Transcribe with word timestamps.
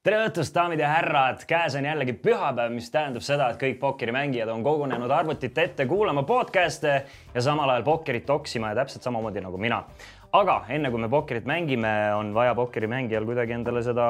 tere 0.00 0.16
õhtust, 0.24 0.54
daamid 0.56 0.80
ja 0.80 0.88
härrad, 0.88 1.42
käes 1.44 1.74
on 1.76 1.84
jällegi 1.84 2.14
pühapäev, 2.24 2.72
mis 2.72 2.86
tähendab 2.92 3.24
seda, 3.24 3.50
et 3.52 3.58
kõik 3.60 3.76
pokkerimängijad 3.82 4.48
on 4.48 4.62
kogunenud 4.64 5.10
arvutite 5.12 5.66
ette 5.68 5.84
kuulama 5.88 6.22
podcast'e 6.24 6.94
ja 7.34 7.42
samal 7.44 7.68
ajal 7.68 7.84
pokkerit 7.84 8.24
toksima 8.24 8.70
ja 8.72 8.78
täpselt 8.78 9.04
samamoodi 9.04 9.42
nagu 9.44 9.60
mina. 9.60 9.82
aga 10.32 10.64
enne 10.68 10.90
kui 10.90 11.00
me 11.00 11.08
pokkerit 11.08 11.44
mängime, 11.44 12.14
on 12.14 12.32
vaja 12.34 12.54
pokkerimängijal 12.54 13.26
kuidagi 13.28 13.52
endale 13.52 13.82
seda 13.82 14.06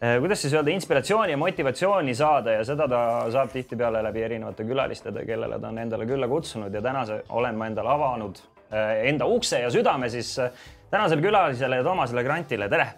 eh, 0.00 0.20
kuidas 0.20 0.42
siis 0.42 0.54
öelda, 0.54 0.70
inspiratsiooni 0.70 1.34
ja 1.34 1.40
motivatsiooni 1.40 2.14
saada 2.14 2.52
ja 2.52 2.64
seda 2.64 2.88
ta 2.88 3.00
saab 3.32 3.50
tihtipeale 3.50 4.02
läbi 4.02 4.22
erinevate 4.22 4.64
külalistega, 4.64 5.26
kellele 5.26 5.58
ta 5.58 5.72
on 5.72 5.78
endale 5.78 6.06
külla 6.06 6.28
kutsunud 6.28 6.74
ja 6.74 6.82
tänase 6.82 7.24
olen 7.28 7.58
ma 7.58 7.66
endale 7.66 7.90
avanud 7.90 8.38
eh, 8.70 9.08
enda 9.10 9.26
ukse 9.26 9.64
ja 9.66 9.70
südame 9.70 10.14
siis 10.14 10.38
eh, 10.38 10.64
tänasele 10.90 11.26
külalisele 11.26 11.82
Toomasele 11.82 12.24
Grantile, 12.24 12.68
tere. 12.68 12.90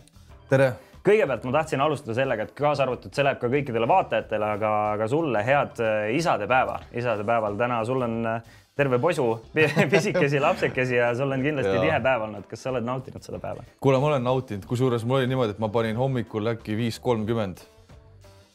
tere 0.50 0.73
kõigepealt 1.06 1.45
ma 1.48 1.52
tahtsin 1.54 1.80
alustada 1.80 2.14
sellega, 2.16 2.46
et 2.46 2.54
kaasa 2.56 2.84
arvatud, 2.84 3.12
see 3.14 3.24
läheb 3.24 3.40
ka 3.40 3.50
kõikidele 3.52 3.88
vaatajatele, 3.88 4.48
aga 4.56 4.72
ka 5.00 5.09
sulle 5.10 5.42
head 5.46 5.82
äh, 5.84 5.98
isadepäeva, 6.16 6.80
isadepäeval. 6.96 7.56
täna 7.60 7.80
sul 7.88 8.04
on 8.04 8.16
äh, 8.28 8.54
terve 8.76 9.00
posu 9.02 9.26
pisikesi 9.95 10.40
lapsekesi 10.40 10.98
ja 10.98 11.10
sul 11.16 11.32
on 11.32 11.45
kindlasti 11.45 11.74
ja. 11.74 11.82
tihe 11.86 12.00
päev 12.04 12.26
olnud. 12.28 12.46
kas 12.51 12.65
sa 12.65 12.73
oled 12.73 12.87
nautinud 12.87 13.24
seda 13.24 13.40
päeva? 13.43 13.65
kuule, 13.80 14.01
ma 14.01 14.12
olen 14.12 14.26
nautinud, 14.28 14.66
kusjuures 14.68 15.06
mul 15.09 15.23
oli 15.23 15.30
niimoodi, 15.30 15.56
et 15.56 15.62
ma 15.62 15.71
panin 15.73 16.01
hommikul 16.01 16.54
äkki 16.54 16.76
viis 16.78 17.01
kolmkümmend. 17.01 17.65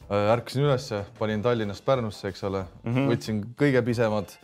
Äh, 0.06 0.32
ärkasin 0.36 0.68
ülesse, 0.68 1.02
panin 1.18 1.42
Tallinnast 1.42 1.84
Pärnusse, 1.84 2.28
eks 2.30 2.44
ole 2.46 2.62
mm, 2.62 2.92
-hmm. 2.92 3.08
võtsin 3.10 3.42
kõige 3.58 3.82
pisemad 3.82 4.36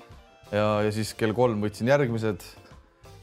ja, 0.50 0.82
ja 0.82 0.90
siis 0.90 1.14
kell 1.14 1.34
kolm 1.36 1.62
võtsin 1.62 1.88
järgmised. 1.88 2.42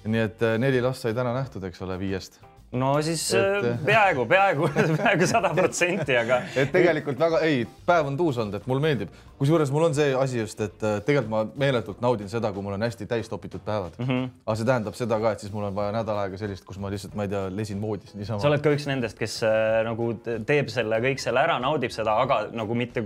nii 0.07 0.21
et 0.23 0.45
neli 0.57 0.79
last 0.81 1.03
sai 1.03 1.13
täna 1.13 1.33
nähtud, 1.35 1.63
eks 1.67 1.81
ole, 1.83 1.99
viiest 1.99 2.39
no 2.71 2.91
siis 3.01 3.23
et... 3.33 3.65
Äh, 3.65 3.79
peaaegu, 3.89 4.25
peaaegu, 4.29 4.69
peaaegu 4.97 5.27
sada 5.29 5.49
protsenti, 5.57 6.15
aga. 6.17 6.41
et 6.55 6.71
tegelikult 6.73 7.19
väga, 7.19 7.41
ei, 7.47 7.63
päev 7.87 8.11
on 8.11 8.17
tuus 8.19 8.37
olnud, 8.37 8.59
et 8.59 8.67
mulle 8.69 8.83
meeldib. 8.83 9.13
kusjuures 9.39 9.71
mul 9.73 9.87
on 9.87 9.95
see 9.97 10.11
asi 10.13 10.41
just, 10.41 10.61
et 10.61 10.83
äh, 10.85 10.99
tegelikult 11.05 11.31
ma 11.31 11.43
meeletult 11.65 12.01
naudin 12.03 12.29
seda, 12.29 12.51
kui 12.53 12.63
mul 12.65 12.75
on 12.77 12.85
hästi 12.85 13.07
täis 13.09 13.29
topitud 13.31 13.63
päevad 13.65 13.97
mm. 13.97 14.05
-hmm. 14.05 14.27
aga 14.45 14.57
see 14.59 14.69
tähendab 14.69 14.99
seda 14.99 15.19
ka, 15.19 15.31
et 15.31 15.45
siis 15.45 15.53
mul 15.53 15.65
on 15.69 15.75
vaja 15.75 15.95
nädal 15.95 16.21
aega 16.25 16.37
sellist, 16.37 16.65
kus 16.65 16.77
ma 16.79 16.91
lihtsalt, 16.93 17.15
ma 17.15 17.25
ei 17.25 17.33
tea, 17.33 17.45
lesin 17.61 17.81
voodis 17.81 18.13
niisama. 18.15 18.39
sa 18.39 18.51
oled 18.51 18.61
ka 18.65 18.73
üks 18.75 18.85
nendest, 18.89 19.17
kes 19.17 19.39
äh, 19.47 19.79
nagu 19.87 20.11
teeb 20.23 20.69
selle 20.69 21.01
kõik 21.05 21.23
selle 21.23 21.41
ära, 21.41 21.57
naudib 21.59 21.95
seda, 21.95 22.19
aga 22.21 22.43
nagu 22.53 22.77
mitte 22.77 23.03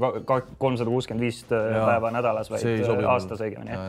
kolmsada 0.58 0.90
kuuskümmend 0.90 1.24
viis 1.24 1.44
päeva 1.48 2.12
nädalas, 2.12 2.52
vaid 2.52 2.84
aastas 3.08 3.40
õigemini 3.40 3.80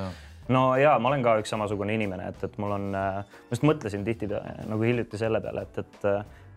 no 0.53 0.65
ja 0.81 0.97
ma 1.01 1.11
olen 1.13 1.25
ka 1.25 1.39
üks 1.43 1.53
samasugune 1.55 1.97
inimene, 1.97 2.31
et, 2.35 2.47
et 2.47 2.57
mul 2.63 2.77
on, 2.77 2.89
ma 2.93 3.53
just 3.53 3.67
mõtlesin 3.67 4.05
tihti 4.07 4.29
nagu 4.31 4.81
hiljuti 4.83 5.21
selle 5.21 5.41
peale, 5.45 5.69
et, 5.69 5.85
et 5.85 6.11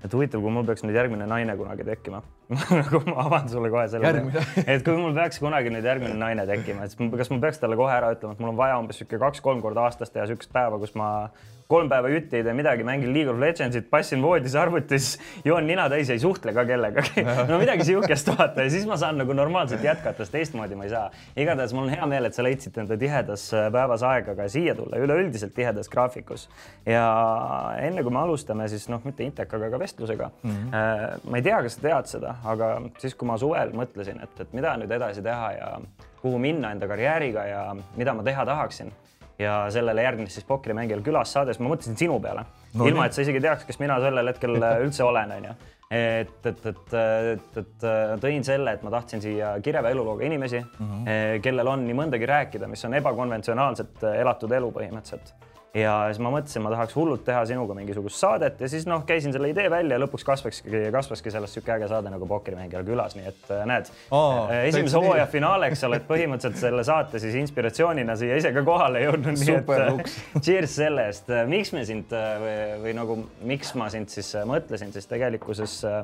et 0.05 0.13
huvitav, 0.13 0.41
kui 0.43 0.53
mul 0.53 0.65
peaks 0.67 0.83
nüüd 0.85 0.97
järgmine 0.97 1.25
naine 1.29 1.55
kunagi 1.57 1.85
tekkima. 1.87 2.21
Nagu 2.79 3.01
ma 3.09 3.23
avan 3.25 3.49
sulle 3.49 3.71
kohe 3.73 3.87
selle, 3.91 4.11
et 4.61 4.83
kui 4.85 4.95
mul 4.95 5.15
peaks 5.17 5.41
kunagi 5.41 5.71
nüüd 5.73 5.87
järgmine 5.89 6.15
naine 6.21 6.45
tekkima, 6.47 6.85
et 6.85 6.93
kas 7.17 7.31
ma 7.33 7.39
peaks 7.43 7.61
talle 7.63 7.79
kohe 7.79 7.91
ära 7.91 8.13
ütlema, 8.13 8.37
et 8.37 8.43
mul 8.43 8.53
on 8.53 8.59
vaja 8.59 8.77
umbes 8.79 9.01
sihuke 9.01 9.19
kaks-kolm 9.21 9.63
korda 9.63 9.87
aastas 9.87 10.13
teha 10.13 10.27
siukest 10.29 10.53
päeva, 10.53 10.79
kus 10.79 10.93
ma 10.99 11.09
kolm 11.67 11.89
päeva 11.91 12.09
jutti 12.11 12.39
ei 12.39 12.45
tee 12.47 12.53
midagi, 12.55 12.83
mängin 12.87 13.11
League 13.13 13.31
of 13.31 13.39
Legendsit, 13.39 13.89
passin 13.91 14.21
voodis 14.23 14.55
arvutis, 14.55 15.09
joon 15.45 15.67
nina 15.67 15.87
täis, 15.91 16.09
ei 16.13 16.19
suhtle 16.19 16.53
ka 16.55 16.63
kellegagi. 16.67 17.23
no 17.49 17.59
midagi 17.59 17.83
sihukest 17.89 18.31
vaata 18.31 18.63
ja 18.63 18.71
siis 18.71 18.85
ma 18.87 18.95
saan 18.99 19.19
nagu 19.19 19.35
normaalselt 19.35 19.83
jätkata, 19.83 20.23
sest 20.23 20.35
teistmoodi 20.37 20.77
ma 20.79 20.87
ei 20.87 20.93
saa. 20.93 21.09
igatahes 21.35 21.75
mul 21.75 21.89
on 21.89 21.95
hea 21.95 22.07
meel, 22.09 22.29
et 22.29 22.37
sa 22.37 22.45
leidsid 22.45 22.77
enda 22.83 22.97
tihedas 22.99 23.49
äh, 23.55 23.67
päevas 23.73 24.05
aega 24.07 24.35
ka 24.37 24.47
siia 24.51 24.75
tulla, 24.77 25.01
üleüldiselt 25.03 25.55
tihedas 25.57 25.91
graafikus. 25.91 26.47
ja 26.85 27.05
enne 27.83 28.03
kui 28.03 28.15
me 28.15 28.21
alustame, 28.23 28.69
siis 28.71 28.87
noh, 28.91 29.03
mitte 29.03 29.27
Intekaga, 29.27 29.67
aga 29.67 29.79
vestlusega 29.79 30.29
mm. 30.43 30.51
-hmm. 30.51 31.27
ma 31.29 31.37
ei 31.37 31.43
tea, 31.43 31.61
kas 31.63 31.75
sa 31.75 31.81
tead 31.81 32.11
seda, 32.13 32.35
aga 32.45 32.69
siis, 32.97 33.15
kui 33.15 33.27
ma 33.27 33.37
suvel 33.37 33.75
mõtlesin, 33.75 34.23
et, 34.23 34.39
et 34.39 34.53
mida 34.53 34.77
nüüd 34.79 34.91
edasi 34.91 35.21
teha 35.23 35.51
ja 35.57 35.73
kuhu 36.21 36.39
minna 36.39 36.71
enda 36.71 36.87
karjääriga 36.87 37.45
ja 37.45 37.75
mida 37.97 38.13
ma 38.13 38.23
teha 38.23 38.45
tahaksin 38.45 38.93
ja 39.39 39.55
sellele 39.73 40.03
järgnes 40.05 40.37
siis 40.37 40.45
pokkerimängijal 40.47 41.01
külas 41.05 41.33
saade, 41.33 41.53
siis 41.53 41.63
ma 41.63 41.71
mõtlesin 41.73 41.97
sinu 41.99 42.19
peale 42.23 42.45
no,, 42.73 42.87
ilma 42.89 43.07
et 43.07 43.17
sa 43.17 43.25
isegi 43.25 43.41
teaks, 43.43 43.65
kes 43.67 43.81
mina 43.81 43.99
sellel 44.03 44.33
hetkel 44.33 44.57
üldse 44.85 45.05
olen, 45.05 45.33
onju. 45.37 45.57
et, 45.93 46.39
et, 46.51 46.65
et, 46.71 46.95
et, 47.33 47.59
et 47.61 47.89
tõin 48.23 48.47
selle, 48.47 48.73
et 48.73 48.85
ma 48.85 48.93
tahtsin 48.97 49.23
siia 49.23 49.53
kireva 49.63 49.93
elulooga 49.93 50.25
inimesi 50.25 50.59
mm, 50.61 50.87
-hmm. 50.87 51.43
kellel 51.45 51.73
on 51.73 51.85
nii 51.87 51.99
mõndagi 52.01 52.29
rääkida, 52.29 52.67
mis 52.67 52.85
on 52.85 52.97
ebakonventsionaalselt 53.01 54.09
elatud 54.15 54.57
elu 54.57 54.73
põhimõtteliselt 54.79 55.46
ja 55.75 55.95
siis 56.11 56.21
ma 56.23 56.31
mõtlesin, 56.33 56.63
ma 56.63 56.71
tahaks 56.73 56.95
hullult 56.97 57.25
teha 57.27 57.41
sinuga 57.49 57.75
mingisugust 57.77 58.19
saadet 58.21 58.61
ja 58.61 58.69
siis 58.71 58.87
noh, 58.89 59.03
käisin 59.07 59.33
selle 59.35 59.49
idee 59.51 59.69
välja 59.71 59.97
ja 59.97 60.03
lõpuks 60.03 60.25
kasvakski, 60.27 60.83
kasvaski 60.93 61.33
sellest 61.33 61.57
sihuke 61.57 61.73
äge 61.75 61.89
saade 61.91 62.11
nagu 62.13 62.29
Pokkerimängijal 62.29 62.85
külas, 62.87 63.17
nii 63.17 63.27
et 63.31 63.51
äh, 63.53 63.65
näed 63.69 63.91
oh,, 64.15 64.47
esimese 64.61 65.01
hooaja 65.01 65.27
finaaleks 65.31 65.83
oled 65.89 66.07
põhimõtteliselt 66.07 66.61
selle 66.61 66.85
saate 66.87 67.21
siis 67.23 67.35
inspiratsioonina 67.41 68.15
siia 68.19 68.39
ise 68.39 68.53
ka 68.55 68.63
kohale 68.67 69.03
jõudnud, 69.05 69.41
nii 69.41 69.57
et 69.57 69.73
äh, 69.75 70.15
cheers 70.45 70.77
selle 70.79 71.09
eest. 71.11 71.33
miks 71.49 71.73
me 71.75 71.85
sind 71.89 72.13
või, 72.13 72.55
või 72.85 72.95
nagu, 72.97 73.19
miks 73.47 73.73
ma 73.79 73.91
sind 73.93 74.13
siis 74.13 74.33
mõtlesin, 74.47 74.93
siis 74.95 75.09
tegelikkuses 75.09 75.81
Äh, 75.87 76.03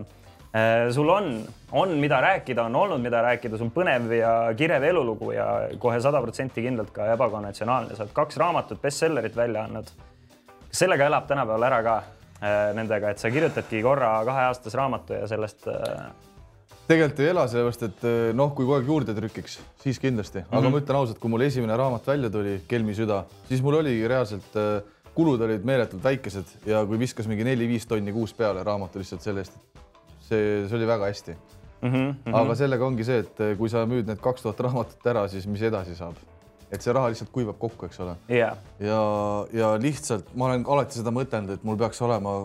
sul 0.94 1.10
on, 1.10 1.48
on, 1.72 1.90
mida 1.98 2.20
rääkida, 2.22 2.64
on 2.64 2.76
olnud, 2.76 3.02
mida 3.02 3.22
rääkida, 3.26 3.58
sul 3.58 3.72
põnev 3.74 4.12
ja 4.14 4.34
kirev 4.58 4.84
elulugu 4.86 5.32
ja 5.34 5.48
kohe 5.82 5.98
sada 6.02 6.22
protsenti 6.22 6.62
kindlalt 6.62 6.92
ka 6.94 7.08
ebakonventsionaalne, 7.16 7.96
sa 7.96 8.06
oled 8.06 8.14
kaks 8.14 8.38
raamatut, 8.38 8.82
bestsellerit 8.82 9.36
välja 9.36 9.64
andnud. 9.66 9.90
kas 10.68 10.84
sellega 10.84 11.08
elab 11.10 11.26
tänapäeval 11.30 11.66
ära 11.70 11.82
ka 11.84 11.96
äh, 11.98 12.70
nendega, 12.78 13.10
et 13.10 13.24
sa 13.24 13.32
kirjutadki 13.34 13.82
korra 13.82 14.14
kaheaastase 14.26 14.78
raamatu 14.78 15.18
ja 15.18 15.28
sellest 15.28 15.68
äh...? 15.68 16.06
tegelikult 16.88 17.20
ei 17.24 17.30
ela, 17.32 17.48
sellepärast 17.48 17.86
et 17.90 18.06
äh, 18.06 18.32
noh, 18.38 18.54
kui 18.54 18.66
kogu 18.68 18.78
aeg 18.78 18.90
juurde 18.94 19.18
trükiks, 19.18 19.60
siis 19.82 20.00
kindlasti, 20.00 20.44
aga 20.44 20.60
mm 20.60 20.68
-hmm. 20.68 20.72
ma 20.72 20.84
ütlen 20.86 21.02
ausalt, 21.02 21.20
kui 21.20 21.30
mul 21.34 21.42
esimene 21.42 21.78
raamat 21.78 22.08
välja 22.08 22.30
tuli, 22.30 22.62
Kelmi 22.68 22.94
süda, 22.94 23.24
siis 23.48 23.62
mul 23.62 23.82
oligi 23.82 24.08
reaalselt 24.08 24.56
äh, 24.56 24.84
kulud 25.16 25.42
olid 25.42 25.66
meeletult 25.66 26.04
väikesed 26.04 26.66
ja 26.66 26.86
kui 26.86 27.00
viskas 27.00 27.28
mingi 27.28 27.44
neli-viis 27.44 27.86
tonni 27.88 28.14
kuus 28.14 28.34
peale 28.34 28.64
raamatu 28.64 29.00
lihtsalt 29.00 29.22
selle 29.22 29.46
eest, 29.46 29.56
et 29.56 29.83
see, 30.30 30.68
see 30.68 30.78
oli 30.78 30.88
väga 30.88 31.10
hästi 31.12 31.36
mm. 31.36 31.90
-hmm, 31.90 31.96
mm 31.96 32.16
-hmm. 32.26 32.36
aga 32.42 32.56
sellega 32.56 32.86
ongi 32.86 33.04
see, 33.04 33.20
et 33.20 33.58
kui 33.58 33.70
sa 33.70 33.86
müüd 33.86 34.08
need 34.08 34.22
kaks 34.22 34.42
tuhat 34.42 34.60
raamatut 34.60 35.06
ära, 35.06 35.28
siis 35.28 35.48
mis 35.48 35.62
edasi 35.62 35.96
saab? 35.96 36.16
et 36.72 36.82
see 36.82 36.94
raha 36.94 37.12
lihtsalt 37.12 37.30
kuivab 37.32 37.60
kokku, 37.60 37.86
eks 37.86 38.00
ole 38.00 38.16
yeah.. 38.30 38.58
ja, 38.80 39.00
ja 39.54 39.74
lihtsalt 39.78 40.34
ma 40.36 40.50
olen 40.50 40.66
alati 40.68 41.00
seda 41.00 41.14
mõtelnud, 41.14 41.54
et 41.58 41.64
mul 41.64 41.78
peaks 41.78 42.02
olema 42.02 42.44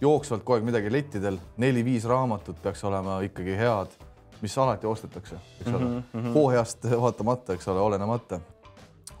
jooksvalt 0.00 0.44
kogu 0.44 0.58
aeg 0.58 0.66
midagi 0.68 0.92
lettidel, 0.92 1.38
neli-viis 1.60 2.04
raamatut 2.08 2.60
peaks 2.62 2.84
olema 2.88 3.20
ikkagi 3.24 3.56
head, 3.56 3.94
mis 4.40 4.56
alati 4.58 4.88
ostetakse, 4.88 5.36
eks 5.60 5.72
ole 5.72 5.84
mm 5.84 6.02
-hmm.. 6.12 6.32
hooajast 6.34 6.90
vaatamata, 7.04 7.56
eks 7.56 7.68
ole, 7.68 7.80
olenemata. 7.80 8.40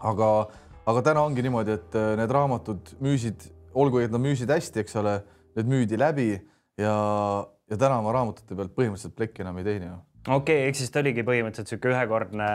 aga, 0.00 0.48
aga 0.86 1.02
täna 1.02 1.22
ongi 1.22 1.42
niimoodi, 1.42 1.72
et 1.76 1.98
need 2.16 2.30
raamatud 2.30 2.94
müüsid, 3.00 3.50
olgu, 3.74 3.98
et 3.98 4.10
nad 4.10 4.20
müüsid 4.20 4.50
hästi, 4.50 4.80
eks 4.80 4.96
ole, 4.96 5.22
need 5.56 5.66
müüdi 5.66 5.98
läbi 5.98 6.30
ja 6.78 6.94
ja 7.70 7.78
täna 7.78 8.00
ma 8.04 8.14
raamatute 8.16 8.56
pealt 8.58 8.74
põhimõtteliselt 8.76 9.16
plekki 9.18 9.44
enam 9.44 9.60
ei 9.60 9.68
teeni. 9.68 9.92
okei 10.26 10.34
okay,, 10.36 10.66
ehk 10.68 10.80
siis 10.80 10.90
ta 10.90 11.04
oligi 11.04 11.26
põhimõtteliselt 11.26 11.70
niisugune 11.70 11.96
ühekordne 11.96 12.50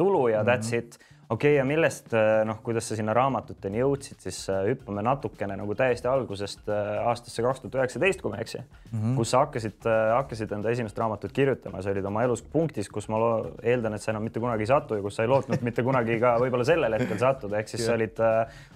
tulu 0.00 0.28
ja 0.32 0.44
that's 0.46 0.72
mm 0.72 0.78
-hmm. 0.78 0.94
it 0.94 1.14
okei 1.28 1.50
okay,, 1.50 1.58
ja 1.58 1.64
millest 1.64 2.12
äh, 2.14 2.42
noh, 2.46 2.58
kuidas 2.64 2.88
sa 2.88 2.96
sinna 2.98 3.14
raamatuteni 3.16 3.80
jõudsid, 3.80 4.20
siis 4.24 4.38
äh, 4.52 4.62
hüppame 4.70 5.02
natukene 5.04 5.56
nagu 5.56 5.74
täiesti 5.78 6.08
algusest 6.10 6.68
äh, 6.68 6.90
aastasse 7.08 7.44
kaks 7.44 7.62
tuhat 7.62 7.78
üheksateist, 7.80 8.22
kui 8.22 8.32
ma 8.32 8.38
ei 8.38 8.44
eksi 8.44 8.60
mm, 8.60 8.98
-hmm. 8.98 9.16
kus 9.18 9.32
sa 9.32 9.44
hakkasid, 9.44 9.88
hakkasid 9.88 10.52
enda 10.56 10.70
esimest 10.74 10.98
raamatut 10.98 11.32
kirjutama, 11.32 11.82
sa 11.82 11.94
olid 11.94 12.04
oma 12.10 12.24
elus 12.26 12.42
punktis, 12.42 12.88
kus 12.92 13.08
ma 13.12 13.20
eeldan, 13.62 13.96
et 13.96 14.02
sa 14.02 14.12
enam 14.12 14.26
mitte 14.26 14.40
kunagi 14.40 14.66
ei 14.66 14.72
satu 14.72 14.98
ja 14.98 15.02
kus 15.02 15.16
sa 15.16 15.24
ei 15.24 15.32
lootnud 15.32 15.64
mitte 15.64 15.82
kunagi 15.82 16.18
ka 16.20 16.36
võib-olla 16.42 16.66
sellel 16.68 16.98
hetkel 16.98 17.18
sattuda, 17.18 17.58
ehk 17.58 17.72
siis 17.72 17.86
sa 17.86 17.96
olid, 17.96 18.20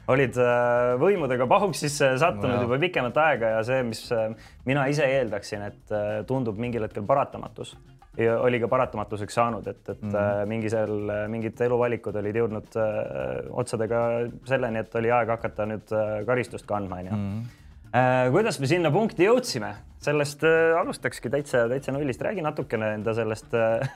olid 0.08 0.40
võimudega 1.02 1.46
pahuksisse 1.46 2.14
sattunud 2.18 2.56
no. 2.56 2.62
juba 2.66 2.78
pikemat 2.86 3.16
aega 3.28 3.56
ja 3.58 3.64
see, 3.64 3.82
mis 3.82 4.06
mina 4.68 4.84
ise 4.92 5.06
eeldaksin, 5.18 5.62
et 5.70 5.94
tundub 6.28 6.58
mingil 6.60 6.84
hetkel 6.84 7.06
paratamatus 7.08 7.76
ja 8.18 8.40
oli 8.40 8.60
ka 8.60 8.68
paratamatuseks 8.68 9.34
saanud, 9.34 9.66
et, 9.66 9.88
et 9.88 10.02
mm 10.02 10.10
-hmm. 10.10 10.46
mingi 10.46 10.70
seal 10.70 10.94
mingid 11.28 11.60
eluvalikud 11.60 12.16
olid 12.16 12.36
jõudnud 12.36 12.76
äh, 12.76 13.46
otsadega 13.50 14.02
selleni, 14.44 14.78
et 14.78 14.94
oli 14.94 15.10
aeg 15.10 15.28
hakata 15.28 15.66
nüüd 15.66 15.92
äh, 15.94 16.26
karistust 16.26 16.66
kandma, 16.66 16.96
onju. 16.96 17.12
Mhm. 17.12 17.42
kuidas 18.32 18.60
me 18.60 18.66
sinna 18.66 18.90
punkti 18.90 19.24
jõudsime, 19.24 19.74
sellest 19.98 20.44
äh, 20.44 20.76
alustakski 20.80 21.30
täitsa, 21.30 21.68
täitsa 21.68 21.92
nullist, 21.92 22.22
räägi 22.22 22.42
natukene 22.42 22.94
enda 22.94 23.14
sellest 23.14 23.54
äh, 23.54 23.88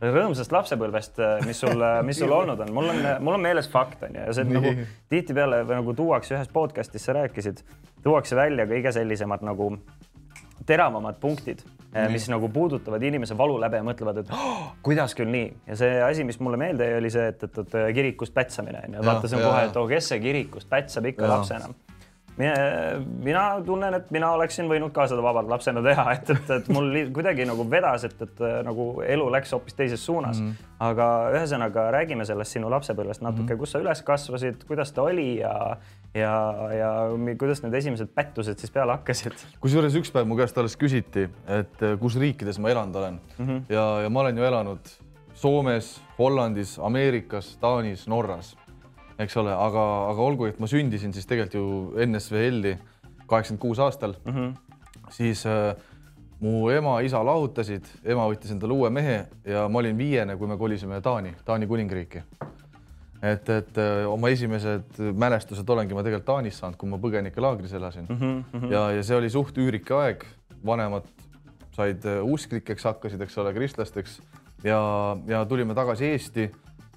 rõõmsast 0.00 0.52
lapsepõlvest, 0.52 1.18
mis 1.46 1.60
sul, 1.60 1.82
mis 2.02 2.18
sul 2.18 2.32
olnud 2.32 2.60
on, 2.60 2.72
mul 2.72 2.88
on, 2.88 3.02
mul 3.20 3.34
on 3.34 3.40
meeles 3.40 3.68
fakt 3.70 4.02
on 4.02 4.14
ju, 4.14 4.24
ja 4.26 4.32
see 4.32 4.44
nagu 4.44 4.72
tihtipeale 5.08 5.64
nagu 5.64 5.94
tuuakse 5.94 6.34
ühes 6.34 6.48
podcast'is, 6.48 7.04
sa 7.04 7.12
rääkisid, 7.12 7.62
tuuakse 8.02 8.36
välja 8.36 8.66
kõige 8.66 8.92
sellisemad 8.92 9.42
nagu 9.42 9.70
teravamad 10.66 11.18
punktid, 11.20 11.62
mis 12.10 12.26
nagu 12.30 12.48
puudutavad 12.50 13.02
inimese 13.06 13.36
valu 13.38 13.56
läbi 13.62 13.78
ja 13.78 13.86
mõtlevad, 13.86 14.22
et 14.24 14.32
oh, 14.34 14.72
kuidas 14.82 15.14
küll 15.14 15.30
nii? 15.30 15.50
Ja 15.70 15.78
see 15.78 16.00
asi, 16.02 16.26
mis 16.26 16.40
mulle 16.42 16.58
meelde 16.60 16.88
jäi, 16.88 16.98
oli 16.98 17.10
see, 17.14 17.28
et, 17.30 17.42
et, 17.46 17.60
et 17.62 17.76
kirikust 17.94 18.34
pätsamine 18.34 18.82
on 18.88 18.98
ju, 18.98 19.04
vaata 19.06 19.30
see 19.30 19.38
on 19.38 19.46
kohe, 19.46 19.66
et 19.68 19.78
oh, 19.78 19.90
kes 19.90 20.12
see 20.12 20.22
kirikust 20.24 20.70
pätsab 20.70 21.10
ikka 21.12 21.26
ja. 21.26 21.34
lapsena 21.36 21.70
mina 22.36 23.42
tunnen, 23.66 23.94
et 23.94 24.08
mina 24.14 24.32
oleksin 24.34 24.66
võinud 24.70 24.90
ka 24.94 25.06
seda 25.10 25.22
vabalt 25.22 25.48
lapsena 25.50 25.82
teha, 25.84 26.06
et, 26.16 26.30
et, 26.34 26.50
et 26.56 26.70
mul 26.74 26.88
kuidagi 27.14 27.46
nagu 27.46 27.66
vedas, 27.70 28.06
et, 28.08 28.16
et 28.26 28.42
nagu 28.66 28.88
elu 29.06 29.28
läks 29.36 29.54
hoopis 29.54 29.78
teises 29.78 30.02
suunas 30.02 30.40
mm. 30.40 30.48
-hmm. 30.48 30.72
aga 30.88 31.08
ühesõnaga 31.36 31.86
räägime 31.94 32.26
sellest 32.26 32.56
sinu 32.56 32.70
lapsepõlvest 32.70 33.22
natuke 33.22 33.42
mm, 33.42 33.48
-hmm. 33.48 33.58
kus 33.58 33.72
sa 33.72 33.82
üles 33.84 34.02
kasvasid, 34.02 34.64
kuidas 34.66 34.92
ta 34.92 35.02
oli 35.02 35.38
ja, 35.38 35.76
ja, 36.14 36.34
ja 36.78 36.90
kuidas 37.38 37.62
need 37.62 37.74
esimesed 37.74 38.10
pättused 38.14 38.58
siis 38.58 38.70
peale 38.70 38.98
hakkasid? 38.98 39.46
kusjuures 39.60 39.94
üks 39.94 40.12
päev 40.12 40.26
mu 40.26 40.36
käest 40.36 40.58
alles 40.58 40.76
küsiti, 40.76 41.28
et 41.46 41.82
eh, 41.82 41.98
kus 41.98 42.18
riikides 42.18 42.58
ma 42.58 42.70
elanud 42.70 42.96
olen 42.96 43.20
mm 43.38 43.46
-hmm. 43.46 43.62
ja, 43.68 44.02
ja 44.02 44.10
ma 44.10 44.20
olen 44.20 44.38
ju 44.38 44.44
elanud 44.44 44.80
Soomes, 45.34 46.02
Hollandis, 46.18 46.78
Ameerikas, 46.78 47.56
Taanis, 47.56 48.08
Norras 48.08 48.56
eks 49.18 49.36
ole, 49.40 49.52
aga, 49.54 49.84
aga 50.10 50.22
olgu, 50.24 50.48
et 50.50 50.60
ma 50.62 50.68
sündisin 50.70 51.14
siis 51.14 51.26
tegelikult 51.30 51.54
ju 51.58 52.06
NSVL-i 52.06 52.76
kaheksakümmend 53.30 53.60
kuus 53.62 53.78
aastal 53.78 54.16
mm, 54.24 54.32
-hmm. 54.32 54.54
siis 55.10 55.46
äh, 55.46 55.76
mu 56.40 56.68
ema-isa 56.70 57.22
lahutasid, 57.24 57.86
ema 58.04 58.26
võttis 58.28 58.52
endale 58.52 58.72
uue 58.72 58.90
mehe 58.90 59.24
ja 59.48 59.68
ma 59.68 59.80
olin 59.80 59.98
viiene, 59.98 60.36
kui 60.36 60.50
me 60.50 60.58
kolisime 60.60 61.00
Taani, 61.00 61.34
Taani 61.44 61.66
kuningriiki. 61.66 62.22
et, 63.22 63.48
et 63.48 63.78
äh, 63.78 64.06
oma 64.10 64.28
esimesed 64.28 64.98
mälestused 65.14 65.68
olengi 65.68 65.94
ma 65.94 66.02
tegelikult 66.02 66.26
Taanis 66.26 66.58
saanud, 66.58 66.76
kui 66.76 66.88
ma 66.88 66.98
põgenikelaagris 66.98 67.72
elasin 67.72 68.06
mm. 68.08 68.44
-hmm. 68.52 68.72
ja, 68.72 68.90
ja 68.90 69.02
see 69.02 69.16
oli 69.16 69.30
suht 69.30 69.58
üürike 69.58 69.94
aeg, 69.94 70.24
vanemad 70.66 71.06
said 71.72 72.04
äh, 72.04 72.22
usklikeks, 72.22 72.84
hakkasid, 72.84 73.20
eks 73.20 73.38
ole, 73.38 73.54
kristlasteks 73.54 74.20
ja, 74.64 75.16
ja 75.26 75.44
tulime 75.44 75.74
tagasi 75.74 76.04
Eesti 76.04 76.50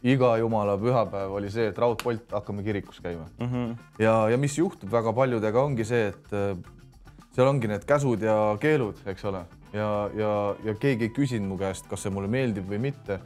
iga 0.03 0.37
jumala 0.37 0.77
pühapäev 0.77 1.37
oli 1.39 1.49
see, 1.51 1.69
et 1.71 1.77
raudpolt, 1.77 2.31
hakkame 2.31 2.63
kirikus 2.63 2.99
käima 3.01 3.25
mm. 3.39 3.47
-hmm. 3.47 3.77
ja, 3.99 4.29
ja 4.29 4.37
mis 4.37 4.57
juhtub 4.57 4.91
väga 4.91 5.13
paljudega, 5.13 5.61
ongi 5.61 5.85
see, 5.85 6.07
et 6.07 6.33
äh, 6.33 6.57
seal 7.35 7.47
ongi 7.47 7.67
need 7.67 7.85
käsud 7.85 8.21
ja 8.21 8.57
keelud, 8.61 9.01
eks 9.05 9.25
ole, 9.25 9.45
ja, 9.73 10.09
ja, 10.17 10.55
ja 10.63 10.75
keegi 10.75 11.09
ei 11.09 11.13
küsinud 11.13 11.47
mu 11.47 11.57
käest, 11.57 11.87
kas 11.89 12.05
see 12.05 12.13
mulle 12.13 12.27
meeldib 12.27 12.69
või 12.69 12.79
mitte, 12.89 13.19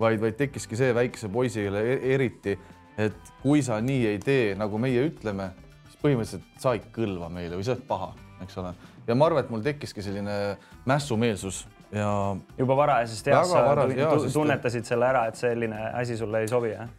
vaid, 0.00 0.20
vaid 0.20 0.36
tekkiski 0.36 0.76
see 0.76 0.94
väikese 0.94 1.28
poisile 1.28 1.82
e-, 1.94 2.00
eriti, 2.14 2.58
et 2.98 3.32
kui 3.42 3.62
sa 3.62 3.80
nii 3.80 4.06
ei 4.06 4.18
tee, 4.22 4.54
nagu 4.58 4.78
meie 4.78 5.06
ütleme, 5.08 5.50
siis 5.88 6.00
põhimõtteliselt 6.02 6.60
sa 6.62 6.74
ei 6.76 6.82
kõlva 6.94 7.30
meile 7.32 7.58
või 7.58 7.66
sa 7.66 7.74
oled 7.74 7.86
paha, 7.88 8.12
eks 8.44 8.58
ole. 8.62 8.74
ja 9.06 9.16
ma 9.18 9.28
arvan, 9.30 9.44
et 9.44 9.50
mul 9.52 9.64
tekkiski 9.64 10.02
selline 10.02 10.56
mässumeelsus 10.88 11.64
ja. 11.94 12.36
juba 12.58 12.76
varajasest 12.76 13.30
east 13.30 13.52
sa 13.52 13.64
vara, 13.68 13.86
tunnetasid 14.32 14.88
selle 14.88 15.08
ära, 15.08 15.26
et 15.30 15.40
selline 15.40 15.90
asi 15.92 16.18
sulle 16.18 16.44
ei 16.44 16.50
sobi, 16.50 16.72
jah? 16.74 16.90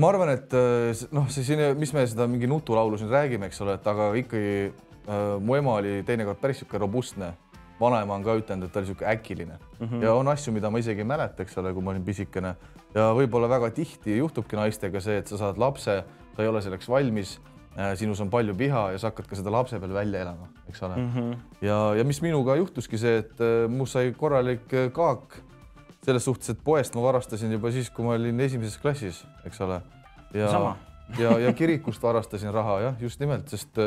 ma 0.00 0.10
arvan, 0.10 0.32
et 0.34 0.56
äh, 0.56 1.04
noh, 1.14 1.28
see 1.32 1.46
siin, 1.46 1.62
mis 1.78 1.92
me 1.96 2.06
seda 2.08 2.26
mingi 2.30 2.48
nutulaulu 2.50 2.98
siin 3.00 3.12
räägime, 3.12 3.50
eks 3.50 3.60
ole, 3.64 3.76
et 3.78 3.86
aga 3.92 4.10
ikkagi 4.20 4.54
äh, 4.70 5.36
mu 5.42 5.58
ema 5.58 5.78
oli 5.82 6.00
teinekord 6.06 6.40
päris 6.42 6.62
sihuke 6.62 6.80
robustne. 6.80 7.34
vanaema 7.80 8.12
on 8.12 8.24
ka 8.24 8.34
ütelnud, 8.36 8.68
et 8.68 8.72
ta 8.72 8.80
oli 8.82 8.90
sihuke 8.90 9.06
äkiline 9.08 9.54
mm 9.56 9.86
-hmm. 9.86 10.02
ja 10.04 10.12
on 10.14 10.28
asju, 10.28 10.52
mida 10.52 10.70
ma 10.70 10.78
isegi 10.78 11.00
ei 11.00 11.04
mäleta, 11.04 11.42
eks 11.42 11.58
ole, 11.58 11.72
kui 11.72 11.82
ma 11.82 11.90
olin 11.90 12.04
pisikene 12.04 12.54
ja 12.94 13.12
võib-olla 13.16 13.48
väga 13.48 13.70
tihti 13.70 14.18
juhtubki 14.18 14.56
naistega 14.56 15.00
see, 15.00 15.18
et 15.18 15.26
sa 15.26 15.38
saad 15.38 15.58
lapse, 15.58 16.04
sa 16.36 16.42
ei 16.42 16.48
ole 16.48 16.60
selleks 16.62 16.88
valmis 16.88 17.40
sinus 17.96 18.20
on 18.20 18.30
palju 18.30 18.54
viha 18.58 18.90
ja 18.94 18.98
sa 18.98 19.10
hakkad 19.10 19.28
ka 19.30 19.38
seda 19.38 19.52
lapse 19.54 19.78
peal 19.80 19.94
välja 19.94 20.24
elama, 20.24 20.48
eks 20.68 20.82
ole 20.82 20.96
mm. 20.96 21.12
-hmm. 21.14 21.36
ja, 21.66 21.78
ja 21.98 22.04
mis 22.04 22.22
minuga 22.22 22.56
juhtuski 22.56 22.98
see, 22.98 23.18
et 23.24 23.40
äh, 23.40 23.68
must 23.70 23.92
sai 23.92 24.12
korralik 24.16 24.74
äh, 24.74 24.90
kaak 24.92 25.40
selles 26.04 26.24
suhtes, 26.24 26.50
et 26.50 26.60
poest 26.64 26.94
ma 26.94 27.02
varastasin 27.02 27.52
juba 27.52 27.70
siis, 27.70 27.90
kui 27.90 28.04
ma 28.04 28.16
olin 28.16 28.40
esimeses 28.40 28.78
klassis, 28.78 29.24
eks 29.44 29.60
ole. 29.60 29.80
ja, 30.34 30.76
ja, 31.18 31.38
ja 31.38 31.52
kirikust 31.52 32.02
varastasin 32.02 32.54
raha 32.54 32.80
jah, 32.80 32.94
just 33.00 33.20
nimelt, 33.20 33.48
sest 33.48 33.78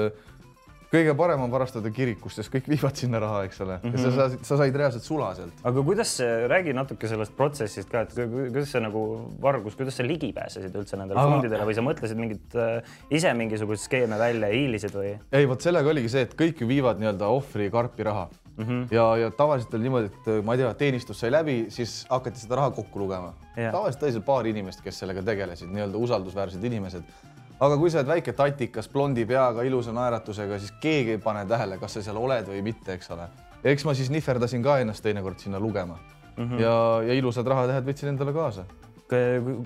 kõige 0.94 1.16
parem 1.18 1.42
on 1.46 1.52
varastada 1.54 1.90
kirikust, 1.94 2.40
sest 2.40 2.52
kõik 2.54 2.70
viivad 2.70 3.00
sinna 3.00 3.22
raha, 3.24 3.44
eks 3.48 3.62
ole 3.66 3.80
mm, 3.80 3.94
-hmm. 3.94 4.04
ja 4.04 4.12
sa, 4.12 4.30
sa, 4.36 4.46
sa 4.50 4.60
said 4.62 4.78
reaalselt 4.78 5.08
sula 5.08 5.32
sealt. 5.38 5.64
aga 5.64 5.86
kuidas 5.90 6.14
see, 6.20 6.30
räägi 6.52 6.76
natuke 6.78 7.10
sellest 7.10 7.36
protsessist 7.38 7.90
ka, 7.90 8.06
et 8.06 8.14
kuidas 8.16 8.72
sa 8.76 8.84
nagu 8.84 9.04
vargus, 9.42 9.78
kuidas 9.80 9.98
sa 10.00 10.06
ligi 10.08 10.32
pääsesid 10.36 10.76
üldse 10.76 11.00
nendele 11.00 11.20
aga... 11.20 11.36
fondidele 11.36 11.68
või 11.70 11.78
sa 11.78 11.86
mõtlesid 11.86 12.20
mingit 12.20 12.58
äh, 12.60 12.96
ise 13.10 13.34
mingisuguseid 13.34 13.88
skeeme 13.88 14.20
välja, 14.22 14.54
hiilisid 14.54 14.96
või? 14.98 15.18
ei, 15.32 15.50
vot 15.50 15.62
sellega 15.66 15.90
oligi 15.90 16.14
see, 16.14 16.28
et 16.30 16.38
kõik 16.40 16.64
ju 16.64 16.70
viivad 16.70 17.02
nii-öelda 17.02 17.32
ohvri 17.34 17.70
karpi 17.74 18.10
raha 18.10 18.30
mm. 18.58 18.66
-hmm. 18.66 18.88
ja, 18.94 19.08
ja 19.18 19.32
tavaliselt 19.32 19.74
oli 19.74 19.90
niimoodi, 19.90 20.12
et 20.14 20.46
ma 20.46 20.54
ei 20.54 20.64
tea, 20.64 20.74
teenistus 20.74 21.20
sai 21.20 21.32
läbi, 21.32 21.66
siis 21.74 22.04
hakati 22.10 22.40
seda 22.40 22.62
raha 22.62 22.72
kokku 22.72 23.00
lugema 23.00 23.34
yeah.. 23.58 23.72
tavaliselt 23.72 24.04
oli 24.04 24.18
seal 24.18 24.26
paar 24.28 24.48
inimest, 24.48 24.82
kes 24.86 25.00
sellega 25.04 25.24
tegelesid, 25.26 25.72
nii-öelda 25.74 25.98
usaldusväärsed 26.08 26.64
inimesed 26.64 27.33
aga 27.64 27.78
kui 27.80 27.92
sa 27.92 28.02
oled 28.02 28.12
väike 28.12 28.34
tatikas 28.38 28.90
blondi 28.92 29.26
peaga, 29.30 29.66
ilusa 29.68 29.94
naeratusega, 29.96 30.60
siis 30.60 30.74
keegi 30.84 31.18
ei 31.18 31.22
pane 31.24 31.46
tähele, 31.50 31.78
kas 31.82 31.98
sa 31.98 32.06
seal 32.06 32.20
oled 32.22 32.50
või 32.50 32.62
mitte, 32.66 32.98
eks 32.98 33.12
ole. 33.16 33.28
eks 33.64 33.86
ma 33.86 33.94
siis 33.96 34.10
nihverdasin 34.12 34.64
ka 34.64 34.80
ennast 34.84 35.04
teinekord 35.04 35.40
sinna 35.40 35.60
lugema 35.60 35.98
mm 36.38 36.50
-hmm. 36.50 36.60
ja, 36.60 36.76
ja 37.08 37.14
ilusad 37.14 37.48
rahatähed 37.48 37.86
võtsin 37.86 38.10
endale 38.10 38.34
kaasa. 38.34 38.66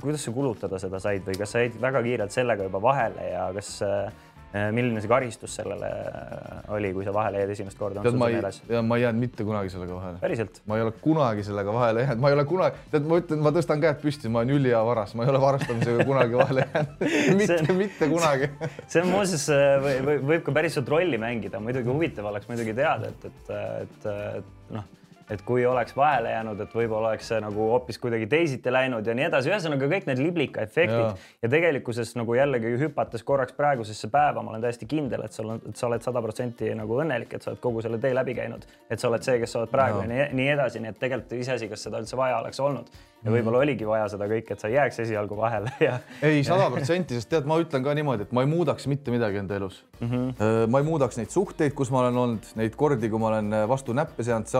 kuidas 0.01 0.23
sa 0.23 0.31
kulutada 0.31 0.79
seda 0.79 0.99
said 0.99 1.21
või 1.23 1.37
kas 1.37 1.51
sa 1.51 1.59
jäid 1.59 1.81
väga 1.81 2.03
kiirelt 2.03 2.31
sellega 2.31 2.63
juba 2.63 2.81
vahele 2.81 3.29
ja 3.29 3.51
kas 3.53 3.81
Äh, 3.81 4.11
milline 4.53 5.01
see 5.03 5.09
karistus 5.11 5.57
sellele 5.59 5.87
äh, 5.87 6.59
oli, 6.75 6.93
kui 6.95 7.03
sa 7.03 7.13
vahele 7.15 7.41
jäid 7.41 7.51
esimest 7.51 7.79
korda? 7.79 8.03
tead, 8.05 8.15
ma 8.19 8.29
ei, 8.31 8.81
ma 8.87 8.97
ei 8.97 9.03
jäänud 9.03 9.19
mitte 9.19 9.43
kunagi 9.47 9.71
sellega 9.73 9.97
vahele. 9.97 10.21
päriselt? 10.21 10.61
ma 10.65 10.77
ei 10.79 10.85
ole 10.85 10.93
kunagi 11.03 11.43
sellega 11.43 11.73
vahele 11.75 12.05
jäänud, 12.05 12.23
ma 12.23 12.31
ei 12.31 12.37
ole 12.37 12.45
kunagi, 12.47 12.83
tead, 12.93 13.09
ma 13.11 13.19
ütlen, 13.21 13.43
ma 13.43 13.53
tõstan 13.57 13.83
käed 13.83 13.99
püsti, 14.03 14.31
ma 14.31 14.43
olen 14.43 14.55
ülihea 14.55 14.83
varas, 14.87 15.15
ma 15.19 15.27
ei 15.27 15.33
ole 15.33 15.41
varastamisega 15.43 16.07
kunagi 16.07 16.39
vahele 16.39 16.67
jäänud 16.67 17.07
mitte 17.41 17.59
see..., 17.59 17.79
mitte 17.83 18.11
kunagi 18.13 18.51
see 18.91 19.03
on 19.03 19.11
muuseas 19.11 19.49
äh, 19.53 19.65
või, 19.83 19.97
või, 20.09 20.21
võib 20.33 20.45
ka 20.47 20.55
päris 20.61 20.79
suurt 20.79 20.95
rolli 20.95 21.19
mängida, 21.21 21.61
muidugi 21.63 21.91
huvitav 21.91 22.31
oleks 22.31 22.47
muidugi 22.47 22.77
teada, 22.77 23.11
et, 23.11 23.27
et, 23.31 23.51
et, 23.83 24.07
et 24.39 24.77
noh 24.77 24.93
et 25.29 25.41
kui 25.47 25.65
oleks 25.65 25.95
vahele 25.95 26.31
jäänud, 26.31 26.61
et 26.63 26.75
võib-olla 26.75 27.11
oleks 27.11 27.27
see 27.31 27.39
nagu 27.43 27.69
hoopis 27.71 27.99
kuidagi 27.99 28.29
teisiti 28.31 28.71
läinud 28.71 29.07
ja 29.07 29.15
nii 29.17 29.27
edasi, 29.27 29.51
ühesõnaga 29.51 29.89
kõik 29.91 30.07
need 30.07 30.21
liblika 30.23 30.63
efektid 30.63 31.01
ja, 31.03 31.09
ja 31.43 31.51
tegelikkuses 31.51 32.13
nagu 32.19 32.37
jällegi 32.37 32.73
hüpates 32.83 33.25
korraks 33.27 33.55
praegusesse 33.57 34.11
päeva, 34.13 34.43
ma 34.43 34.53
olen 34.53 34.63
täiesti 34.63 34.87
kindel, 34.89 35.25
et 35.27 35.35
sul 35.35 35.51
on, 35.55 35.61
et 35.67 35.79
sa 35.79 35.89
oled 35.89 36.05
sada 36.05 36.23
protsenti 36.23 36.71
nagu 36.77 37.01
õnnelik, 37.03 37.35
et 37.35 37.43
sa 37.43 37.51
oled 37.51 37.63
kogu 37.63 37.83
selle 37.83 37.99
tee 38.03 38.15
läbi 38.15 38.37
käinud, 38.39 38.63
et 38.89 39.03
sa 39.03 39.11
oled 39.11 39.27
see, 39.27 39.39
kes 39.43 39.55
sa 39.55 39.63
oled 39.63 39.73
praegu 39.73 39.99
ja, 40.01 40.07
ja 40.07 40.13
nii, 40.13 40.29
nii 40.39 40.49
edasi, 40.55 40.83
nii 40.83 40.95
et 40.95 41.03
tegelikult 41.03 41.37
iseasi, 41.41 41.69
kas 41.71 41.87
seda 41.89 42.03
üldse 42.03 42.19
vaja 42.19 42.39
oleks 42.39 42.63
olnud 42.63 42.95
ja 43.25 43.33
võib-olla 43.33 43.61
oligi 43.63 43.87
vaja 43.87 44.07
seda 44.11 44.27
kõike, 44.29 44.53
et 44.53 44.61
sa 44.61 44.69
ei 44.69 44.75
jääks 44.77 44.99
esialgu 45.03 45.37
vahele 45.37 45.71
ja. 45.81 45.97
ei, 46.25 46.43
sada 46.45 46.69
protsenti, 46.73 47.17
sest 47.17 47.29
tead, 47.31 47.47
ma 47.49 47.57
ütlen 47.61 47.83
ka 47.85 47.95
niimoodi, 47.97 48.27
et 48.27 48.33
ma 48.35 48.43
ei 48.45 48.49
muudaks 48.49 48.87
mitte 48.91 49.13
midagi 49.13 49.41
enda 49.41 49.57
elus 49.57 49.79
mm. 49.99 50.07
-hmm. 50.11 50.69
ma 50.71 50.81
ei 50.81 50.87
muudaks 50.87 51.17
neid 51.19 51.33
suhteid, 51.33 51.73
kus 51.77 51.91
ma 51.93 52.03
olen 52.03 52.19
olnud, 52.23 52.51
neid 52.59 52.77
kordi, 52.77 53.09
kui 53.09 53.21
ma 53.21 53.31
olen 53.33 53.53
äh, 53.53 53.65
vastu 53.69 53.95
näppe 53.97 54.23
seanud 54.23 54.51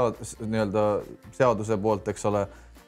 nii-öelda 0.57 0.87
seaduse 1.37 1.77
poolt, 1.81 2.09
eks 2.11 2.25
ole. 2.29 2.47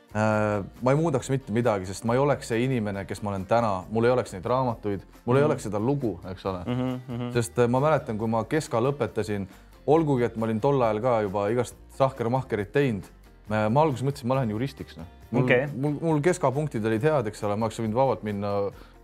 Äh, 0.09 0.65
ma 0.81 0.93
ei 0.93 0.97
muudaks 0.97 1.29
mitte 1.29 1.53
midagi, 1.53 1.85
sest 1.85 2.07
ma 2.09 2.15
ei 2.17 2.21
oleks 2.21 2.49
see 2.49 2.63
inimene, 2.65 3.05
kes 3.05 3.21
ma 3.21 3.29
olen 3.29 3.45
täna, 3.45 3.83
mul 3.93 4.09
ei 4.09 4.13
oleks 4.15 4.33
neid 4.33 4.47
raamatuid, 4.49 5.03
mul 5.05 5.13
mm 5.13 5.21
-hmm. 5.21 5.37
ei 5.37 5.41
mhm. 5.41 5.51
oleks 5.51 5.63
seda 5.69 5.79
lugu, 5.79 6.19
eks 6.31 6.45
ole 6.45 6.63
mm. 6.65 6.81
-hmm. 6.97 7.33
sest 7.33 7.61
ma 7.67 7.79
mäletan, 7.79 8.17
kui 8.17 8.27
ma 8.27 8.43
keska 8.43 8.81
lõpetasin, 8.81 9.45
olgugi 9.85 10.25
et 10.25 10.35
ma 10.35 10.49
olin 10.49 10.59
tol 10.59 10.81
ajal 10.81 11.01
ka 11.01 11.21
juba 11.21 11.47
igast 11.49 11.75
sahkermahkerit 11.97 12.71
teinud 12.71 13.05
ma 13.49 13.83
alguses 13.83 14.05
mõtlesin, 14.05 14.29
ma 14.29 14.37
lähen 14.39 14.53
juristiks, 14.53 14.97
noh. 14.99 15.07
mul 15.31 15.47
okay., 15.47 15.65
mul, 15.73 15.97
mul 16.01 16.21
keskapunktid 16.25 16.85
olid 16.85 17.05
head, 17.05 17.29
eks 17.31 17.41
ole, 17.47 17.57
ma 17.57 17.67
oleks 17.67 17.81
võinud 17.81 17.97
vabalt 17.97 18.25
minna 18.27 18.53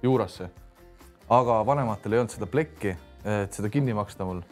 juurasse. 0.05 0.49
aga 1.29 1.61
vanematel 1.65 2.13
ei 2.13 2.21
olnud 2.21 2.35
seda 2.35 2.47
plekki, 2.49 2.93
et 3.25 3.57
seda 3.57 3.71
kinni 3.73 3.95
maksta 3.97 4.27
mul. 4.27 4.43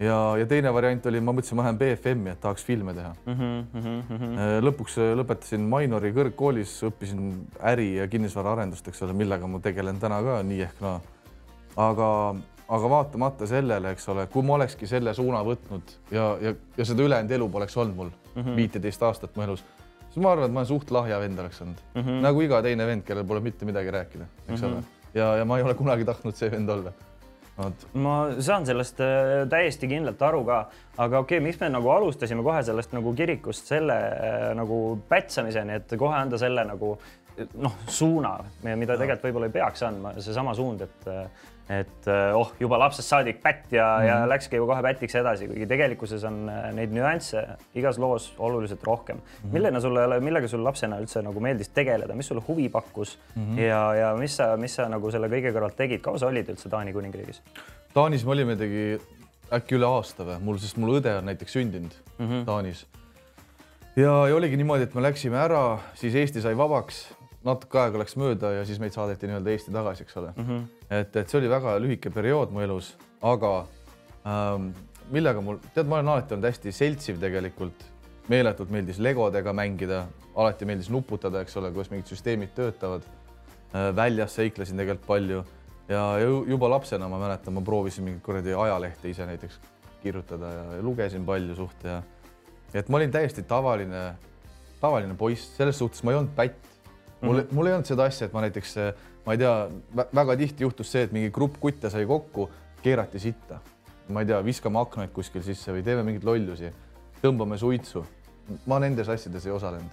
Ja, 0.00 0.36
ja 0.38 0.46
teine 0.46 0.72
variant 0.74 1.06
oli, 1.06 1.20
ma 1.20 1.32
mõtlesin, 1.36 1.58
ma 1.58 1.66
lähen 1.66 1.78
BFM-i, 1.78 2.32
et 2.34 2.40
tahaks 2.40 2.64
filme 2.64 2.94
teha 2.94 3.14
mm. 3.26 3.32
-hmm, 3.32 3.62
mm 3.72 4.18
-hmm. 4.18 4.58
lõpuks 4.66 4.98
lõpetasin 5.20 5.68
Mainori 5.68 6.12
kõrgkoolis, 6.12 6.82
õppisin 6.90 7.32
äri 7.60 7.96
ja 7.96 8.08
kinnisvaraarendust, 8.08 8.88
eks 8.88 9.02
ole, 9.02 9.12
millega 9.12 9.46
ma 9.46 9.60
tegelen 9.60 9.98
täna 10.00 10.22
ka 10.22 10.42
nii 10.42 10.60
ehk 10.68 10.80
naa 10.80 10.98
no.. 10.98 11.00
aga 11.76 12.36
aga 12.68 12.88
vaatamata 12.90 13.46
sellele, 13.46 13.90
eks 13.90 14.08
ole, 14.08 14.26
kui 14.26 14.42
ma 14.42 14.54
olekski 14.54 14.86
selle 14.86 15.14
suuna 15.14 15.42
võtnud 15.44 15.98
ja, 16.10 16.36
ja, 16.40 16.54
ja 16.76 16.84
seda 16.84 17.02
ülejäänud 17.02 17.30
elu 17.30 17.48
poleks 17.48 17.76
olnud 17.76 17.96
mul 17.96 18.10
Mhm. 18.36 18.56
viiteist 18.56 19.00
mm 19.00 19.04
-hmm. 19.04 19.06
aastat 19.06 19.36
mu 19.36 19.42
elus, 19.42 19.64
siis 20.10 20.22
ma 20.22 20.32
arvan, 20.32 20.46
et 20.46 20.52
ma 20.52 20.60
olen 20.60 20.66
suht 20.66 20.90
lahja 20.90 21.20
vend 21.20 21.38
oleks 21.38 21.62
olnud 21.62 21.78
mm, 21.94 22.02
-hmm. 22.02 22.22
nagu 22.22 22.40
iga 22.40 22.62
teine 22.62 22.86
vend, 22.86 23.02
kellel 23.02 23.24
pole 23.24 23.40
mitte 23.40 23.64
midagi 23.64 23.90
rääkida, 23.90 24.24
eks 24.48 24.60
mm 24.60 24.68
-hmm. 24.68 24.72
ole. 24.72 24.82
ja, 25.14 25.36
ja 25.36 25.44
ma 25.44 25.58
ei 25.58 25.64
ole 25.64 25.74
kunagi 25.74 26.04
tahtnud 26.04 26.34
see 26.34 26.50
vend 26.50 26.68
olla. 26.68 26.92
Ma 28.04 28.14
saan 28.44 28.66
sellest 28.68 29.00
äh, 29.00 29.46
täiesti 29.48 29.88
kindlalt 29.88 30.22
aru 30.22 30.42
ka, 30.44 30.58
aga 30.96 31.22
okei 31.24 31.38
okay,, 31.38 31.44
miks 31.44 31.60
me 31.62 31.70
nagu 31.72 31.90
alustasime 31.94 32.44
kohe 32.44 32.62
sellest 32.66 32.92
nagu 32.96 33.14
kirikust 33.16 33.72
selle 33.72 33.96
äh, 33.96 34.48
nagu 34.58 34.80
pätsamiseni, 35.08 35.80
et 35.80 35.96
kohe 35.98 36.16
anda 36.18 36.40
selle 36.40 36.66
nagu 36.68 36.96
noh, 37.60 37.80
suuna, 37.92 38.36
mida 38.64 38.96
tegelikult 38.96 39.28
võib-olla 39.28 39.50
ei 39.50 39.56
peaks 39.56 39.84
andma, 39.88 40.14
seesama 40.24 40.54
suund, 40.56 40.84
et 40.86 41.08
et 41.66 42.06
eh, 42.06 42.36
oh, 42.38 42.52
juba 42.62 42.78
lapsest 42.78 43.10
saadik 43.10 43.40
pätt 43.42 43.72
ja 43.74 43.86
mm, 43.86 44.02
-hmm. 44.02 44.06
ja 44.06 44.18
mhm. 44.20 44.28
läkski 44.28 44.56
ju 44.56 44.66
kohe 44.66 44.82
pätiks 44.82 45.14
edasi, 45.14 45.48
kuigi 45.48 45.66
tegelikkuses 45.66 46.24
on 46.24 46.48
eh, 46.48 46.72
neid 46.72 46.92
nüansse 46.94 47.42
igas 47.74 47.98
loos 47.98 48.34
oluliselt 48.38 48.84
rohkem 48.84 49.16
mm. 49.16 49.22
-hmm. 49.22 49.52
milline 49.52 49.80
sulle, 49.80 50.20
millega 50.20 50.48
sul 50.48 50.64
lapsena 50.64 51.00
üldse 51.00 51.22
nagu 51.22 51.40
meeldis 51.40 51.68
tegeleda, 51.68 52.14
mis 52.14 52.26
sulle 52.26 52.42
huvi 52.48 52.68
pakkus 52.68 53.18
mm 53.34 53.42
-hmm. 53.42 53.60
ja, 53.60 53.94
ja 53.94 54.14
mis 54.16 54.36
sa, 54.36 54.56
mis 54.56 54.74
sa 54.74 54.88
nagu 54.88 55.10
selle 55.10 55.28
kõige 55.28 55.52
kõrvalt 55.52 55.76
tegid, 55.76 56.00
kaua 56.00 56.18
sa 56.18 56.26
olid 56.26 56.48
üldse 56.48 56.68
Taani 56.68 56.92
kuningriigis? 56.92 57.42
Taanis 57.94 58.24
me 58.24 58.30
olime 58.30 58.56
tegi 58.56 59.00
äkki 59.52 59.74
üle 59.74 59.86
aasta 59.86 60.24
või 60.24 60.38
mul, 60.40 60.58
sest 60.58 60.76
mul 60.76 61.00
õde 61.00 61.18
on 61.18 61.24
näiteks 61.24 61.52
sündinud 61.52 61.94
mm 62.18 62.26
-hmm. 62.26 62.44
Taanis. 62.44 62.86
ja, 63.96 64.28
ja 64.28 64.34
oligi 64.34 64.56
niimoodi, 64.56 64.82
et 64.82 64.94
me 64.94 65.02
läksime 65.02 65.36
ära, 65.36 65.78
siis 65.94 66.14
Eesti 66.14 66.40
sai 66.40 66.56
vabaks 66.56 67.15
natuke 67.46 67.80
aega 67.80 68.02
läks 68.02 68.16
mööda 68.18 68.52
ja 68.58 68.64
siis 68.68 68.80
meid 68.82 68.94
saadeti 68.96 69.28
nii-öelda 69.30 69.52
Eesti 69.52 69.74
tagasi, 69.74 70.06
eks 70.06 70.16
ole 70.20 70.32
mm. 70.34 70.46
-hmm. 70.46 70.62
et, 71.00 71.16
et 71.16 71.30
see 71.30 71.40
oli 71.40 71.50
väga 71.50 71.76
lühike 71.82 72.10
periood 72.14 72.54
mu 72.54 72.62
elus, 72.64 72.94
aga 73.22 73.52
ähm, 74.26 74.70
millega 75.14 75.42
mul, 75.44 75.60
tead, 75.74 75.86
ma 75.86 76.00
olen 76.00 76.14
alati 76.14 76.34
olnud 76.34 76.48
hästi 76.50 76.72
seltsiv 76.74 77.20
tegelikult, 77.22 77.84
meeletult 78.28 78.72
meeldis 78.74 78.98
legodega 78.98 79.52
mängida, 79.54 80.06
alati 80.34 80.66
meeldis 80.66 80.90
nuputada, 80.90 81.44
eks 81.44 81.56
ole, 81.60 81.70
kuidas 81.74 81.92
mingid 81.92 82.10
süsteemid 82.10 82.54
töötavad 82.56 83.06
äh,. 83.06 83.92
väljas 83.96 84.34
seiklesin 84.34 84.76
tegelikult 84.76 85.06
palju 85.06 85.44
ja 85.88 86.02
juba 86.46 86.70
lapsena 86.70 87.08
ma 87.08 87.18
mäletan, 87.22 87.54
ma 87.54 87.62
proovisin 87.62 88.04
mingit 88.04 88.22
kuradi 88.22 88.54
ajalehte 88.54 89.10
ise 89.10 89.26
näiteks 89.26 89.60
kirjutada 90.02 90.52
ja, 90.52 90.64
ja 90.78 90.82
lugesin 90.82 91.26
palju 91.26 91.54
suht 91.54 91.84
ja 91.84 92.02
et 92.74 92.88
ma 92.88 92.98
olin 92.98 93.12
täiesti 93.14 93.42
tavaline, 93.46 94.16
tavaline 94.80 95.14
poiss, 95.14 95.52
selles 95.56 95.78
suhtes 95.78 96.02
ma 96.02 96.12
ei 96.12 96.18
olnud 96.18 96.34
pätt 96.36 96.75
mul 97.20 97.34
mm, 97.34 97.40
-hmm. 97.40 97.54
mul 97.54 97.66
ei 97.66 97.72
olnud 97.72 97.86
seda 97.88 98.04
asja, 98.04 98.26
et 98.26 98.32
ma 98.32 98.40
näiteks, 98.44 98.74
ma 99.26 99.32
ei 99.32 99.38
tea, 99.38 99.54
väga 100.14 100.36
tihti 100.36 100.64
juhtus 100.64 100.92
see, 100.92 101.02
et 101.06 101.12
mingi 101.12 101.30
grupp 101.30 101.56
kutte 101.60 101.90
sai 101.90 102.06
kokku, 102.06 102.50
keerati 102.82 103.18
sitta. 103.18 103.60
ma 104.08 104.20
ei 104.22 104.26
tea, 104.26 104.44
viskame 104.44 104.78
aknaid 104.78 105.10
kuskil 105.10 105.42
sisse 105.42 105.72
või 105.74 105.82
teeme 105.82 106.02
mingeid 106.06 106.24
lollusi, 106.24 106.72
tõmbame 107.22 107.58
suitsu. 107.58 108.04
ma 108.66 108.78
nendes 108.78 109.08
asjades 109.08 109.46
ei 109.46 109.52
osalenud. 109.52 109.90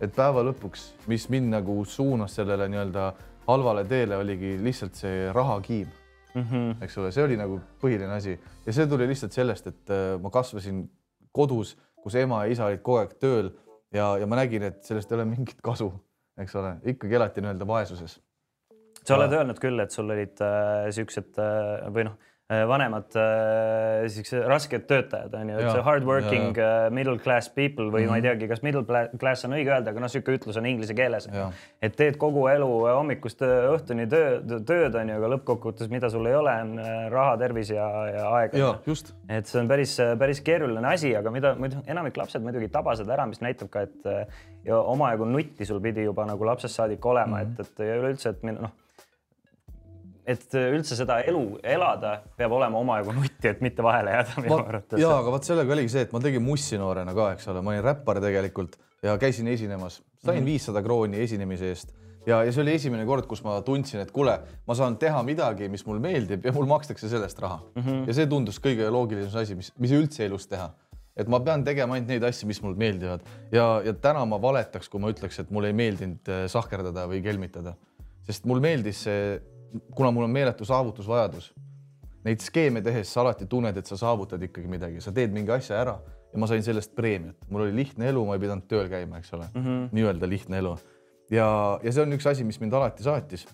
et 0.00 0.14
päeva 0.14 0.42
lõpuks, 0.42 0.92
mis 1.06 1.28
mind 1.28 1.50
nagu 1.50 1.84
suunas 1.84 2.34
sellele 2.34 2.68
nii-öelda 2.68 3.12
halvale 3.46 3.84
teele, 3.84 4.16
oligi 4.16 4.56
lihtsalt 4.62 4.94
see 4.94 5.32
rahakiim 5.32 5.88
mm. 6.34 6.42
-hmm. 6.42 6.84
eks 6.84 6.98
ole, 6.98 7.12
see 7.12 7.24
oli 7.24 7.36
nagu 7.36 7.60
põhiline 7.82 8.16
asi 8.16 8.40
ja 8.66 8.72
see 8.72 8.86
tuli 8.86 9.08
lihtsalt 9.08 9.32
sellest, 9.32 9.66
et 9.66 9.90
äh, 9.90 10.20
ma 10.22 10.30
kasvasin 10.30 10.90
kodus, 11.32 11.76
kus 12.02 12.14
ema 12.14 12.44
ja 12.44 12.52
isa 12.52 12.66
olid 12.66 12.82
kogu 12.82 12.98
aeg 12.98 13.12
tööl 13.20 13.52
ja, 13.92 14.16
ja 14.18 14.26
ma 14.26 14.36
nägin, 14.36 14.62
et 14.62 14.84
sellest 14.84 15.12
ei 15.12 15.16
ole 15.16 15.24
mingit 15.24 15.60
kasu 15.62 15.92
eks 16.40 16.54
ole, 16.56 16.76
ikkagi 16.94 17.18
elati 17.18 17.44
nii-öelda 17.44 17.66
vaesuses. 17.68 18.18
sa 19.02 19.16
oled 19.16 19.32
öelnud 19.34 19.58
küll, 19.58 19.80
et 19.82 19.90
sul 19.90 20.10
olid 20.10 20.40
äh, 20.44 20.88
siuksed 20.94 21.40
äh, 21.42 21.88
või 21.92 22.06
noh 22.08 22.31
vanemad 22.68 23.14
äh, 23.16 24.06
siuksed 24.12 24.46
rasked 24.50 24.84
töötajad 24.88 25.34
on 25.38 25.52
ju, 25.52 25.58
et 25.60 25.68
see 25.70 25.84
hard 25.86 26.06
working 26.06 26.56
ja, 26.58 26.64
ja. 26.64 26.86
Äh, 26.86 26.94
middle 26.94 27.18
class 27.22 27.48
people 27.48 27.86
või 27.86 28.02
mm 28.02 28.06
-hmm. 28.06 28.10
ma 28.10 28.16
ei 28.16 28.22
mhm. 28.22 28.28
teagi, 28.28 28.48
kas 28.48 28.62
middle 28.62 28.84
class 29.20 29.44
on 29.44 29.56
õige 29.56 29.72
öelda, 29.72 29.92
aga 29.94 30.02
noh, 30.04 30.10
sihuke 30.12 30.36
ütlus 30.36 30.58
on 30.58 30.66
inglise 30.66 30.94
keeles. 30.94 31.28
et 31.82 31.96
teed 31.96 32.16
kogu 32.16 32.46
elu 32.48 32.70
hommikust 32.88 33.42
õhtuni 33.42 34.08
töö, 34.10 34.40
tööd 34.66 34.94
on 34.94 35.08
ju, 35.08 35.16
aga 35.16 35.32
lõppkokkuvõttes, 35.36 35.90
mida 35.90 36.10
sul 36.10 36.26
ei 36.26 36.34
ole, 36.34 36.56
on 36.62 36.80
raha, 37.10 37.36
tervis 37.36 37.70
ja, 37.70 37.88
ja 38.06 38.28
aeg. 38.28 38.54
et 39.28 39.46
see 39.46 39.60
on 39.60 39.68
päris, 39.68 39.96
päris 40.18 40.40
keeruline 40.40 40.88
asi, 40.88 41.16
aga 41.16 41.30
mida 41.30 41.54
muidu 41.54 41.82
enamik 41.86 42.16
lapsed 42.16 42.42
muidugi 42.42 42.68
tabasid 42.68 43.08
ära, 43.08 43.26
mis 43.26 43.40
näitab 43.40 43.70
ka, 43.70 43.80
et 43.80 44.28
ja 44.64 44.78
omajagu 44.78 45.24
nutti 45.24 45.64
sul 45.64 45.80
pidi 45.80 46.04
juba 46.04 46.26
nagu 46.26 46.44
lapsest 46.46 46.74
saadik 46.74 47.06
olema 47.06 47.42
mm, 47.42 47.56
-hmm. 47.56 47.60
et, 47.60 47.80
et 47.80 47.86
ja 47.86 47.96
üleüldse, 47.96 48.28
et 48.28 48.42
noh 48.42 48.70
et 50.26 50.54
üldse 50.54 50.96
seda 50.98 51.18
elu 51.26 51.58
elada, 51.66 52.20
peab 52.38 52.52
olema 52.54 52.78
omajagu 52.78 53.14
nutti, 53.16 53.48
et 53.50 53.62
mitte 53.64 53.82
vahele 53.82 54.14
jääda 54.14 54.44
minu 54.44 54.58
arvates. 54.60 55.00
ja, 55.00 55.10
aga 55.18 55.34
vot 55.34 55.48
sellega 55.48 55.74
oligi 55.74 55.94
see, 55.96 56.06
et 56.06 56.12
ma 56.14 56.20
tegin 56.22 56.44
mussi 56.44 56.78
noorena 56.78 57.14
ka, 57.16 57.32
eks 57.36 57.48
ole, 57.50 57.62
ma 57.64 57.74
olin 57.74 57.84
räppar 57.84 58.20
tegelikult 58.22 58.78
ja 59.02 59.16
käisin 59.18 59.50
esinemas, 59.50 60.02
sain 60.24 60.44
viissada 60.44 60.78
mm 60.78 60.82
-hmm. 60.82 60.86
krooni 60.86 61.22
esinemise 61.26 61.72
eest 61.74 61.94
ja, 62.26 62.42
ja 62.44 62.52
see 62.52 62.62
oli 62.62 62.76
esimene 62.76 63.06
kord, 63.08 63.26
kus 63.30 63.42
ma 63.46 63.58
tundsin, 63.66 64.02
et 64.04 64.12
kuule, 64.14 64.36
ma 64.68 64.76
saan 64.78 64.96
teha 65.00 65.22
midagi, 65.26 65.68
mis 65.72 65.84
mulle 65.88 66.02
meeldib 66.04 66.46
ja 66.46 66.54
mul 66.54 66.68
makstakse 66.70 67.10
sellest 67.10 67.38
raha 67.42 67.60
mm. 67.74 67.82
-hmm. 67.82 68.06
ja 68.06 68.14
see 68.14 68.26
tundus 68.30 68.60
kõige 68.62 68.88
loogilisem 68.90 69.42
asi, 69.42 69.58
mis, 69.58 69.72
mis 69.78 69.92
üldse 69.92 70.26
elus 70.26 70.46
teha. 70.46 70.70
et 71.16 71.28
ma 71.28 71.40
pean 71.40 71.64
tegema 71.64 71.94
ainult 71.94 72.08
neid 72.08 72.22
asju, 72.24 72.46
mis 72.48 72.62
mulle 72.62 72.78
meeldivad 72.78 73.20
ja, 73.52 73.82
ja 73.84 73.92
täna 73.92 74.24
ma 74.24 74.40
valetaks, 74.42 74.88
kui 74.88 75.00
ma 75.00 75.10
ütleks, 75.12 75.40
et 75.40 75.50
mulle 75.50 75.68
ei 75.68 75.76
meeldinud 75.76 76.28
äh, 76.28 76.46
sahkerdada 76.48 77.04
või 77.06 77.22
kelmitada, 77.22 77.74
sest 78.24 78.46
mulle 78.48 78.62
meeldis 78.64 79.02
see 79.04 79.40
kuna 79.94 80.10
mul 80.10 80.24
on 80.24 80.34
meeletu 80.34 80.64
saavutusvajadus, 80.68 81.52
neid 82.24 82.42
skeeme 82.44 82.82
tehes 82.82 83.12
sa 83.12 83.22
alati 83.24 83.46
tunned, 83.50 83.76
et 83.76 83.86
sa 83.86 83.98
saavutad 83.98 84.42
ikkagi 84.42 84.70
midagi, 84.70 85.00
sa 85.00 85.12
teed 85.14 85.32
mingi 85.34 85.52
asja 85.54 85.80
ära 85.80 85.96
ja 86.32 86.40
ma 86.40 86.48
sain 86.48 86.64
sellest 86.64 86.94
preemiat, 86.96 87.36
mul 87.50 87.66
oli 87.66 87.74
lihtne 87.76 88.08
elu, 88.08 88.24
ma 88.26 88.36
ei 88.36 88.42
pidanud 88.42 88.68
tööl 88.70 88.88
käima, 88.92 89.20
eks 89.20 89.34
ole 89.36 89.48
mm 89.50 89.64
-hmm., 89.64 89.88
nii-öelda 89.92 90.28
lihtne 90.28 90.58
elu. 90.62 90.76
ja, 91.30 91.48
ja 91.82 91.92
see 91.92 92.02
on 92.02 92.12
üks 92.16 92.28
asi, 92.28 92.44
mis 92.44 92.60
mind 92.60 92.72
alati 92.72 93.02
saatis. 93.02 93.46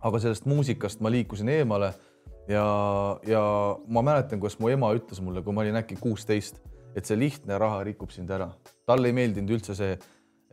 aga 0.00 0.18
sellest 0.18 0.44
muusikast 0.46 1.00
ma 1.00 1.10
liikusin 1.10 1.48
eemale 1.48 1.94
ja, 2.48 2.66
ja 3.26 3.42
ma 3.88 4.02
mäletan, 4.02 4.40
kuidas 4.40 4.58
mu 4.58 4.68
ema 4.68 4.92
ütles 4.94 5.20
mulle, 5.20 5.42
kui 5.42 5.52
ma 5.52 5.60
olin 5.60 5.76
äkki 5.76 5.96
kuusteist, 6.00 6.60
et 6.94 7.04
see 7.04 7.18
lihtne 7.18 7.58
raha 7.58 7.82
rikub 7.84 8.10
sind 8.10 8.30
ära. 8.30 8.50
talle 8.86 9.08
ei 9.08 9.12
meeldinud 9.12 9.50
üldse 9.50 9.74
see 9.74 9.98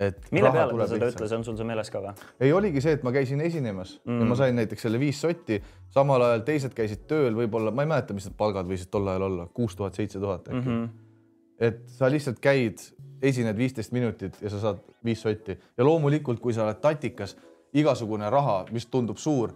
et 0.10 0.32
mille 0.36 0.52
peale 0.54 0.78
ta 0.80 0.88
seda 0.92 1.10
ütles, 1.12 1.36
on 1.38 1.46
sul 1.48 1.58
see 1.60 1.68
meeles 1.68 1.92
ka 1.94 2.02
või? 2.04 2.14
ei, 2.40 2.52
oligi 2.56 2.84
see, 2.84 2.96
et 2.98 3.06
ma 3.06 3.14
käisin 3.16 3.42
esinemas 3.46 3.96
mm. 4.04 4.20
ja 4.24 4.28
ma 4.30 4.38
sain 4.40 4.58
näiteks 4.60 4.88
selle 4.88 5.02
viis 5.02 5.22
sotti, 5.24 5.60
samal 5.94 6.26
ajal 6.28 6.44
teised 6.48 6.76
käisid 6.78 7.06
tööl, 7.10 7.34
võib-olla 7.38 7.74
ma 7.76 7.86
ei 7.86 7.92
mäleta, 7.94 8.18
mis 8.18 8.28
need 8.30 8.38
palgad 8.40 8.70
võisid 8.70 8.92
tol 8.94 9.08
ajal 9.12 9.28
olla, 9.30 9.48
kuus 9.54 9.78
tuhat, 9.80 9.98
seitse 10.00 10.22
tuhat 10.24 10.50
äkki 10.50 10.62
mm. 10.62 10.84
-hmm. 10.84 11.64
et 11.70 11.82
sa 11.98 12.12
lihtsalt 12.12 12.42
käid, 12.44 12.84
esined 13.24 13.58
viisteist 13.58 13.96
minutit 13.96 14.42
ja 14.42 14.52
sa 14.52 14.60
saad 14.60 14.84
viis 15.06 15.22
sotti 15.22 15.58
ja 15.78 15.86
loomulikult, 15.88 16.40
kui 16.44 16.54
sa 16.54 16.66
oled 16.68 16.82
tatikas, 16.84 17.38
igasugune 17.74 18.30
raha, 18.30 18.66
mis 18.72 18.86
tundub 18.86 19.18
suur 19.18 19.56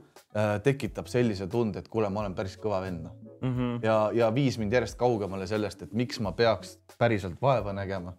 tekitab 0.63 1.07
sellise 1.07 1.47
tunde, 1.47 1.79
et 1.79 1.87
kuule, 1.87 2.09
ma 2.09 2.19
olen 2.21 2.35
päris 2.35 2.57
kõva 2.61 2.81
vend 2.81 3.07
mm. 3.07 3.53
-hmm. 3.53 3.79
ja, 3.83 3.95
ja 4.13 4.33
viis 4.35 4.57
mind 4.57 4.73
järjest 4.73 4.97
kaugemale 4.97 5.47
sellest, 5.47 5.81
et 5.81 5.93
miks 5.93 6.19
ma 6.19 6.31
peaks 6.31 6.77
päriselt 6.97 7.41
vaeva 7.41 7.73
nägema 7.73 8.13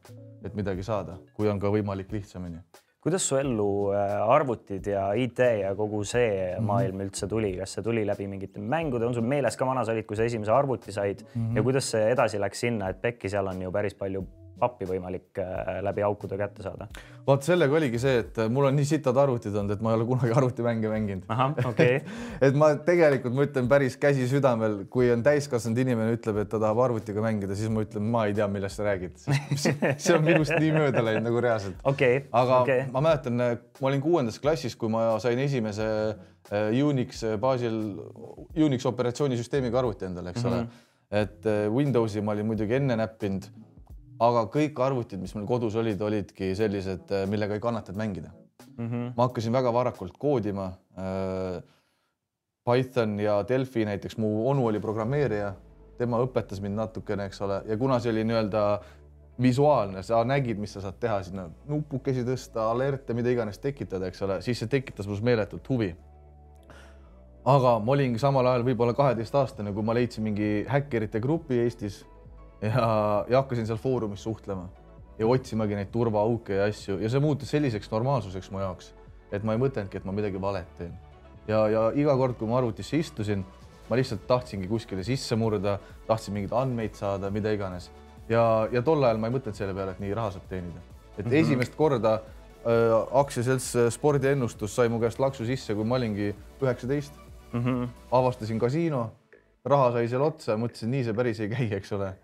et 0.45 0.59
midagi 0.59 0.85
saada, 0.87 1.19
kui 1.37 1.49
on 1.51 1.61
ka 1.61 1.71
võimalik 1.73 2.13
lihtsamini. 2.15 2.63
kuidas 3.03 3.25
su 3.29 3.37
ellu 3.39 3.93
äh, 3.95 4.17
arvutid 4.35 4.87
ja 4.91 5.05
IT 5.17 5.39
ja 5.61 5.71
kogu 5.77 6.03
see 6.05 6.27
mm 6.29 6.59
-hmm. 6.59 6.67
maailm 6.67 7.01
üldse 7.07 7.29
tuli, 7.29 7.57
kas 7.57 7.73
see 7.73 7.83
tuli 7.83 8.07
läbi 8.07 8.27
mingite 8.27 8.61
mängude, 8.61 9.07
on 9.07 9.15
sul 9.15 9.23
meeles 9.23 9.57
ka 9.57 9.67
vana 9.67 9.85
sa 9.85 9.93
olid, 9.93 10.07
kui 10.07 10.17
sa 10.17 10.25
esimese 10.25 10.53
arvuti 10.53 10.93
said 10.93 11.23
mm 11.23 11.49
-hmm. 11.49 11.57
ja 11.57 11.63
kuidas 11.63 11.91
see 11.91 12.11
edasi 12.11 12.41
läks 12.41 12.61
sinna, 12.61 12.89
et 12.89 13.01
pekki 13.01 13.29
seal 13.29 13.47
on 13.47 13.63
ju 13.63 13.73
päris 13.73 13.95
palju 13.95 14.27
pappi 14.59 14.89
võimalik 14.89 15.41
äh, 15.43 15.79
läbi 15.87 16.05
aukude 16.07 16.39
kätte 16.41 16.67
saada? 16.67 16.89
vot 17.29 17.45
sellega 17.45 17.77
oligi 17.77 17.99
see, 18.01 18.23
et 18.23 18.39
mul 18.53 18.71
on 18.71 18.77
nii 18.79 18.89
sitad 18.89 19.17
arvutid 19.21 19.53
olnud, 19.53 19.75
et 19.75 19.83
ma 19.85 19.93
ei 19.93 19.99
ole 19.99 20.07
kunagi 20.09 20.33
arvutimänge 20.33 20.89
mänginud. 20.93 21.27
Okay. 21.69 21.99
et 22.47 22.57
ma 22.57 22.71
tegelikult, 22.87 23.35
ma 23.37 23.45
ütlen 23.45 23.69
päris 23.69 23.99
käsi 24.01 24.25
südamel, 24.31 24.79
kui 24.93 25.11
on 25.13 25.25
täiskasvanud 25.27 25.83
inimene 25.85 26.17
ütleb, 26.17 26.41
et 26.43 26.51
ta 26.53 26.61
tahab 26.63 26.81
arvutiga 26.87 27.25
mängida, 27.25 27.57
siis 27.59 27.73
ma 27.73 27.85
ütlen, 27.85 28.09
ma 28.15 28.25
ei 28.31 28.37
tea, 28.39 28.49
millest 28.53 28.81
sa 28.81 28.89
räägid. 28.89 29.21
see 29.65 30.17
on 30.17 30.25
minust 30.25 30.55
nii 30.57 30.73
mööda 30.73 31.05
läinud 31.05 31.29
nagu 31.29 31.45
reaalselt 31.45 31.85
okay.. 31.89 32.25
aga 32.33 32.63
okay. 32.65 32.89
ma 32.95 33.05
mäletan, 33.05 33.39
ma 33.39 33.93
olin 33.93 34.03
kuuendas 34.05 34.41
klassis, 34.43 34.77
kui 34.79 34.91
ma 34.93 35.11
sain 35.23 35.41
esimese 35.43 35.87
äh, 36.49 36.85
Unix 36.85 37.23
baasil, 37.41 37.79
Unix 38.57 38.89
operatsioonisüsteemiga 38.89 39.83
arvuti 39.83 40.09
endale, 40.09 40.33
eks 40.33 40.45
mm 40.45 40.51
-hmm. 40.51 40.59
ole. 40.59 41.23
et 41.25 41.47
äh, 41.47 41.67
Windowsi 41.75 42.21
ma 42.21 42.33
olin 42.33 42.47
muidugi 42.47 42.81
enne 42.81 42.97
näppinud 42.97 43.49
aga 44.19 44.45
kõik 44.53 44.79
arvutid, 44.83 45.21
mis 45.23 45.35
meil 45.37 45.47
kodus 45.47 45.77
olid, 45.79 46.01
olidki 46.03 46.53
sellised, 46.59 47.11
äh, 47.15 47.27
millega 47.31 47.55
ei 47.55 47.63
kannatanud 47.63 47.99
mängida 47.99 48.31
mm. 48.77 48.87
-hmm. 48.87 49.11
ma 49.17 49.29
hakkasin 49.29 49.53
väga 49.53 49.73
varakult 49.73 50.19
koodima 50.19 50.73
äh,. 50.99 51.63
Python 52.69 53.21
ja 53.21 53.45
Delfi 53.49 53.85
näiteks, 53.85 54.19
mu 54.21 54.49
onu 54.51 54.67
oli 54.67 54.81
programmeerija, 54.81 55.55
tema 55.97 56.19
õpetas 56.21 56.61
mind 56.61 56.77
natukene, 56.77 57.25
eks 57.25 57.41
ole, 57.41 57.63
ja 57.65 57.77
kuna 57.81 57.97
see 57.99 58.13
oli 58.13 58.25
nii-öelda 58.29 58.65
visuaalne, 59.43 60.03
sa 60.03 60.21
nägid, 60.25 60.59
mis 60.61 60.75
sa 60.77 60.83
saad 60.85 60.99
teha, 61.01 61.23
sinna 61.23 61.47
nupukesi 61.69 62.27
tõsta, 62.27 62.67
alerte, 62.75 63.15
mida 63.15 63.33
iganes 63.33 63.59
tekitada, 63.63 64.11
eks 64.11 64.23
ole, 64.27 64.41
siis 64.45 64.61
see 64.61 64.69
tekitas 64.69 65.09
minus 65.09 65.23
meeletut 65.25 65.69
huvi. 65.69 65.95
aga 67.49 67.79
ma 67.81 67.93
olingi 67.93 68.19
samal 68.21 68.47
ajal 68.47 68.67
võib-olla 68.67 68.93
kaheteistaastane, 68.93 69.73
kui 69.73 69.83
ma 69.83 69.95
leidsin 69.97 70.25
mingi 70.25 70.67
häkkerite 70.69 71.21
grupi 71.25 71.63
Eestis 71.63 72.03
ja, 72.63 73.25
ja 73.29 73.43
hakkasin 73.43 73.67
seal 73.67 73.79
foorumis 73.79 74.23
suhtlema 74.23 74.69
ja 75.19 75.27
otsimagi 75.27 75.77
neid 75.79 75.91
turvaauke 75.93 76.55
ja 76.61 76.69
asju 76.71 76.99
ja 77.03 77.11
see 77.11 77.23
muutus 77.23 77.51
selliseks 77.55 77.91
normaalsuseks 77.91 78.51
mu 78.55 78.63
jaoks, 78.63 78.93
et 79.35 79.45
ma 79.45 79.55
ei 79.55 79.63
mõtelnudki, 79.63 80.01
et 80.01 80.07
ma 80.07 80.15
midagi 80.15 80.41
valet 80.41 80.71
teen. 80.79 80.95
ja, 81.49 81.65
ja 81.69 81.87
iga 81.95 82.17
kord, 82.17 82.39
kui 82.39 82.51
ma 82.51 82.59
arvutisse 82.61 83.01
istusin, 83.01 83.45
ma 83.89 83.99
lihtsalt 83.99 84.27
tahtsingi 84.29 84.69
kuskile 84.71 85.05
sisse 85.07 85.37
murda, 85.37 85.79
tahtsin 86.07 86.37
mingeid 86.37 86.55
andmeid 86.55 86.99
saada, 86.99 87.31
mida 87.35 87.53
iganes. 87.55 87.91
ja, 88.29 88.69
ja 88.73 88.83
tol 88.83 89.03
ajal 89.03 89.21
ma 89.21 89.31
ei 89.31 89.39
mõtelnud 89.39 89.59
selle 89.59 89.75
peale, 89.75 89.97
et 89.97 90.03
nii 90.05 90.15
raha 90.19 90.37
saab 90.37 90.51
teenida. 90.51 90.83
et 91.17 91.25
mm 91.25 91.31
-hmm. 91.31 91.41
esimest 91.41 91.75
korda 91.77 92.15
äh, 92.15 93.19
aktsiaselts 93.23 93.77
äh, 93.77 93.91
Spordiennustus 93.91 94.75
sai 94.75 94.89
mu 94.89 95.01
käest 95.01 95.19
laksu 95.19 95.45
sisse, 95.45 95.75
kui 95.75 95.85
ma 95.85 95.95
olingi 95.95 96.35
üheksateist 96.63 97.13
mm. 97.53 97.65
-hmm. 97.65 97.89
avastasin 98.11 98.59
kasiino, 98.59 99.11
raha 99.65 99.93
sai 99.93 100.09
seal 100.09 100.23
otsa, 100.23 100.57
mõtlesin, 100.57 100.91
nii 100.91 101.05
see 101.05 101.15
päris 101.15 101.41
ei 101.41 101.49
käi, 101.49 101.69
eks 101.73 101.93
ole. 101.93 102.15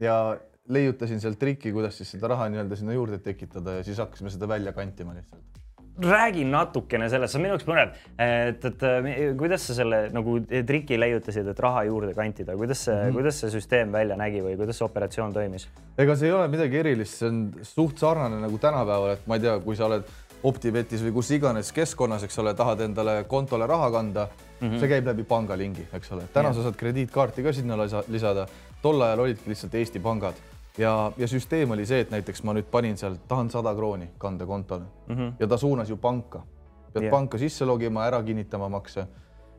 Ja 0.00 0.36
leiutasin 0.68 1.20
sealt 1.20 1.38
triki, 1.38 1.72
kuidas 1.72 1.98
siis 1.98 2.14
seda 2.16 2.32
raha 2.32 2.48
nii-öelda 2.52 2.78
sinna 2.78 2.96
juurde 2.96 3.18
tekitada 3.18 3.78
ja 3.78 3.84
siis 3.84 4.00
hakkasime 4.00 4.32
seda 4.32 4.48
välja 4.48 4.72
kantima 4.72 5.14
lihtsalt 5.14 5.54
räägi 6.02 6.44
natukene 6.44 7.08
sellest, 7.10 7.32
see 7.32 7.38
on 7.38 7.44
minu 7.44 7.54
jaoks 7.54 7.66
põnev, 7.68 7.92
et, 8.18 8.64
et 8.66 8.80
kuidas 9.38 9.62
sa 9.68 9.76
selle 9.76 10.00
nagu 10.14 10.40
triki 10.42 10.98
leiutasid, 10.98 11.46
et 11.52 11.62
raha 11.62 11.84
juurde 11.86 12.14
kantida, 12.16 12.56
kuidas 12.58 12.82
see 12.88 12.94
mm, 12.94 13.04
-hmm. 13.08 13.18
kuidas 13.20 13.38
see 13.40 13.52
süsteem 13.52 13.92
välja 13.92 14.16
nägi 14.18 14.42
või 14.42 14.56
kuidas 14.58 14.78
see 14.78 14.88
operatsioon 14.88 15.32
toimis? 15.32 15.68
ega 15.98 16.16
see 16.16 16.28
ei 16.28 16.34
ole 16.34 16.48
midagi 16.48 16.82
erilist, 16.82 17.20
see 17.20 17.28
on 17.28 17.40
suht 17.62 17.98
sarnane 17.98 18.40
nagu 18.42 18.58
tänapäeval, 18.58 19.14
et 19.14 19.26
ma 19.26 19.38
ei 19.38 19.46
tea, 19.46 19.58
kui 19.60 19.76
sa 19.76 19.86
oled 19.86 20.12
Optivetis 20.44 21.00
või 21.00 21.12
kus 21.16 21.30
iganes 21.32 21.70
keskkonnas, 21.72 22.26
eks 22.26 22.38
ole, 22.38 22.52
tahad 22.54 22.80
endale 22.84 23.24
kontole 23.24 23.66
raha 23.66 23.90
kanda 23.90 24.26
mm, 24.28 24.68
-hmm. 24.68 24.80
see 24.80 24.88
käib 24.88 25.06
läbi 25.06 25.24
pangalingi, 25.24 25.86
eks 25.92 26.12
ole. 26.12 26.26
täna 26.32 26.50
yeah. 26.50 26.56
sa 26.56 26.62
saad 26.62 26.76
krediitkaarti 26.76 27.42
ka 27.42 27.52
sinna 27.52 27.78
lisada, 28.08 28.46
tol 28.84 29.00
ajal 29.00 29.24
olidki 29.24 29.48
lihtsalt 29.48 29.74
Eesti 29.80 30.00
pangad 30.04 30.40
ja, 30.78 31.12
ja 31.16 31.28
süsteem 31.28 31.70
oli 31.72 31.86
see, 31.88 32.02
et 32.04 32.10
näiteks 32.12 32.42
ma 32.44 32.52
nüüd 32.56 32.68
panin 32.70 32.98
seal, 33.00 33.16
tahan 33.28 33.50
sada 33.52 33.72
krooni 33.76 34.10
kanda 34.20 34.46
kontole 34.46 34.84
mm 35.06 35.16
-hmm. 35.16 35.32
ja 35.40 35.46
ta 35.48 35.56
suunas 35.56 35.90
ju 35.90 35.96
panka. 35.96 36.42
pead 36.92 37.04
yeah. 37.04 37.10
panka 37.10 37.38
sisse 37.38 37.64
logima, 37.64 38.04
ära 38.06 38.22
kinnitama 38.22 38.68
makse 38.68 39.06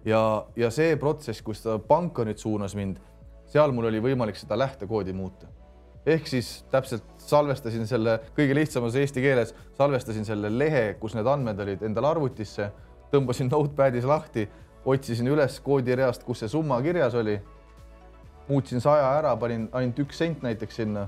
ja, 0.05 0.45
ja 0.55 0.71
see 0.71 0.95
protsess, 0.95 1.41
kus 1.41 1.63
ta 1.63 1.79
panka 1.79 2.23
nüüd 2.23 2.37
suunas 2.37 2.75
mind, 2.75 2.97
seal 3.45 3.71
mul 3.71 3.89
oli 3.89 4.01
võimalik 4.01 4.37
seda 4.37 4.57
lähtekoodi 4.57 5.13
muuta. 5.13 5.47
ehk 6.05 6.27
siis 6.27 6.65
täpselt 6.71 7.03
salvestasin 7.17 7.87
selle 7.87 8.19
kõige 8.37 8.55
lihtsamas 8.55 8.95
eesti 8.95 9.21
keeles, 9.21 9.55
salvestasin 9.77 10.25
selle 10.25 10.57
lehe, 10.57 10.93
kus 10.99 11.15
need 11.15 11.27
andmed 11.27 11.59
olid 11.59 11.81
endale 11.81 12.07
arvutisse, 12.07 12.71
tõmbasin 13.11 13.49
notepad'is 13.49 14.05
lahti, 14.05 14.47
otsisin 14.85 15.27
üles 15.27 15.59
koodireast, 15.59 16.23
kus 16.23 16.39
see 16.39 16.49
summa 16.49 16.81
kirjas 16.81 17.15
oli 17.15 17.39
muutsin 18.47 18.83
saja 18.83 19.07
ära, 19.19 19.35
panin 19.39 19.69
ainult 19.73 20.01
üks 20.05 20.19
sent 20.21 20.43
näiteks 20.45 20.81
sinna. 20.81 21.07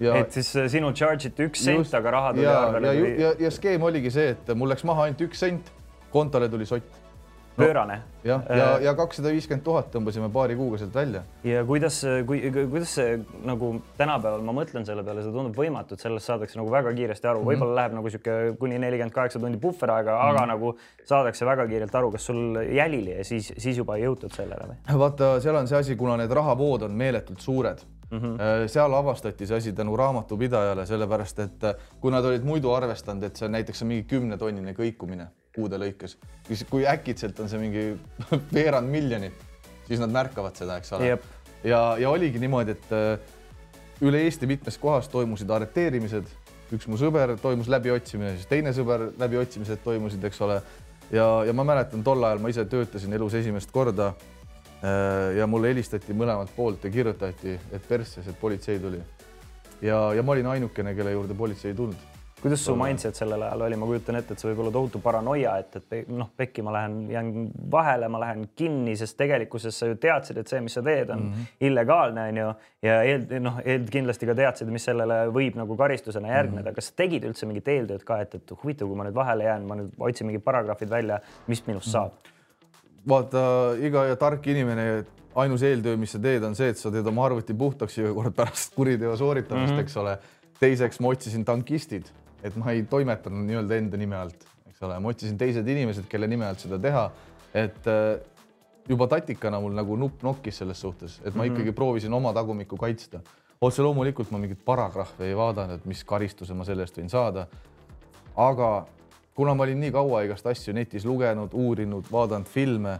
et 0.00 0.32
siis 0.32 0.52
äh, 0.56 0.68
sinu 0.70 0.92
charge 0.92 1.30
iti 1.30 1.48
üks 1.48 1.64
sent, 1.64 1.94
aga 1.94 2.10
raha 2.18 2.34
tuli 2.36 2.46
arvele. 2.46 2.92
ja, 2.92 3.00
ja, 3.00 3.16
ja, 3.24 3.32
ja 3.46 3.50
skeem 3.50 3.82
oligi 3.82 4.12
see, 4.12 4.34
et 4.36 4.54
mul 4.54 4.70
läks 4.72 4.84
maha 4.84 5.08
ainult 5.08 5.24
üks 5.28 5.40
sent, 5.40 5.72
kontole 6.12 6.48
tuli 6.52 6.68
sott 6.68 7.05
pöörane. 7.56 8.02
jah, 8.24 8.42
ja, 8.48 8.56
ja, 8.56 8.68
ja 8.88 8.94
kakssada 8.98 9.30
viiskümmend 9.34 9.64
tuhat 9.64 9.88
tõmbasime 9.94 10.28
paari 10.32 10.56
kuuga 10.58 10.78
sealt 10.80 10.94
välja. 10.94 11.22
ja 11.44 11.64
kuidas, 11.64 12.00
kui, 12.26 12.40
kuidas 12.54 12.94
see 12.98 13.16
nagu 13.46 13.72
tänapäeval 13.98 14.44
ma 14.46 14.54
mõtlen 14.56 14.86
selle 14.88 15.04
peale, 15.06 15.24
see 15.24 15.34
tundub 15.34 15.58
võimatu, 15.58 15.96
et 15.96 16.04
sellest 16.04 16.30
saadakse 16.30 16.60
nagu 16.60 16.70
väga 16.72 16.92
kiiresti 16.96 17.30
aru 17.30 17.40
mm 17.40 17.44
-hmm., 17.44 17.52
võib-olla 17.52 17.80
läheb 17.80 17.98
nagu 17.98 18.12
sihuke 18.12 18.36
kuni 18.60 18.78
nelikümmend 18.82 19.14
kaheksa 19.14 19.42
tundi 19.42 19.60
puhveraega 19.62 20.12
mm, 20.12 20.22
-hmm. 20.22 20.30
aga 20.30 20.40
mhm. 20.40 20.48
nagu 20.48 20.76
saadakse 21.04 21.46
väga 21.46 21.66
kiirelt 21.66 21.94
aru, 21.94 22.12
kas 22.12 22.26
sul 22.26 22.62
jälili 22.70 23.18
ja 23.18 23.24
siis, 23.24 23.52
siis 23.56 23.76
juba 23.76 23.96
ei 23.96 24.06
jõutud 24.06 24.34
sellele 24.34 24.72
või? 24.72 24.98
vaata, 24.98 25.36
seal 25.40 25.56
on 25.56 25.68
see 25.68 25.78
asi, 25.78 25.96
kuna 25.96 26.16
need 26.16 26.30
rahavood 26.30 26.82
on 26.82 26.92
meeletult 26.92 27.40
suured 27.40 27.86
Mm 28.10 28.18
-hmm. 28.18 28.68
seal 28.68 28.94
avastati 28.94 29.46
see 29.46 29.56
asi 29.56 29.72
tänu 29.72 29.96
raamatupidajale, 29.96 30.86
sellepärast 30.86 31.38
et 31.38 31.64
kui 32.00 32.10
nad 32.10 32.24
olid 32.24 32.44
muidu 32.44 32.70
arvestanud, 32.70 33.22
et 33.22 33.36
see 33.36 33.48
näiteks 33.48 33.82
on 33.82 33.88
mingi 33.88 34.02
kümnetonnine 34.02 34.72
kõikumine 34.72 35.26
kuude 35.56 35.80
lõikes. 35.80 36.16
kui 36.70 36.86
äkitselt 36.86 37.40
on 37.40 37.50
see 37.50 37.60
mingi 37.60 37.86
veerand 38.56 38.90
miljonit, 38.92 39.34
siis 39.88 40.02
nad 40.02 40.12
märkavad 40.12 40.56
seda, 40.58 40.78
eks 40.80 40.92
ole. 40.96 41.16
ja, 41.64 41.80
ja 42.00 42.10
oligi 42.12 42.42
niimoodi, 42.42 42.76
et 42.76 42.94
äh, 42.94 43.36
üle 44.06 44.22
Eesti 44.26 44.48
mitmes 44.50 44.78
kohas 44.78 45.08
toimusid 45.12 45.50
arreteerimised, 45.50 46.28
üks 46.76 46.88
mu 46.90 46.98
sõber 47.00 47.36
toimus 47.40 47.70
läbiotsimine, 47.72 48.34
siis 48.36 48.50
teine 48.50 48.74
sõber 48.76 49.08
läbiotsimised 49.18 49.84
toimusid, 49.84 50.24
eks 50.28 50.40
ole. 50.46 50.60
ja, 51.10 51.26
ja 51.48 51.54
ma 51.56 51.66
mäletan, 51.66 52.04
tol 52.06 52.24
ajal 52.24 52.42
ma 52.42 52.52
ise 52.52 52.66
töötasin 52.68 53.12
elus 53.16 53.38
esimest 53.38 53.72
korda. 53.72 54.14
Äh, 54.76 55.38
ja 55.38 55.46
mulle 55.48 55.70
helistati 55.72 56.12
mõlemalt 56.12 56.50
poolt 56.52 56.82
ja 56.84 56.90
kirjutati, 56.92 57.54
et 57.72 57.86
persses, 57.88 58.26
et 58.28 58.36
politsei 58.40 58.76
tuli. 58.78 59.00
ja, 59.80 60.12
ja 60.14 60.22
ma 60.22 60.34
olin 60.36 60.52
ainukene, 60.52 60.92
kelle 60.94 61.16
juurde 61.16 61.34
politsei 61.34 61.72
ei 61.72 61.78
tulnud 61.78 62.15
kuidas 62.46 62.64
su 62.64 62.76
mindset 62.78 63.18
sellel 63.18 63.42
ajal 63.42 63.62
oli, 63.66 63.76
ma 63.76 63.86
kujutan 63.88 64.16
ette, 64.20 64.34
et 64.36 64.42
see 64.42 64.46
võib 64.52 64.60
olla 64.62 64.70
tohutu 64.76 65.00
paranoia, 65.02 65.56
et, 65.58 65.78
et 65.80 66.10
noh, 66.14 66.28
pekki, 66.38 66.62
ma 66.62 66.74
lähen, 66.76 66.98
jään 67.10 67.30
vahele, 67.70 68.06
ma 68.12 68.20
lähen 68.22 68.44
kinni, 68.58 68.94
sest 68.98 69.16
tegelikkuses 69.18 69.80
sa 69.82 69.88
ju 69.90 69.96
teadsid, 69.98 70.38
et 70.38 70.52
see, 70.52 70.60
mis 70.62 70.76
sa 70.78 70.82
teed, 70.86 71.10
on 71.10 71.24
mm 71.24 71.32
-hmm. 71.32 71.48
illegaalne, 71.66 72.28
on 72.30 72.36
ju. 72.38 72.52
ja 72.86 73.00
eel, 73.02 73.24
noh, 73.42 73.58
kindlasti 73.90 74.28
ka 74.30 74.34
teadsid, 74.38 74.70
mis 74.70 74.84
sellele 74.86 75.16
võib 75.34 75.56
nagu 75.58 75.76
karistusena 75.76 76.28
järgneda 76.28 76.62
mm. 76.62 76.70
-hmm. 76.70 76.74
kas 76.74 76.92
sa 76.92 76.94
tegid 77.02 77.24
üldse 77.24 77.46
mingit 77.46 77.68
eeltööd 77.68 78.04
ka, 78.04 78.20
et, 78.20 78.34
et 78.34 78.52
huvitav, 78.62 78.88
kui 78.88 78.96
ma 78.96 79.04
nüüd 79.08 79.14
vahele 79.14 79.44
jään, 79.44 79.66
ma 79.66 79.74
nüüd 79.80 79.90
otsin 79.98 80.26
mingid 80.26 80.44
paragrahvid 80.44 80.90
välja, 80.90 81.18
mis 81.46 81.66
minust 81.66 81.90
saab 81.90 82.12
mm? 82.12 82.30
-hmm. 82.30 83.08
vaata, 83.08 83.42
iga 83.80 84.16
tark 84.16 84.46
inimene 84.46 85.04
ainus 85.34 85.62
eeltöö, 85.62 85.96
mis 85.96 86.12
sa 86.12 86.18
teed, 86.18 86.42
on 86.42 86.54
see, 86.54 86.68
et 86.68 86.78
sa 86.78 86.90
teed 86.90 87.06
oma 87.06 87.26
arvuti 87.26 87.54
puhtaks 87.54 87.98
iga 87.98 88.14
kord 88.14 88.34
pärast 88.34 88.74
kuriteo 88.74 89.16
sooritamist 89.16 89.72
mm, 89.72 89.78
-hmm. 89.78 89.82
eks 89.82 89.96
ole. 89.96 90.18
teiseks 90.60 91.00
ma 91.00 91.08
otsisin 91.08 91.44
tankistid 91.44 92.06
et 92.44 92.56
ma 92.56 92.72
ei 92.72 92.84
toimetanud 92.88 93.46
nii-öelda 93.48 93.78
enda 93.80 94.00
nime 94.00 94.16
alt, 94.18 94.46
eks 94.68 94.82
ole, 94.86 94.98
ma 95.00 95.12
otsisin 95.12 95.38
teised 95.40 95.68
inimesed, 95.68 96.08
kelle 96.10 96.28
nime 96.30 96.46
alt 96.48 96.62
seda 96.64 96.78
teha, 96.82 97.04
et 97.56 97.88
äh, 97.90 98.18
juba 98.88 99.08
tatikana 99.10 99.60
mul 99.60 99.74
nagu 99.76 99.96
nupp 99.98 100.22
nokkis 100.26 100.62
selles 100.62 100.80
suhtes, 100.80 101.20
et 101.24 101.34
ma 101.34 101.42
mm 101.42 101.48
-hmm. 101.48 101.52
ikkagi 101.52 101.72
proovisin 101.72 102.12
oma 102.12 102.32
tagumikku 102.32 102.76
kaitsta. 102.76 103.20
otse 103.60 103.82
loomulikult 103.82 104.30
ma 104.30 104.38
mingit 104.38 104.64
paragrahvi 104.64 105.24
ei 105.24 105.36
vaadanud, 105.36 105.80
mis 105.84 106.04
karistuse 106.04 106.54
ma 106.54 106.64
selle 106.64 106.82
eest 106.82 106.98
võin 106.98 107.08
saada. 107.08 107.46
aga 108.36 108.86
kuna 109.34 109.54
ma 109.54 109.62
olin 109.62 109.80
nii 109.80 109.92
kaua 109.92 110.22
igast 110.22 110.46
asju 110.46 110.74
netis 110.74 111.04
lugenud, 111.04 111.50
uurinud, 111.52 112.04
vaadanud 112.12 112.46
filme, 112.46 112.90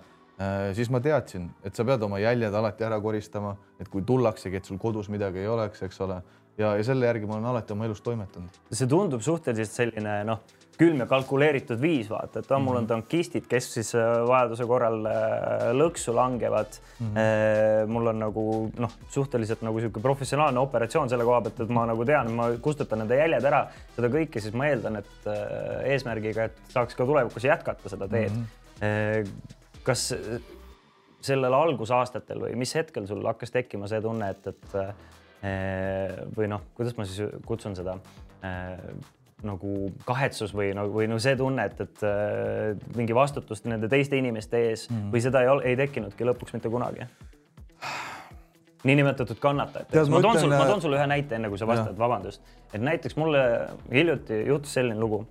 äh, 0.41 0.75
siis 0.75 0.91
ma 0.91 1.01
teadsin, 1.01 1.51
et 1.65 1.75
sa 1.75 1.85
pead 1.85 2.03
oma 2.03 2.19
jäljed 2.19 2.55
alati 2.55 2.85
ära 2.85 3.01
koristama, 3.01 3.57
et 3.81 3.89
kui 3.89 4.03
tullaksegi, 4.03 4.57
et 4.57 4.65
sul 4.65 4.79
kodus 4.79 5.09
midagi 5.09 5.39
ei 5.39 5.49
oleks, 5.49 5.83
eks 5.83 6.01
ole 6.01 6.23
ja, 6.59 6.75
ja 6.77 6.85
selle 6.85 7.09
järgi 7.09 7.29
ma 7.29 7.39
olen 7.39 7.51
alati 7.53 7.75
oma 7.75 7.89
elus 7.89 8.01
toimetanud. 8.05 8.63
see 8.73 8.89
tundub 8.91 9.25
suhteliselt 9.25 9.73
selline 9.73 10.19
noh, 10.29 10.43
külm 10.77 11.01
ja 11.01 11.07
kalkuleeritud 11.09 11.81
viis, 11.81 12.09
vaata, 12.13 12.43
et 12.43 12.51
on, 12.53 12.65
mul 12.65 12.77
on 12.77 12.85
mhm. 12.85 12.91
tankistid, 12.91 13.47
kes 13.49 13.69
siis 13.79 13.95
äh, 13.97 14.19
vajaduse 14.29 14.67
korral 14.69 15.09
äh, 15.09 15.69
lõksu 15.77 16.15
langevad 16.17 16.77
mm. 16.77 17.13
-hmm. 17.15 17.93
mul 17.93 18.13
on 18.13 18.19
nagu 18.21 18.45
noh, 18.79 18.97
suhteliselt 19.13 19.63
nagu 19.67 19.81
niisugune 19.81 20.03
professionaalne 20.03 20.61
operatsioon 20.61 21.09
selle 21.13 21.25
koha 21.25 21.41
pealt, 21.47 21.61
et 21.65 21.73
ma 21.73 21.87
nagu 21.89 22.05
tean, 22.05 22.33
ma 22.37 22.51
kustutan 22.63 23.03
nende 23.03 23.19
jäljed 23.21 23.49
ära, 23.53 23.67
seda 23.97 24.13
kõike, 24.13 24.43
siis 24.43 24.55
ma 24.57 24.69
eeldan, 24.71 25.01
et 25.01 25.31
eesmärgiga, 25.95 26.51
et 26.51 26.75
saaks 26.75 26.97
ka 26.97 27.09
tulevikus 27.09 27.49
jätkata 27.49 27.93
seda 27.93 28.09
teed 28.09 28.33
mm. 28.33 28.45
-hmm. 28.81 29.83
kas 29.83 30.09
sellel 31.27 31.55
algusaastatel 31.55 32.41
või 32.41 32.57
mis 32.57 32.75
hetkel 32.75 33.07
sul 33.07 33.25
hakkas 33.27 33.51
tekkima 33.51 33.89
see 33.91 34.01
tunne, 34.05 34.31
et, 34.31 34.47
et 34.47 34.77
või 36.37 36.49
noh, 36.51 36.65
kuidas 36.75 36.97
ma 36.97 37.05
siis 37.07 37.37
kutsun 37.47 37.77
seda 37.77 37.99
äh, 38.45 38.73
nagu 39.45 39.73
kahetsus 40.09 40.55
või 40.57 40.71
no, 40.77 40.87
või 40.93 41.09
no 41.11 41.19
see 41.23 41.37
tunne, 41.37 41.67
et, 41.69 41.81
et 41.85 42.05
äh, 42.07 42.73
mingi 42.97 43.15
vastutust 43.17 43.67
nende 43.69 43.91
teiste 43.93 44.17
inimeste 44.17 44.63
ees 44.71 44.89
mm 44.89 44.97
-hmm. 44.97 45.13
või 45.13 45.25
seda 45.25 45.43
ei, 45.45 45.51
ei 45.73 45.77
tekkinudki 45.77 46.29
lõpuks 46.31 46.57
mitte 46.57 46.73
kunagi? 46.73 47.09
niinimetatud 48.87 49.39
kannatajad. 49.43 50.09
ma 50.09 50.21
toon 50.21 50.41
sulle, 50.41 50.59
ma 50.59 50.67
toon 50.67 50.83
sulle 50.83 50.97
ühe 50.97 51.07
näite, 51.07 51.35
enne 51.35 51.49
kui 51.49 51.59
sa 51.59 51.67
vastad, 51.67 51.97
vabandust, 51.99 52.43
et 52.73 52.81
näiteks 52.81 53.17
mulle 53.17 53.41
hiljuti 53.93 54.45
juhtus 54.47 54.75
selline 54.75 55.01
lugu. 55.01 55.27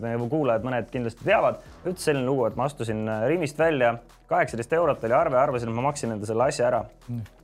meie 0.00 0.28
kuulajad, 0.30 0.62
mõned 0.62 0.90
kindlasti 0.90 1.24
teavad, 1.24 1.56
juhtus 1.84 2.04
selline 2.04 2.26
lugu, 2.26 2.44
et 2.46 2.56
ma 2.56 2.64
astusin 2.64 3.08
Rimist 3.26 3.58
välja, 3.58 3.96
kaheksateist 4.30 4.72
eurot 4.72 5.04
oli 5.04 5.12
arve, 5.12 5.38
arvasin, 5.38 5.68
et 5.68 5.74
ma 5.74 5.82
maksin 5.82 6.12
enda 6.12 6.26
selle 6.26 6.44
asja 6.44 6.68
ära 6.68 6.84
mm 7.08 7.18
Äh, 7.18 7.35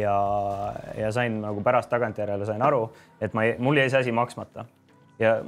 ja, 0.00 0.18
ja 0.96 1.12
sain 1.12 1.40
nagu 1.42 1.60
pärast 1.62 1.90
tagantjärele 1.92 2.46
sain 2.48 2.62
aru, 2.62 2.86
et 3.20 3.34
ma, 3.36 3.42
mul 3.58 3.76
jäi 3.76 3.90
see 3.90 4.00
asi 4.00 4.12
maksmata 4.16 4.64
ja 5.20 5.40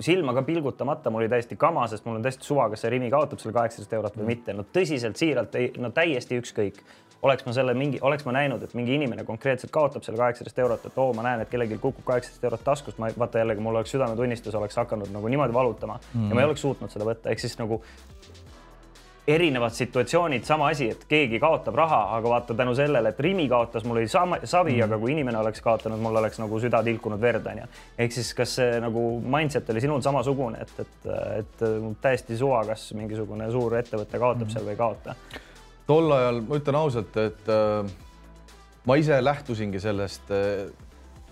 silma 0.00 0.34
ka 0.34 0.42
pilgutamata, 0.42 1.10
mul 1.10 1.24
oli 1.24 1.28
täiesti 1.28 1.56
kama, 1.56 1.86
sest 1.88 2.04
mul 2.04 2.18
on 2.18 2.22
täiesti 2.22 2.44
suva, 2.44 2.68
kas 2.70 2.84
see 2.84 2.92
Rimi 2.92 3.10
kaotab 3.12 3.40
selle 3.40 3.56
kaheksateist 3.56 3.96
eurot 3.96 4.20
või 4.20 4.30
mitte. 4.34 4.54
no 4.54 4.66
tõsiselt, 4.72 5.18
siiralt, 5.20 5.56
no 5.80 5.90
täiesti 5.94 6.40
ükskõik. 6.40 6.80
oleks 7.26 7.46
ma 7.46 7.52
selle 7.56 7.72
mingi, 7.74 7.98
oleks 8.04 8.26
ma 8.26 8.32
näinud, 8.36 8.62
et 8.62 8.74
mingi 8.76 8.94
inimene 8.94 9.24
konkreetselt 9.24 9.72
kaotab 9.72 10.04
selle 10.04 10.18
kaheksateist 10.20 10.58
eurot, 10.62 10.84
et 10.86 10.98
oo, 11.00 11.12
ma 11.16 11.24
näen, 11.24 11.40
et 11.40 11.48
kellelgi 11.50 11.78
kukub 11.80 12.04
kaheksateist 12.04 12.44
eurot 12.44 12.64
taskust, 12.64 12.98
ma 13.02 13.08
vaata 13.18 13.40
jällegi, 13.40 13.64
mul 13.64 13.74
oleks 13.74 13.90
südametunnistus 13.96 14.54
oleks 14.54 14.76
hakanud 14.76 15.10
nagu 15.12 15.28
niimoodi 15.28 15.54
valutama 15.54 15.96
mm 15.96 16.20
-hmm. 16.20 16.28
ja 16.28 16.34
ma 16.34 16.40
ei 16.40 16.46
oleks 16.46 16.60
suutnud 16.60 16.92
seda 16.92 17.08
võtta, 17.08 17.30
ehk 17.30 17.40
siis 17.40 17.58
nagu 17.58 17.80
erinevad 19.26 19.74
situatsioonid, 19.74 20.44
sama 20.46 20.68
asi, 20.70 20.88
et 20.94 21.02
keegi 21.08 21.40
kaotab 21.42 21.74
raha, 21.74 21.98
aga 22.16 22.30
vaata 22.30 22.54
tänu 22.54 22.74
sellele, 22.78 23.10
et 23.10 23.20
Rimi 23.20 23.48
kaotas, 23.50 23.84
mul 23.84 23.98
oli 23.98 24.08
sama 24.08 24.38
savi 24.44 24.76
mm., 24.76 24.86
aga 24.86 24.98
kui 25.02 25.12
inimene 25.16 25.38
oleks 25.40 25.62
kaotanud, 25.64 25.98
mul 26.02 26.20
oleks 26.20 26.38
nagu 26.38 26.60
süda 26.62 26.82
tilkunud 26.86 27.20
verd, 27.20 27.48
onju. 27.50 27.66
ehk 27.98 28.14
siis, 28.14 28.30
kas 28.38 28.54
see 28.60 28.78
nagu 28.82 29.02
mindset 29.34 29.70
oli 29.74 29.82
sinul 29.82 30.04
samasugune, 30.04 30.62
et, 30.62 30.78
et, 30.84 31.10
et 31.40 31.66
täiesti 32.02 32.38
suva, 32.38 32.62
kas 32.68 32.86
mingisugune 32.94 33.50
suur 33.50 33.74
ettevõte 33.80 34.22
kaotab 34.22 34.46
mm. 34.46 34.54
seal 34.54 34.68
või 34.68 34.76
ei 34.76 34.80
kaota? 34.84 35.16
tol 35.86 36.14
ajal 36.14 36.40
ma 36.46 36.60
ütlen 36.60 36.78
ausalt, 36.78 37.18
et 37.22 37.50
äh, 37.50 37.90
ma 38.86 38.98
ise 38.98 39.18
lähtusingi 39.24 39.82
sellest 39.82 40.30
äh,. 40.34 40.70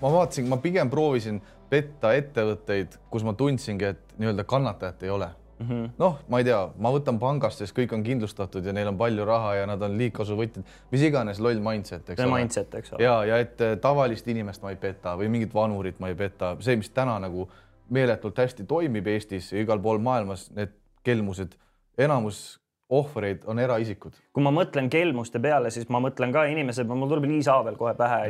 ma 0.03 0.11
vaatasin, 0.19 0.51
ma 0.51 0.59
pigem 0.63 0.91
proovisin 0.91 1.39
petta 1.71 2.11
ettevõtteid, 2.19 2.99
kus 3.11 3.23
ma 3.27 3.39
tundsingi, 3.39 3.95
et 3.95 4.19
nii-öelda 4.19 4.47
kannatajat 4.51 5.07
ei 5.07 5.15
ole 5.15 5.31
mm 5.59 5.67
-hmm.. 5.69 5.91
noh, 5.99 6.19
ma 6.29 6.39
ei 6.39 6.45
tea, 6.45 6.61
ma 6.79 6.93
võtan 6.95 7.19
pangast, 7.19 7.63
sest 7.63 7.77
kõik 7.77 7.95
on 7.95 8.03
kindlustatud 8.07 8.67
ja 8.67 8.73
neil 8.73 8.89
on 8.89 8.99
palju 8.99 9.25
raha 9.25 9.55
ja 9.61 9.67
nad 9.67 9.83
on 9.83 9.99
liigkasuvõtjad, 9.99 10.65
mis 10.91 11.03
iganes 11.03 11.41
loll 11.41 11.61
mindset, 11.61 12.11
eks 12.11 12.25
ole. 12.25 12.39
mindset, 12.39 12.75
eks 12.75 12.93
ole. 12.93 13.05
ja, 13.05 13.25
ja 13.25 13.39
et 13.39 13.61
äh, 13.61 13.77
tavalist 13.81 14.29
inimest 14.29 14.63
ma 14.63 14.71
ei 14.71 14.77
peta 14.77 15.17
või 15.21 15.29
mingit 15.29 15.55
vanurit 15.55 16.01
ma 16.01 16.09
ei 16.09 16.15
peta, 16.15 16.57
see, 16.61 16.77
mis 16.77 16.91
täna 16.91 17.19
nagu 17.19 17.49
meeletult 17.91 18.39
hästi 18.39 18.65
toimib 18.65 19.07
Eestis 19.07 19.53
ja 19.53 19.61
igal 19.61 19.81
pool 19.81 19.99
maailmas, 19.99 20.51
need 20.57 20.73
kelmused, 21.05 21.57
enamus 21.99 22.59
ohvreid 22.99 23.45
on 23.51 23.61
eraisikud. 23.63 24.17
kui 24.35 24.45
ma 24.45 24.53
mõtlen 24.55 24.89
kelmuste 24.93 25.41
peale, 25.43 25.71
siis 25.75 25.89
ma 25.93 26.01
mõtlen 26.03 26.33
ka 26.35 26.45
inimesed, 26.51 26.89
mul 26.89 27.11
tuleb 27.11 27.27
Liis 27.31 27.49
Aavel 27.51 27.79
kohe 27.81 27.95
pähe, 27.99 28.21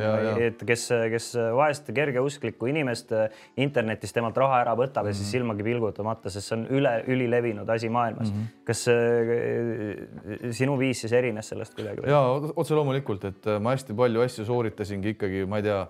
et 0.48 0.64
kes, 0.66 0.87
kes 1.12 1.29
vaest 1.57 1.90
kergeusklikku 1.94 2.70
inimest 2.70 3.12
internetist 3.61 4.16
temalt 4.16 4.38
raha 4.40 4.62
ära 4.64 4.77
võtab 4.79 5.05
mm 5.05 5.11
-hmm. 5.11 5.12
ja 5.12 5.18
siis 5.20 5.29
mhm. 5.29 5.33
silmagi 5.33 5.68
pilgutamata, 5.68 6.31
sest 6.31 6.48
see 6.48 6.59
on 6.59 6.66
üle, 6.70 6.94
ülilevinud 7.07 7.68
asi 7.68 7.88
maailmas 7.88 8.33
mm. 8.33 8.40
-hmm. 8.40 8.64
kas 8.64 8.88
äh, 8.88 10.53
sinu 10.53 10.79
viis 10.79 11.00
siis 11.00 11.12
erines 11.12 11.48
sellest 11.48 11.74
kuidagi? 11.74 12.09
ja 12.11 12.20
otse 12.57 12.74
loomulikult, 12.74 13.24
et 13.24 13.46
ma 13.61 13.77
hästi 13.77 13.94
palju 13.94 14.20
asju 14.20 14.44
sooritasingi 14.44 15.14
ikkagi, 15.16 15.46
ma 15.46 15.57
ei 15.61 15.62
tea 15.62 15.87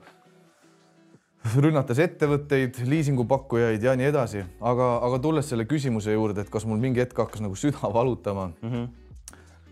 rünnates 1.53 1.99
ettevõtteid, 2.01 2.79
liisingupakkujaid 2.89 3.83
ja 3.85 3.95
nii 3.99 4.09
edasi, 4.09 4.45
aga, 4.65 4.89
aga 5.05 5.19
tulles 5.23 5.49
selle 5.51 5.67
küsimuse 5.69 6.15
juurde, 6.15 6.45
et 6.45 6.53
kas 6.53 6.65
mul 6.69 6.81
mingi 6.81 7.03
hetk 7.03 7.19
hakkas 7.21 7.43
nagu 7.45 7.57
süda 7.59 7.91
valutama 7.93 8.49
mm. 8.49 8.71
-hmm. 8.71 8.89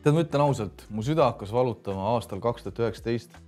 tead, 0.02 0.14
ma 0.14 0.24
ütlen 0.26 0.44
ausalt, 0.44 0.85
mu 0.90 1.02
süda 1.02 1.30
hakkas 1.30 1.52
valutama 1.52 2.12
aastal 2.14 2.40
kaks 2.40 2.62
tuhat 2.62 2.82
üheksateist 2.85 3.38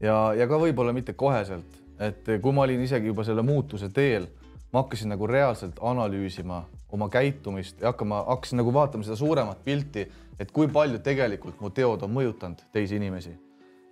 ja, 0.00 0.32
ja 0.34 0.48
ka 0.48 0.58
võib-olla 0.58 0.92
mitte 0.92 1.12
koheselt, 1.12 1.78
et 2.00 2.24
kui 2.42 2.52
ma 2.52 2.64
olin 2.64 2.80
isegi 2.80 3.12
juba 3.12 3.24
selle 3.24 3.42
muutuse 3.42 3.88
teel, 3.88 4.26
ma 4.72 4.82
hakkasin 4.82 5.12
nagu 5.12 5.26
reaalselt 5.26 5.78
analüüsima 5.80 6.64
oma 6.92 7.08
käitumist 7.08 7.80
ja 7.80 7.92
hakkama, 7.92 8.24
hakkasin 8.28 8.60
nagu 8.60 8.72
vaatama 8.72 9.04
seda 9.04 9.16
suuremat 9.16 9.64
pilti, 9.64 10.08
et 10.40 10.50
kui 10.50 10.68
palju 10.68 10.98
tegelikult 10.98 11.60
mu 11.60 11.70
teod 11.70 12.02
on 12.02 12.12
mõjutanud 12.12 12.64
teisi 12.72 12.96
inimesi. 12.96 13.36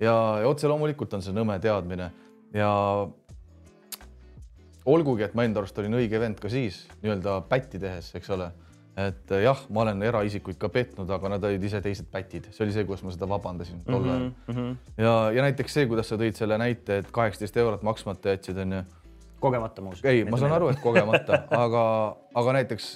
ja, 0.00 0.40
ja 0.40 0.48
otse 0.48 0.68
loomulikult 0.68 1.14
on 1.14 1.22
see 1.22 1.32
nõme 1.32 1.58
teadmine 1.60 2.10
ja 2.54 2.70
olgugi, 4.88 5.24
et 5.26 5.36
ma 5.36 5.44
enda 5.44 5.60
arust 5.62 5.78
olin 5.80 5.98
õige 6.00 6.20
vend 6.20 6.40
ka 6.40 6.50
siis 6.52 6.82
nii-öelda 7.02 7.40
pätti 7.50 7.80
tehes, 7.82 8.12
eks 8.16 8.30
ole. 8.36 8.50
et 9.00 9.32
eh, 9.32 9.42
jah, 9.44 9.60
ma 9.72 9.84
olen 9.84 10.02
eraisikuid 10.02 10.58
ka 10.60 10.68
petnud, 10.72 11.10
aga 11.14 11.30
nad 11.34 11.44
olid 11.46 11.62
ise 11.64 11.80
teised 11.80 12.08
pätid, 12.12 12.48
see 12.52 12.64
oli 12.64 12.72
see, 12.74 12.84
kuidas 12.88 13.04
ma 13.06 13.12
seda 13.14 13.28
vabandasin 13.30 13.84
tol 13.86 14.02
ajal 14.02 14.24
mm. 14.24 14.56
-hmm. 14.56 14.72
ja, 14.98 15.12
ja 15.36 15.44
näiteks 15.46 15.76
see, 15.78 15.86
kuidas 15.90 16.10
sa 16.10 16.18
tõid 16.20 16.36
selle 16.36 16.58
näite, 16.58 16.98
et 16.98 17.12
kaheksateist 17.12 17.56
eurot 17.56 17.84
maksmata 17.86 18.34
jätsid, 18.34 18.58
onju. 18.58 18.82
kogemata 19.40 19.82
muuseas. 19.82 20.04
ei, 20.04 20.24
ma 20.24 20.36
saan 20.36 20.52
aru, 20.52 20.68
et 20.68 20.80
kogemata, 20.82 21.44
aga, 21.64 21.84
aga 22.34 22.52
näiteks 22.58 22.90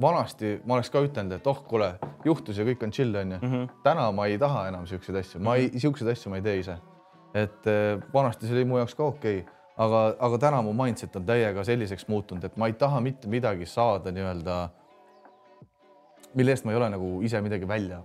vanasti 0.00 0.60
ma 0.64 0.78
oleks 0.78 0.90
ka 0.90 1.02
ütelnud, 1.02 1.36
et 1.36 1.46
oh, 1.46 1.64
kuule, 1.64 1.94
juhtus 2.24 2.58
ja 2.58 2.64
kõik 2.64 2.84
on 2.84 2.92
chill, 2.92 3.14
onju. 3.14 3.38
Mhm. 3.42 3.64
täna 3.82 4.12
ma 4.12 4.26
ei 4.26 4.38
taha 4.38 4.68
enam 4.68 4.86
siukseid 4.86 5.18
asju, 5.24 5.42
ma 5.42 5.56
ei, 5.56 5.72
siukseid 5.74 6.14
asju 6.14 6.30
ma 6.30 6.38
ei 6.38 6.46
tee 6.46 6.58
ise. 6.62 6.78
et 7.34 7.66
eh, 7.66 7.98
vanasti 8.14 8.46
see 8.46 8.60
oli 8.60 8.64
mu 8.68 8.78
jaoks 8.78 8.94
ka 8.94 9.04
okei 9.04 9.40
okay 9.40 9.61
aga, 9.82 10.02
aga 10.18 10.38
täna 10.46 10.62
mu 10.62 10.72
mindset 10.76 11.16
on 11.18 11.26
täiega 11.26 11.64
selliseks 11.66 12.08
muutunud, 12.08 12.44
et 12.44 12.56
ma 12.60 12.70
ei 12.70 12.78
taha 12.78 13.00
mitte 13.04 13.30
midagi 13.30 13.66
saada 13.66 14.12
nii-öelda, 14.14 14.56
mille 16.38 16.56
eest 16.56 16.66
ma 16.66 16.74
ei 16.74 16.80
ole 16.80 16.90
nagu 16.92 17.12
ise 17.26 17.40
midagi 17.44 17.68
välja 17.68 18.02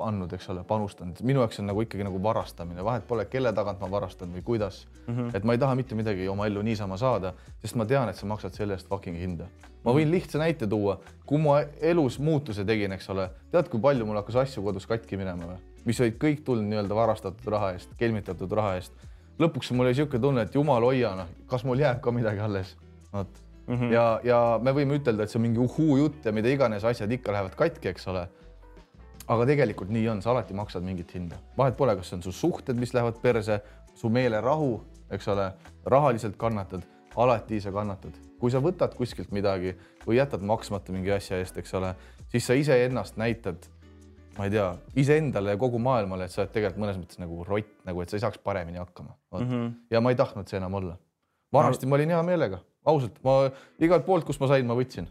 andnud, 0.00 0.32
eks 0.32 0.48
ole, 0.52 0.62
panustanud, 0.64 1.18
minu 1.26 1.42
jaoks 1.42 1.60
on 1.60 1.66
nagu 1.68 1.82
ikkagi 1.84 2.04
nagu 2.06 2.20
varastamine, 2.22 2.84
vahet 2.84 3.06
pole, 3.08 3.26
kelle 3.28 3.52
tagant 3.56 3.82
ma 3.82 3.90
varastan 3.92 4.32
või 4.32 4.42
kuidas 4.46 4.86
mm. 4.86 5.16
-hmm. 5.16 5.36
et 5.36 5.44
ma 5.44 5.56
ei 5.56 5.60
taha 5.60 5.74
mitte 5.76 5.98
midagi 5.98 6.28
oma 6.28 6.46
ellu 6.48 6.62
niisama 6.64 6.96
saada, 6.96 7.34
sest 7.62 7.76
ma 7.76 7.84
tean, 7.84 8.08
et 8.08 8.16
sa 8.16 8.26
maksad 8.26 8.56
selle 8.56 8.78
eest 8.78 8.88
fucking 8.88 9.18
hinda. 9.18 9.48
ma 9.84 9.92
võin 9.96 10.10
lihtsa 10.10 10.38
näite 10.38 10.66
tuua, 10.66 11.00
kui 11.26 11.38
ma 11.38 11.60
elus 11.80 12.18
muutuse 12.18 12.64
tegin, 12.64 12.92
eks 12.92 13.10
ole, 13.10 13.30
tead, 13.52 13.68
kui 13.68 13.80
palju 13.80 14.06
mul 14.06 14.16
hakkas 14.16 14.36
asju 14.36 14.62
kodus 14.62 14.86
katki 14.86 15.16
minema 15.16 15.52
või, 15.52 15.60
mis 15.84 16.00
olid 16.00 16.18
kõik 16.20 16.44
tulnud 16.44 16.68
nii-öelda 16.68 16.94
varastatud 16.94 17.52
raha 17.52 17.72
eest, 17.72 17.94
kelmitatud 17.98 18.52
raha 18.52 18.74
eest 18.80 18.92
lõpuks 19.40 19.72
mul 19.74 19.88
oli 19.88 19.94
niisugune 19.94 20.22
tunne, 20.22 20.44
et 20.46 20.54
jumal 20.54 20.84
hoia, 20.84 21.14
noh, 21.18 21.30
kas 21.50 21.64
mul 21.64 21.80
jääb 21.80 22.02
ka 22.04 22.12
midagi 22.14 22.42
alles, 22.44 22.74
vot 23.12 23.40
mm. 23.66 23.74
-hmm. 23.74 23.92
ja, 23.92 24.04
ja 24.24 24.60
me 24.62 24.74
võime 24.76 24.98
ütelda, 24.98 25.24
et 25.24 25.32
see 25.32 25.38
on 25.40 25.46
mingi 25.46 25.62
uhuu 25.62 25.96
jutt 26.02 26.24
ja 26.24 26.32
mida 26.32 26.48
iganes 26.48 26.84
asjad 26.84 27.12
ikka 27.12 27.32
lähevad 27.32 27.56
katki, 27.56 27.88
eks 27.88 28.08
ole. 28.08 28.28
aga 29.30 29.44
tegelikult 29.46 29.90
nii 29.94 30.08
on, 30.10 30.22
sa 30.22 30.30
alati 30.30 30.54
maksad 30.54 30.82
mingit 30.82 31.12
hinda, 31.14 31.36
vahet 31.58 31.76
pole, 31.76 31.94
kas 31.96 32.08
see 32.10 32.16
on 32.16 32.22
su 32.22 32.32
suhted, 32.32 32.76
mis 32.76 32.94
lähevad 32.94 33.20
perse, 33.22 33.60
su 33.94 34.08
meelerahu, 34.08 34.80
eks 35.10 35.28
ole, 35.28 35.52
rahaliselt 35.86 36.36
kannatad, 36.36 36.82
alati 37.16 37.60
sa 37.60 37.70
kannatad, 37.72 38.16
kui 38.40 38.50
sa 38.50 38.58
võtad 38.58 38.96
kuskilt 38.98 39.30
midagi 39.30 39.76
või 40.06 40.18
jätad 40.18 40.42
maksmata 40.42 40.92
mingi 40.92 41.12
asja 41.14 41.38
eest, 41.38 41.58
eks 41.62 41.74
ole, 41.78 41.94
siis 42.32 42.46
sa 42.46 42.58
iseennast 42.58 43.16
näitad 43.22 43.70
ma 44.40 44.48
ei 44.48 44.54
tea, 44.54 44.70
iseendale 45.02 45.52
ja 45.52 45.60
kogu 45.60 45.78
maailmale, 45.82 46.24
et 46.24 46.32
sa 46.32 46.40
oled 46.40 46.52
tegelikult 46.54 46.80
mõnes 46.80 46.96
mõttes 46.96 47.20
nagu 47.20 47.44
rott, 47.44 47.72
nagu 47.84 48.00
et 48.00 48.12
sa 48.12 48.16
ei 48.16 48.22
saaks 48.24 48.40
paremini 48.44 48.80
hakkama. 48.80 49.12
Mm 49.36 49.48
-hmm. 49.50 49.72
ja 49.92 50.00
ma 50.00 50.12
ei 50.14 50.16
tahtnud 50.16 50.48
see 50.48 50.56
enam 50.56 50.74
olla. 50.80 50.96
vanasti 51.52 51.86
no. 51.86 51.90
ma 51.90 51.96
olin 51.96 52.14
hea 52.14 52.22
meelega, 52.22 52.58
ausalt, 52.86 53.18
ma 53.24 53.50
igalt 53.78 54.06
poolt, 54.06 54.24
kus 54.24 54.40
ma 54.40 54.46
sain, 54.48 54.66
ma 54.66 54.74
võtsin. 54.78 55.08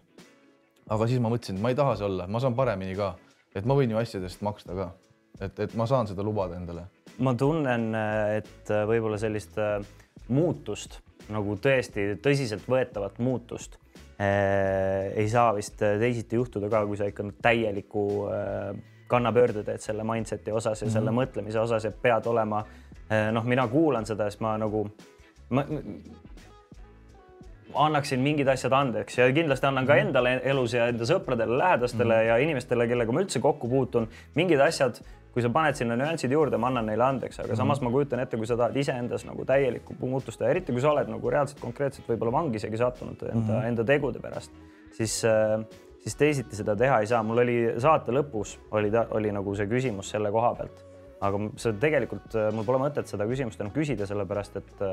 aga 0.89 1.07
siis 1.07 1.19
ma 1.19 1.29
mõtlesin, 1.29 1.55
et 1.55 1.61
ma 1.61 1.69
ei 1.69 1.75
taha 1.75 1.95
see 1.95 2.05
olla, 2.05 2.27
ma 2.27 2.39
saan 2.39 2.55
paremini 2.55 2.95
ka, 2.95 3.15
et 3.55 3.65
ma 3.65 3.75
võin 3.75 3.91
ju 3.91 3.97
asjadest 3.97 4.41
maksta 4.41 4.73
ka, 4.73 4.91
et, 5.39 5.59
et 5.59 5.75
ma 5.75 5.85
saan 5.85 6.07
seda 6.07 6.23
lubada 6.23 6.55
endale. 6.55 6.87
ma 7.19 7.35
tunnen, 7.35 7.95
et 8.37 8.65
võib-olla 8.87 9.17
sellist 9.17 9.57
äh, 9.57 9.85
muutust 10.27 11.01
nagu 11.29 11.55
tõesti 11.55 12.15
tõsiseltvõetavat 12.23 13.19
muutust 13.19 13.77
äh, 14.17 15.13
ei 15.13 15.29
saa 15.29 15.53
vist 15.53 15.77
teisiti 15.77 16.35
juhtuda 16.35 16.69
ka, 16.69 16.85
kui 16.85 16.97
sa 16.97 17.05
ikka 17.05 17.29
täieliku 17.41 18.07
äh, 19.09 19.11
kannapöörde 19.11 19.63
teed 19.63 19.81
selle 19.81 20.03
mindset'i 20.03 20.51
osas 20.51 20.81
ja 20.81 20.87
mm 20.87 20.89
-hmm. 20.89 20.93
selle 20.93 21.11
mõtlemise 21.11 21.59
osas 21.59 21.83
ja 21.83 21.91
pead 21.91 22.25
olema 22.25 22.63
eh, 23.09 23.31
noh, 23.31 23.43
mina 23.43 23.67
kuulan 23.67 24.05
seda, 24.05 24.29
siis 24.29 24.39
ma 24.39 24.57
nagu 24.57 24.87
ma, 25.49 25.65
annaksin 27.73 28.19
mingid 28.19 28.47
asjad 28.47 28.73
andeks 28.73 29.17
ja 29.17 29.29
kindlasti 29.33 29.67
annan 29.67 29.87
ka 29.87 29.93
mhm. 29.93 30.07
endale 30.07 30.41
elus 30.43 30.73
ja 30.73 30.87
enda 30.87 31.05
sõpradele, 31.05 31.57
lähedastele 31.57 32.13
mm 32.13 32.19
-hmm. 32.19 32.27
ja 32.27 32.37
inimestele, 32.37 32.87
kellega 32.87 33.11
ma 33.11 33.21
üldse 33.21 33.39
kokku 33.39 33.69
puutun, 33.69 34.07
mingid 34.35 34.59
asjad, 34.59 35.01
kui 35.33 35.41
sa 35.41 35.49
paned 35.49 35.75
sinna 35.75 35.95
nüansid 35.95 36.31
juurde, 36.31 36.57
ma 36.57 36.67
annan 36.67 36.85
neile 36.85 37.03
andeks, 37.03 37.39
aga 37.39 37.47
mm 37.47 37.53
-hmm. 37.53 37.57
samas 37.57 37.81
ma 37.81 37.91
kujutan 37.91 38.19
ette, 38.19 38.37
kui 38.37 38.47
sa 38.47 38.57
tahad 38.57 38.75
iseendas 38.75 39.25
nagu 39.25 39.45
täielikku 39.45 39.95
muutust 39.99 40.39
teha, 40.39 40.49
eriti 40.49 40.71
kui 40.71 40.81
sa 40.81 40.91
oled 40.91 41.07
nagu 41.07 41.29
reaalselt 41.29 41.59
konkreetselt 41.59 42.09
võib-olla 42.09 42.31
vangi 42.31 42.55
isegi 42.55 42.77
sattunud 42.77 43.21
enda 43.21 43.53
mm, 43.53 43.59
-hmm. 43.59 43.65
enda 43.65 43.83
tegude 43.83 44.19
pärast, 44.19 44.51
siis 44.91 45.25
äh, 45.25 45.65
siis 46.03 46.15
teisiti 46.19 46.59
seda 46.59 46.75
teha 46.79 46.99
ei 47.03 47.07
saa. 47.07 47.23
mul 47.23 47.43
oli 47.43 47.57
saate 47.77 48.13
lõpus 48.15 48.57
oli 48.71 48.91
oli 49.11 49.33
nagu 49.35 49.55
see 49.55 49.67
küsimus 49.67 50.11
selle 50.13 50.31
koha 50.31 50.53
pealt, 50.55 50.83
aga 51.21 51.41
see 51.59 51.75
tegelikult 51.81 52.37
mul 52.55 52.67
pole 52.67 52.81
mõtet 52.85 53.11
seda 53.11 53.27
küsimust 53.29 53.61
enam 53.61 53.73
küsida, 53.75 54.07
sellepärast 54.09 54.59
et, 54.61 54.83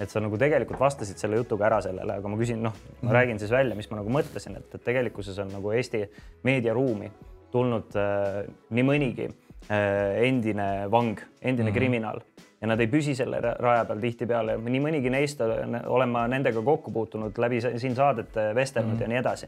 et 0.00 0.10
sa 0.10 0.22
nagu 0.22 0.38
tegelikult 0.38 0.80
vastasid 0.80 1.18
selle 1.18 1.40
jutuga 1.40 1.68
ära 1.70 1.82
sellele, 1.84 2.18
aga 2.18 2.32
ma 2.32 2.38
küsin, 2.40 2.62
noh, 2.62 2.76
ma 3.02 3.08
mm. 3.08 3.14
räägin 3.18 3.42
siis 3.42 3.52
välja, 3.54 3.76
mis 3.78 3.90
ma 3.90 4.00
nagu 4.00 4.12
mõtlesin, 4.14 4.56
et, 4.60 4.74
et 4.74 4.84
tegelikkuses 4.84 5.38
on 5.42 5.52
nagu 5.56 5.74
Eesti 5.74 6.04
meediaruumi 6.46 7.10
tulnud 7.52 7.96
äh, 8.00 8.42
nii 8.72 8.86
mõnigi 8.86 9.28
äh, 9.28 10.22
endine 10.28 10.88
vang, 10.90 11.18
endine 11.40 11.68
mm 11.68 11.74
-hmm. 11.74 11.78
kriminaal 11.78 12.22
ja 12.62 12.68
nad 12.70 12.80
ei 12.80 12.86
püsi 12.86 13.14
selle 13.18 13.40
raja 13.42 13.84
peal 13.84 14.00
tihtipeale. 14.00 14.56
nii 14.56 14.80
mõnigi 14.80 15.10
neist 15.10 15.40
olen 15.42 16.08
ma 16.08 16.26
nendega 16.30 16.62
kokku 16.62 16.92
puutunud 16.94 17.38
läbi 17.38 17.60
siin 17.60 17.94
saadete 17.94 18.52
vestelnud 18.54 18.92
mm 18.92 18.98
-hmm. 18.98 19.02
ja 19.02 19.08
nii 19.08 19.18
edasi 19.18 19.46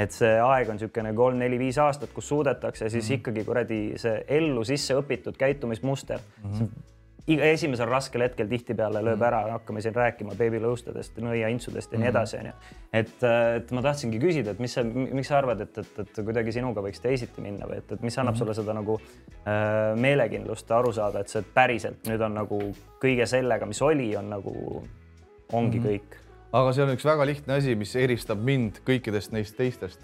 et 0.00 0.14
see 0.14 0.36
aeg 0.40 0.70
on 0.70 0.78
niisugune 0.78 1.12
kolm-neli-viis 1.16 1.80
aastat, 1.82 2.12
kus 2.14 2.28
suudetakse 2.28 2.88
siis 2.88 3.04
mm 3.04 3.08
-hmm. 3.08 3.18
ikkagi 3.18 3.44
kuradi 3.44 3.80
see 4.00 4.24
ellu 4.28 4.64
sisse 4.64 4.96
õpitud 4.96 5.36
käitumismuster 5.38 6.20
mm. 6.20 6.54
-hmm 6.54 6.88
iga 7.30 7.48
esimesel 7.52 7.88
raskel 7.90 8.24
hetkel 8.24 8.48
tihtipeale 8.50 9.02
lööb 9.04 9.18
mhm. 9.18 9.26
ära, 9.28 9.40
hakkame 9.54 9.82
siin 9.84 9.94
rääkima 9.96 10.34
beebilõustadest, 10.38 11.18
nõiaintsudest 11.24 11.92
ja 11.92 11.98
nii 11.98 12.08
mhm. 12.08 12.14
edasi, 12.14 12.38
onju. 12.40 12.54
et, 13.00 13.26
et 13.60 13.74
ma 13.76 13.82
tahtsingi 13.84 14.20
küsida, 14.22 14.54
et 14.54 14.62
mis 14.62 14.74
sa, 14.76 14.84
miks 14.84 15.30
sa 15.30 15.38
arvad, 15.40 15.60
et, 15.66 15.80
et, 15.82 16.00
et 16.04 16.22
kuidagi 16.24 16.54
sinuga 16.56 16.84
võiks 16.84 17.02
teisiti 17.02 17.44
minna 17.44 17.68
või 17.70 17.82
et, 17.82 17.92
et 17.92 18.06
mis 18.06 18.18
annab 18.18 18.34
mm 18.34 18.40
sulle 18.40 18.54
seda 18.56 18.72
nagu 18.72 18.94
äh, 18.96 19.92
meelekindlust 20.00 20.70
aru 20.72 20.94
saada, 20.96 21.20
et 21.20 21.28
see 21.28 21.42
päriselt 21.54 22.06
nüüd 22.08 22.22
on 22.24 22.38
nagu 22.38 22.60
kõige 23.02 23.26
sellega, 23.28 23.68
mis 23.68 23.82
oli, 23.84 24.06
on 24.16 24.30
nagu, 24.32 24.54
ongi 25.52 25.82
mm 25.82 25.88
kõik 25.90 26.18
aga 26.52 26.72
see 26.74 26.84
on 26.84 26.94
üks 26.94 27.06
väga 27.06 27.26
lihtne 27.28 27.58
asi, 27.58 27.76
mis 27.78 27.92
eristab 27.98 28.40
mind 28.42 28.80
kõikidest 28.86 29.34
neist 29.34 29.56
teistest, 29.58 30.02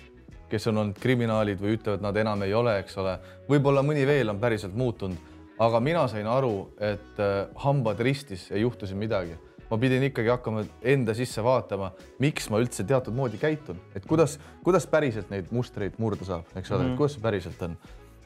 kes 0.50 0.68
on 0.70 0.82
olnud 0.82 1.00
kriminaalid 1.02 1.58
või 1.62 1.74
ütlevad, 1.78 2.04
nad 2.04 2.16
enam 2.20 2.44
ei 2.46 2.54
ole, 2.54 2.78
eks 2.82 2.98
ole. 3.02 3.16
võib-olla 3.48 3.82
mõni 3.82 4.06
veel 4.06 4.30
on 4.30 4.38
päriselt 4.42 4.76
muutunud, 4.78 5.34
aga 5.58 5.80
mina 5.80 6.06
sain 6.08 6.28
aru, 6.30 6.68
et 6.78 7.20
äh, 7.22 7.36
hambad 7.64 8.00
ristis 8.04 8.50
ei 8.52 8.62
juhtu 8.62 8.86
siin 8.86 9.02
midagi. 9.02 9.36
ma 9.66 9.78
pidin 9.82 10.02
ikkagi 10.06 10.28
hakkama 10.30 10.60
enda 10.86 11.14
sisse 11.14 11.42
vaatama, 11.42 11.90
miks 12.22 12.46
ma 12.50 12.60
üldse 12.62 12.84
teatud 12.86 13.14
moodi 13.14 13.38
käitun, 13.38 13.80
et 13.98 14.04
kuidas, 14.06 14.38
kuidas 14.62 14.86
päriselt 14.86 15.30
neid 15.30 15.50
mustreid 15.50 15.98
murda 15.98 16.24
saab, 16.24 16.44
eks 16.54 16.70
ole 16.70 16.82
mm, 16.82 16.90
-hmm. 16.90 16.96
kuidas 16.96 17.16
see 17.16 17.22
päriselt 17.22 17.62
on 17.62 17.74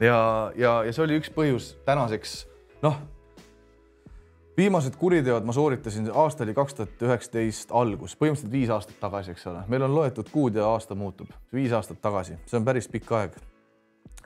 ja, 0.01 0.53
ja, 0.57 0.85
ja 0.85 0.93
see 0.93 1.05
oli 1.05 1.19
üks 1.21 1.33
põhjus 1.33 1.75
tänaseks, 1.87 2.45
noh, 2.83 2.99
viimased 4.57 4.97
kuriteod 5.01 5.47
ma 5.47 5.53
sooritasin, 5.53 6.11
aasta 6.15 6.45
oli 6.45 6.55
kaks 6.55 6.75
tuhat 6.75 7.03
üheksateist 7.07 7.73
algus, 7.77 8.17
põhimõtteliselt 8.19 8.53
viis 8.53 8.73
aastat 8.75 9.01
tagasi, 9.01 9.35
eks 9.35 9.47
ole, 9.51 9.65
meil 9.73 9.87
on 9.87 9.95
loetud 9.95 10.31
kuud 10.33 10.59
ja 10.59 10.69
aasta 10.73 10.97
muutub, 10.99 11.31
viis 11.55 11.73
aastat 11.77 12.01
tagasi, 12.03 12.39
see 12.47 12.61
on 12.61 12.67
päris 12.67 12.89
pikk 12.91 13.13
aeg. 13.19 13.39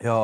ja, 0.02 0.16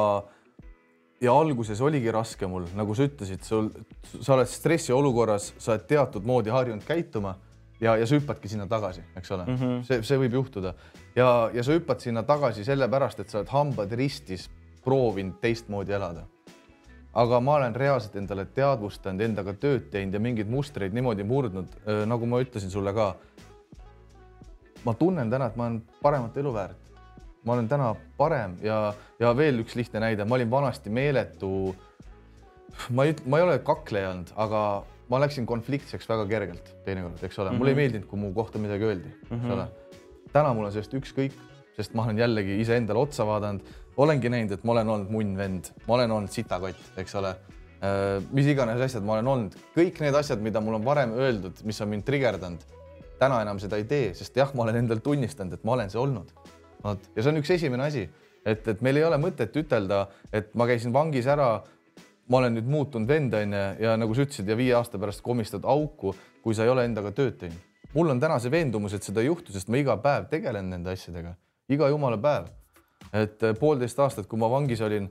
ja 1.20 1.36
alguses 1.36 1.80
oligi 1.80 2.10
raske 2.12 2.46
mul, 2.46 2.66
nagu 2.76 2.96
sa 2.96 3.06
ütlesid, 3.06 3.44
sul, 3.46 3.70
sa 4.16 4.34
oled 4.38 4.50
stressiolukorras, 4.50 5.52
sa 5.58 5.76
oled 5.76 5.86
teatud 5.90 6.26
moodi 6.26 6.50
harjunud 6.50 6.84
käituma 6.86 7.36
ja, 7.80 7.96
ja 7.96 8.06
sa 8.06 8.16
hüppadki 8.18 8.48
sinna 8.48 8.66
tagasi, 8.66 9.04
eks 9.16 9.30
ole 9.36 9.46
mm, 9.46 9.56
-hmm. 9.56 9.84
see, 9.86 10.02
see 10.02 10.18
võib 10.24 10.40
juhtuda 10.40 10.74
ja, 11.16 11.50
ja 11.54 11.62
sa 11.62 11.76
hüppad 11.76 12.00
sinna 12.00 12.22
tagasi 12.22 12.64
sellepärast, 12.64 13.20
et 13.20 13.30
sa 13.30 13.40
oled 13.40 13.52
hambad 13.52 13.92
ristis 13.92 14.48
proovinud 14.84 15.40
teistmoodi 15.40 15.92
elada. 15.92 16.24
Aga 17.12 17.40
ma 17.42 17.56
olen 17.58 17.74
reaalselt 17.74 18.14
endale 18.20 18.44
teadvustanud, 18.54 19.22
endaga 19.24 19.54
tööd 19.58 19.88
teinud 19.90 20.14
ja 20.14 20.22
mingeid 20.22 20.50
mustreid 20.50 20.94
niimoodi 20.94 21.26
murdnud, 21.26 21.72
nagu 22.06 22.28
ma 22.30 22.42
ütlesin 22.44 22.70
sulle 22.70 22.94
ka. 22.94 23.14
ma 24.84 24.94
tunnen 24.94 25.30
täna, 25.30 25.50
et 25.50 25.56
ma 25.56 25.66
olen 25.66 25.82
paremat 26.02 26.36
elu 26.36 26.54
väärt. 26.54 26.78
ma 27.44 27.52
olen 27.52 27.68
täna 27.68 27.94
parem 28.16 28.56
ja, 28.62 28.94
ja 29.18 29.36
veel 29.36 29.60
üks 29.64 29.74
lihtne 29.74 30.00
näide, 30.00 30.24
ma 30.24 30.34
olin 30.34 30.50
vanasti 30.50 30.90
meeletu. 30.90 31.74
ma 32.90 33.04
ei, 33.04 33.16
ma 33.26 33.38
ei 33.38 33.48
ole 33.48 33.58
kakleja 33.58 34.10
olnud, 34.10 34.32
aga 34.36 34.62
ma 35.10 35.20
läksin 35.20 35.46
konfliktseks 35.46 36.08
väga 36.08 36.26
kergelt 36.30 36.74
teinekord, 36.84 37.18
eks 37.22 37.38
ole 37.38 37.50
mm, 37.50 37.54
-hmm. 37.54 37.58
mulle 37.58 37.70
ei 37.70 37.74
mhm. 37.74 37.80
meeldinud, 37.82 38.06
kui 38.06 38.18
mu 38.18 38.32
kohta 38.34 38.58
midagi 38.58 38.84
öeldi 38.84 39.08
mm, 39.08 39.28
-hmm. 39.30 39.34
eks 39.34 39.44
mhm. 39.44 39.52
ole. 39.52 39.68
täna 40.32 40.54
mul 40.54 40.64
on 40.64 40.72
sellest 40.72 40.94
ükskõik, 40.94 41.32
sest 41.76 41.94
ma 41.94 42.04
olen 42.04 42.18
jällegi 42.18 42.60
iseendale 42.60 42.98
otsa 42.98 43.26
vaadanud, 43.26 43.60
olengi 44.00 44.32
näinud, 44.32 44.56
et 44.56 44.66
ma 44.66 44.74
olen 44.76 44.92
olnud 44.94 45.14
munn 45.14 45.38
vend, 45.38 45.70
ma 45.86 45.96
olen 45.98 46.14
olnud 46.18 46.34
sitakott, 46.34 46.82
eks 47.00 47.16
ole. 47.20 47.34
Äh, 47.80 48.20
mis 48.36 48.48
iganes 48.50 48.80
asjad 48.84 49.04
ma 49.06 49.16
olen 49.18 49.32
olnud, 49.34 49.58
kõik 49.76 50.00
need 50.04 50.16
asjad, 50.16 50.42
mida 50.44 50.62
mul 50.64 50.78
on 50.80 50.86
varem 50.86 51.14
öeldud, 51.16 51.62
mis 51.68 51.80
on 51.80 51.92
mind 51.92 52.06
trigerdanud, 52.08 52.64
täna 53.20 53.40
enam 53.44 53.60
seda 53.60 53.80
ei 53.80 53.86
tee, 53.88 54.12
sest 54.16 54.36
jah, 54.36 54.52
ma 54.56 54.66
olen 54.66 54.82
endale 54.82 55.04
tunnistanud, 55.04 55.56
et 55.56 55.64
ma 55.68 55.76
olen 55.76 55.92
see 55.92 56.00
olnud. 56.00 56.32
vot 56.84 57.10
ja 57.16 57.22
see 57.22 57.32
on 57.32 57.40
üks 57.40 57.50
esimene 57.56 57.88
asi, 57.88 58.06
et, 58.44 58.68
et 58.68 58.80
meil 58.84 58.96
ei 59.00 59.04
ole 59.04 59.20
mõtet 59.20 59.56
ütelda, 59.56 60.06
et 60.32 60.54
ma 60.56 60.68
käisin 60.68 60.92
vangis 60.92 61.28
ära 61.28 61.58
ma 62.30 62.38
olen 62.38 62.54
nüüd 62.54 62.68
muutunud 62.70 63.10
vend 63.10 63.34
onju 63.34 63.64
ja 63.82 63.96
nagu 63.98 64.14
sa 64.14 64.24
ütlesid 64.24 64.48
ja 64.48 64.56
viie 64.58 64.74
aasta 64.78 65.00
pärast 65.02 65.22
komistad 65.26 65.66
auku, 65.66 66.14
kui 66.44 66.54
sa 66.54 66.64
ei 66.64 66.70
ole 66.70 66.86
endaga 66.86 67.10
tööd 67.14 67.40
teinud. 67.40 67.58
mul 67.94 68.12
on 68.12 68.20
täna 68.22 68.38
see 68.38 68.52
veendumus, 68.52 68.94
et 68.94 69.02
seda 69.02 69.20
ei 69.20 69.26
juhtu, 69.26 69.52
sest 69.52 69.68
ma 69.68 69.80
iga 69.80 69.96
päev 69.98 70.28
tegelen 70.30 70.70
nende 70.70 70.92
asjadega, 70.94 71.34
iga 71.68 71.88
jumala 71.90 72.20
päev. 72.22 72.46
Et 73.12 73.42
eh, 73.42 73.54
poolteist 73.58 73.98
aastat, 73.98 74.28
kui 74.30 74.38
ma 74.38 74.50
vangis 74.50 74.80
olin, 74.84 75.08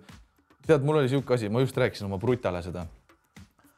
tead, 0.67 0.85
mul 0.85 0.99
oli 0.99 1.07
niisugune 1.07 1.35
asi, 1.35 1.49
ma 1.49 1.63
just 1.63 1.77
rääkisin 1.77 2.07
oma 2.07 2.17
brutale 2.17 2.61
seda. 2.63 2.85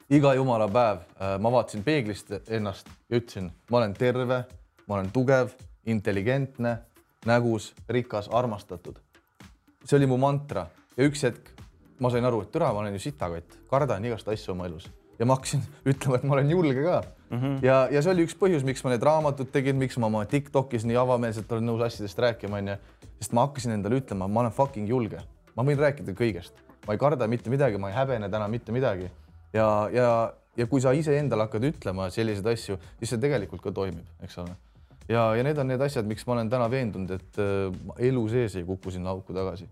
iga 0.09 0.33
jumala 0.35 0.67
päev 0.67 0.97
eh, 0.97 1.37
ma 1.39 1.51
vaatasin 1.51 1.83
peeglist 1.83 2.33
ennast 2.49 2.89
ja 3.09 3.17
ütlesin, 3.17 3.51
ma 3.69 3.77
olen 3.77 3.93
terve, 3.93 4.43
ma 4.87 4.95
olen 4.95 5.11
tugev, 5.11 5.55
intelligentne, 5.85 6.77
nägus, 7.25 7.73
rikas, 7.89 8.29
armastatud. 8.31 8.99
see 9.85 9.97
oli 9.97 10.07
mu 10.07 10.17
mantra 10.17 10.67
ja 10.97 11.05
üks 11.05 11.23
hetk 11.23 11.61
ma 11.99 12.09
sain 12.09 12.25
aru, 12.25 12.41
et 12.41 12.51
türa, 12.51 12.73
ma 12.73 12.81
olen 12.81 12.93
ju 12.97 12.99
sitakott, 12.99 13.57
kardan 13.69 14.05
igast 14.05 14.27
asju 14.27 14.53
oma 14.53 14.65
elus 14.65 14.89
ja 15.19 15.25
ma 15.25 15.37
hakkasin 15.37 15.61
ütlema, 15.85 16.17
et 16.17 16.23
ma 16.23 16.33
olen 16.37 16.49
julge 16.49 16.83
ka 16.83 17.01
mm. 17.31 17.37
-hmm. 17.37 17.65
ja, 17.65 17.87
ja 17.91 18.01
see 18.01 18.13
oli 18.13 18.25
üks 18.27 18.35
põhjus, 18.37 18.65
miks 18.67 18.83
ma 18.83 18.93
need 18.93 19.03
raamatud 19.05 19.51
tegin, 19.51 19.77
miks 19.79 19.97
ma 19.97 20.09
oma 20.11 20.23
Tiktokis 20.25 20.85
nii 20.87 20.97
avameelselt 20.99 21.51
olen 21.51 21.69
nõus 21.71 21.83
asjadest 21.85 22.19
rääkima, 22.19 22.59
onju. 22.61 22.77
sest 23.19 23.33
ma 23.37 23.47
hakkasin 23.47 23.75
endale 23.77 24.01
ütlema, 24.01 24.27
ma 24.27 24.43
olen 24.43 24.55
fucking 24.55 24.89
julge, 24.89 25.21
ma 25.55 25.65
võin 25.67 25.79
rääkida 25.79 26.15
kõigest, 26.17 26.53
ma 26.87 26.97
ei 26.97 27.01
karda 27.01 27.27
mitte 27.27 27.49
midagi, 27.53 27.77
ma 27.77 27.89
ei 27.91 27.95
häbene 27.95 28.29
täna 28.29 28.47
mitte 28.47 28.71
midagi. 28.71 29.11
ja, 29.53 29.89
ja, 29.93 30.33
ja 30.57 30.67
kui 30.67 30.81
sa 30.81 30.91
iseendale 30.91 31.47
hakkad 31.47 31.69
ütlema 31.71 32.09
selliseid 32.09 32.47
asju, 32.47 32.79
siis 32.99 33.15
see 33.15 33.21
tegelikult 33.21 33.61
ka 33.61 33.71
toimib, 33.71 34.07
eks 34.23 34.37
ole. 34.37 34.55
ja, 35.09 35.35
ja 35.35 35.43
need 35.43 35.57
on 35.57 35.67
need 35.67 35.81
asjad, 35.81 36.05
miks 36.05 36.27
ma 36.27 36.39
olen 36.39 36.49
täna 36.49 36.69
veendunud, 36.71 37.11
et 37.11 37.39
äh, 37.39 38.09
elu 38.11 38.27
sees 38.29 38.55
ei 38.55 38.67
kuku 38.67 38.91
sinna 38.91 39.09
auku 39.15 39.33
tagasi 39.33 39.69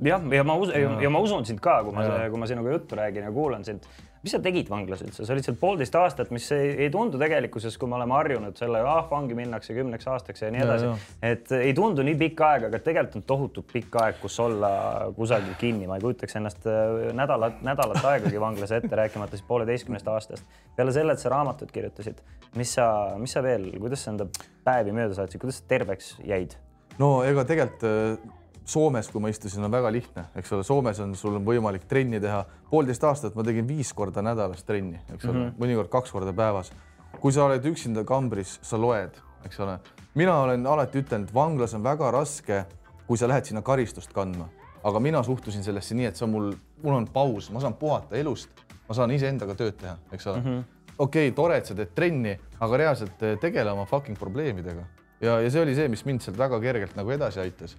jah, 0.00 0.22
ja 0.32 0.44
ma 0.44 0.54
usun 0.56 0.74
ja. 0.80 0.92
ja 1.04 1.10
ma 1.10 1.20
usun 1.20 1.44
sind 1.46 1.60
ka, 1.60 1.80
kui 1.84 1.94
ma, 1.94 2.06
kui 2.30 2.40
ma 2.40 2.46
sinuga 2.48 2.72
juttu 2.72 2.96
räägin 2.96 3.24
ja 3.24 3.32
kuulan 3.32 3.64
sind. 3.64 3.84
Mis 4.20 4.34
sa 4.34 4.40
tegid 4.42 4.68
vanglas 4.68 5.00
üldse, 5.04 5.24
sa 5.24 5.32
olid 5.32 5.46
seal 5.46 5.56
poolteist 5.60 5.94
aastat, 5.96 6.30
mis 6.34 6.44
ei, 6.52 6.72
ei 6.84 6.90
tundu 6.92 7.18
tegelikkuses, 7.20 7.76
kui 7.80 7.88
me 7.88 7.96
oleme 7.96 8.16
harjunud 8.18 8.58
sellega, 8.58 8.94
ah 9.00 9.06
vangi 9.08 9.36
minnakse 9.38 9.76
kümneks 9.76 10.08
aastaks 10.12 10.44
ja 10.44 10.50
nii 10.52 10.64
edasi. 10.64 10.90
et 11.24 11.52
ei 11.56 11.72
tundu 11.76 12.04
nii 12.06 12.18
pikk 12.20 12.42
aeg, 12.46 12.66
aga 12.68 12.82
tegelikult 12.84 13.20
on 13.22 13.26
tohutult 13.32 13.70
pikk 13.72 14.00
aeg, 14.02 14.18
kus 14.20 14.36
olla 14.44 14.72
kusagil 15.16 15.56
kinni, 15.60 15.88
ma 15.88 15.96
ei 15.96 16.04
kujutaks 16.04 16.36
ennast 16.40 16.68
äh, 16.68 17.10
nädalat, 17.16 17.62
nädalat 17.66 18.10
aegagi 18.12 18.42
vanglas 18.42 18.74
ette, 18.76 18.92
rääkimata 19.02 19.38
siis 19.38 19.46
pooleteistkümnest 19.48 20.10
aastast. 20.12 20.58
peale 20.76 20.92
selle, 20.96 21.16
et 21.16 21.22
sa 21.22 21.32
raamatut 21.32 21.72
kirjutasid, 21.72 22.20
mis 22.60 22.74
sa, 22.76 22.90
mis 23.20 23.32
sa 23.36 23.44
veel, 23.44 23.70
kuidas 23.78 24.04
sa 24.04 24.12
enda 24.12 24.28
päevi 24.66 24.92
mööda 24.96 25.16
saatsid, 25.16 25.40
kuidas 25.40 25.62
sa 25.62 25.72
terveks 25.72 26.18
jäid? 26.28 26.58
no 27.00 27.20
ega 27.24 27.46
tegelikult 27.48 27.88
äh, 27.88 28.36
Soomes, 28.70 29.08
kui 29.10 29.22
ma 29.22 29.30
istusin, 29.32 29.64
on 29.66 29.72
väga 29.72 29.90
lihtne, 29.90 30.28
eks 30.38 30.52
ole, 30.54 30.64
Soomes 30.66 31.00
on, 31.02 31.14
sul 31.18 31.40
on 31.40 31.46
võimalik 31.46 31.88
trenni 31.90 32.20
teha. 32.22 32.44
poolteist 32.70 33.04
aastat 33.04 33.34
ma 33.34 33.42
tegin 33.42 33.66
viis 33.66 33.90
korda 33.96 34.22
nädalas 34.22 34.62
trenni, 34.64 35.00
eks 35.14 35.24
ole. 35.24 35.32
Mm 35.32 35.44
-hmm., 35.48 35.56
mõnikord 35.58 35.90
kaks 35.90 36.12
korda 36.14 36.32
päevas. 36.32 36.72
kui 37.20 37.32
sa 37.32 37.44
oled 37.44 37.64
üksinda 37.66 38.04
kambris, 38.04 38.58
sa 38.62 38.78
loed, 38.80 39.16
eks 39.44 39.60
ole. 39.60 39.78
mina 40.14 40.36
olen 40.40 40.66
alati 40.66 41.02
ütelnud, 41.02 41.34
vanglas 41.34 41.74
on 41.74 41.82
väga 41.82 42.10
raske, 42.10 42.64
kui 43.06 43.18
sa 43.18 43.28
lähed 43.28 43.44
sinna 43.44 43.62
karistust 43.62 44.12
kandma, 44.12 44.48
aga 44.84 45.00
mina 45.00 45.22
suhtusin 45.22 45.64
sellesse 45.64 45.94
nii, 45.94 46.06
et 46.06 46.16
see 46.16 46.24
on 46.24 46.30
mul, 46.30 46.52
mul 46.82 46.94
on 46.94 47.08
paus, 47.08 47.50
ma 47.50 47.60
saan 47.60 47.74
puhata 47.74 48.16
elust, 48.16 48.50
ma 48.88 48.94
saan 48.94 49.10
iseendaga 49.10 49.54
tööd 49.54 49.76
teha, 49.76 49.96
eks 50.12 50.26
ole. 50.26 50.36
Mm 50.36 50.44
-hmm.. 50.44 50.64
okei 50.98 51.28
okay,, 51.28 51.34
tore, 51.34 51.56
et 51.56 51.66
sa 51.66 51.74
teed 51.74 51.94
trenni, 51.94 52.38
aga 52.60 52.76
reaalselt 52.76 53.22
eh, 53.22 53.38
tegele 53.38 53.70
oma 53.70 53.84
fucking 53.84 54.18
probleemidega. 54.18 54.84
Ja, 55.20 55.40
ja 55.40 55.50
see 55.50 55.62
oli 55.62 55.74
see, 55.74 55.88
mis 55.88 56.04
mind 56.04 56.20
sealt 56.20 56.38
väga 56.38 56.60
kergelt 56.60 56.96
nagu 56.96 57.10
edasi 57.10 57.40
aitas 57.40 57.76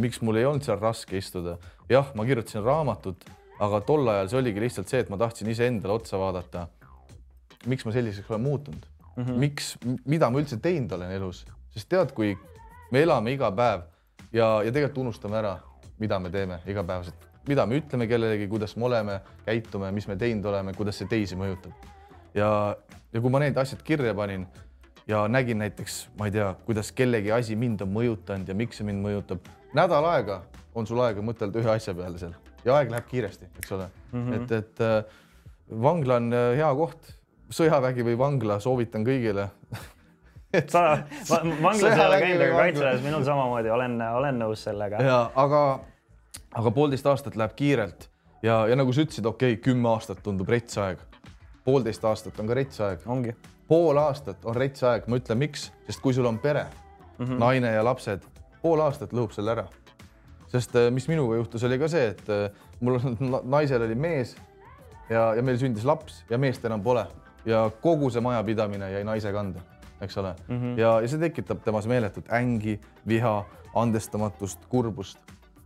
miks 0.00 0.22
mul 0.24 0.40
ei 0.40 0.46
olnud 0.48 0.64
seal 0.64 0.78
raske 0.80 1.18
istuda. 1.18 1.58
jah, 1.88 2.08
ma 2.14 2.24
kirjutasin 2.24 2.64
raamatut, 2.64 3.24
aga 3.60 3.80
tol 3.86 4.08
ajal 4.08 4.28
see 4.32 4.38
oligi 4.40 4.62
lihtsalt 4.64 4.88
see, 4.92 5.00
et 5.04 5.10
ma 5.12 5.18
tahtsin 5.20 5.50
iseendale 5.52 5.98
otsa 6.00 6.18
vaadata. 6.20 6.66
miks 7.66 7.84
ma 7.84 7.92
selliseks 7.92 8.30
olen 8.30 8.40
muutunud 8.40 8.86
mm, 9.16 9.24
-hmm. 9.24 9.38
miks, 9.42 9.78
mida 10.04 10.30
ma 10.30 10.40
üldse 10.40 10.56
teinud 10.62 10.92
olen 10.92 11.10
elus, 11.10 11.44
sest 11.74 11.88
tead, 11.88 12.12
kui 12.12 12.36
me 12.92 13.02
elame 13.02 13.32
iga 13.32 13.50
päev 13.52 13.86
ja, 14.32 14.62
ja 14.64 14.72
tegelikult 14.72 14.98
unustame 15.06 15.40
ära, 15.40 15.56
mida 15.98 16.18
me 16.18 16.30
teeme 16.30 16.60
igapäevaselt, 16.66 17.26
mida 17.48 17.66
me 17.66 17.80
ütleme 17.80 18.06
kellelegi, 18.06 18.48
kuidas 18.48 18.76
me 18.76 18.84
oleme, 18.84 19.20
käitume, 19.46 19.92
mis 19.92 20.08
me 20.08 20.16
teinud 20.16 20.44
oleme, 20.44 20.74
kuidas 20.74 20.98
see 20.98 21.08
teisi 21.08 21.36
mõjutab. 21.36 21.72
ja, 22.34 22.76
ja 23.12 23.20
kui 23.20 23.30
ma 23.30 23.40
need 23.42 23.56
asjad 23.56 23.82
kirja 23.82 24.14
panin 24.14 24.46
ja 25.08 25.28
nägin 25.28 25.58
näiteks, 25.58 26.08
ma 26.18 26.26
ei 26.26 26.34
tea, 26.34 26.54
kuidas 26.66 26.92
kellegi 26.92 27.32
asi 27.32 27.56
mind 27.56 27.80
on 27.80 27.92
mõjutanud 27.94 28.48
ja 28.48 28.54
miks 28.54 28.80
see 28.80 28.86
mind 28.86 29.04
mõjutab, 29.04 29.48
nädal 29.76 30.08
aega 30.12 30.40
on 30.76 30.88
sul 30.88 31.00
aega 31.04 31.24
mõtelda 31.24 31.60
ühe 31.62 31.72
asja 31.72 31.94
peale 31.96 32.20
seal 32.20 32.34
ja 32.64 32.78
aeg 32.78 32.90
läheb 32.92 33.08
kiiresti, 33.10 33.50
eks 33.60 33.72
ole 33.76 33.88
mm. 34.12 34.22
-hmm. 34.22 34.34
et, 34.38 34.52
et 34.52 34.80
äh, 34.84 35.04
vangla 35.82 36.20
on 36.20 36.32
äh, 36.32 36.48
hea 36.60 36.72
koht, 36.74 37.12
sõjavägi 37.50 38.06
või 38.06 38.18
vangla 38.18 38.58
soovitan 38.60 39.06
kõigile 39.06 39.48
et 40.58 40.70
sa 40.70 40.84
va, 41.30 41.40
vanglas 41.62 41.92
ei 41.92 42.06
ole 42.06 42.20
käinud, 42.22 42.44
aga 42.48 42.60
kaitseväes 42.62 43.04
minul 43.04 43.24
samamoodi 43.24 43.70
olen, 43.70 43.98
olen 44.20 44.42
nõus 44.42 44.64
sellega. 44.68 45.02
ja 45.02 45.18
aga, 45.34 45.62
aga 46.52 46.70
poolteist 46.70 47.06
aastat 47.06 47.36
läheb 47.36 47.56
kiirelt 47.58 48.08
ja, 48.42 48.64
ja 48.70 48.78
nagu 48.78 48.92
sa 48.92 49.04
ütlesid, 49.04 49.26
okei 49.26 49.56
okay,, 49.56 49.62
kümme 49.70 49.92
aastat 49.92 50.22
tundub 50.22 50.48
rets 50.48 50.78
aeg. 50.78 51.02
poolteist 51.64 52.04
aastat 52.04 52.40
on 52.40 52.48
ka 52.50 52.58
rets 52.58 52.80
aeg. 52.80 53.04
ongi. 53.06 53.36
pool 53.68 53.98
aastat 53.98 54.44
on 54.44 54.56
rets 54.56 54.82
aeg, 54.82 55.08
ma 55.10 55.20
ütlen, 55.20 55.38
miks, 55.38 55.70
sest 55.86 56.02
kui 56.02 56.14
sul 56.14 56.26
on 56.26 56.38
pere 56.38 56.64
mm, 56.64 57.26
-hmm. 57.26 57.38
naine 57.38 57.72
ja 57.72 57.84
lapsed 57.84 58.35
pool 58.66 58.82
aastat 58.82 59.14
lõhub 59.14 59.34
selle 59.34 59.54
ära. 59.54 59.68
sest 60.50 60.76
äh, 60.78 60.90
mis 60.94 61.08
minuga 61.10 61.38
juhtus, 61.40 61.64
oli 61.66 61.78
ka 61.78 61.88
see, 61.90 62.10
et 62.14 62.28
äh, 62.30 62.50
mul 62.80 62.98
naisel 63.56 63.82
oli 63.86 63.94
mees 63.98 64.36
ja, 65.10 65.32
ja 65.36 65.42
meil 65.42 65.58
sündis 65.60 65.86
laps 65.86 66.24
ja 66.30 66.38
meest 66.38 66.64
enam 66.64 66.82
pole 66.82 67.06
ja 67.46 67.66
kogu 67.82 68.10
see 68.10 68.22
majapidamine 68.24 68.90
jäi 68.92 69.04
naise 69.06 69.32
kanda, 69.32 69.62
eks 70.00 70.18
ole 70.22 70.34
mm. 70.48 70.58
-hmm. 70.58 70.78
ja, 70.80 70.98
ja 71.00 71.08
see 71.08 71.22
tekitab 71.22 71.62
temas 71.64 71.86
meeletut 71.86 72.32
ängi, 72.32 72.80
viha, 73.08 73.36
andestamatust, 73.74 74.66
kurbust 74.68 75.18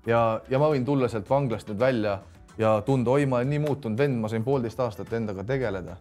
ja, 0.07 0.41
ja 0.51 0.59
ma 0.59 0.71
võin 0.73 0.85
tulla 0.85 1.09
sealt 1.09 1.31
vanglast 1.31 1.69
nüüd 1.69 1.81
välja 1.81 2.21
ja 2.59 2.81
tunda, 2.87 3.11
oi, 3.11 3.27
ma 3.27 3.41
olen 3.41 3.51
nii 3.51 3.63
muutunud 3.67 3.99
vend, 3.99 4.21
ma 4.21 4.29
sain 4.29 4.45
poolteist 4.45 4.81
aastat 4.81 5.13
endaga 5.13 5.45
tegeleda. 5.45 5.97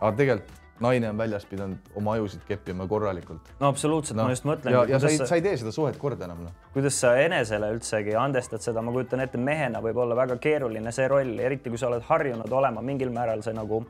aga 0.00 0.16
tegelikult 0.16 0.63
naine 0.80 1.10
on 1.10 1.18
väljas 1.18 1.44
pidanud 1.46 1.92
oma 1.94 2.16
ajusid 2.18 2.40
keppima 2.48 2.86
korralikult. 2.88 3.52
no 3.60 3.68
absoluutselt 3.68 4.18
no., 4.18 4.24
ma 4.24 4.34
just 4.34 4.46
mõtlen. 4.48 4.74
ja, 4.74 4.84
ja 4.88 4.98
sa 5.02 5.12
ei, 5.12 5.18
sa 5.18 5.38
ei 5.38 5.44
tee 5.44 5.56
seda 5.60 5.72
suhet 5.74 5.98
korda 6.00 6.26
enam 6.28 6.44
noh. 6.46 6.56
kuidas 6.74 6.98
sa 7.00 7.14
enesele 7.20 7.70
üldsegi 7.76 8.16
andestad 8.18 8.64
seda, 8.64 8.82
ma 8.82 8.94
kujutan 8.94 9.22
ette, 9.24 9.38
mehena 9.38 9.82
võib 9.84 10.00
olla 10.04 10.16
väga 10.18 10.38
keeruline 10.42 10.92
see 10.92 11.06
roll, 11.10 11.38
eriti 11.38 11.70
kui 11.70 11.80
sa 11.80 11.90
oled 11.92 12.02
harjunud 12.08 12.52
olema 12.52 12.82
mingil 12.82 13.14
määral 13.14 13.44
see 13.46 13.54
nagu 13.54 13.84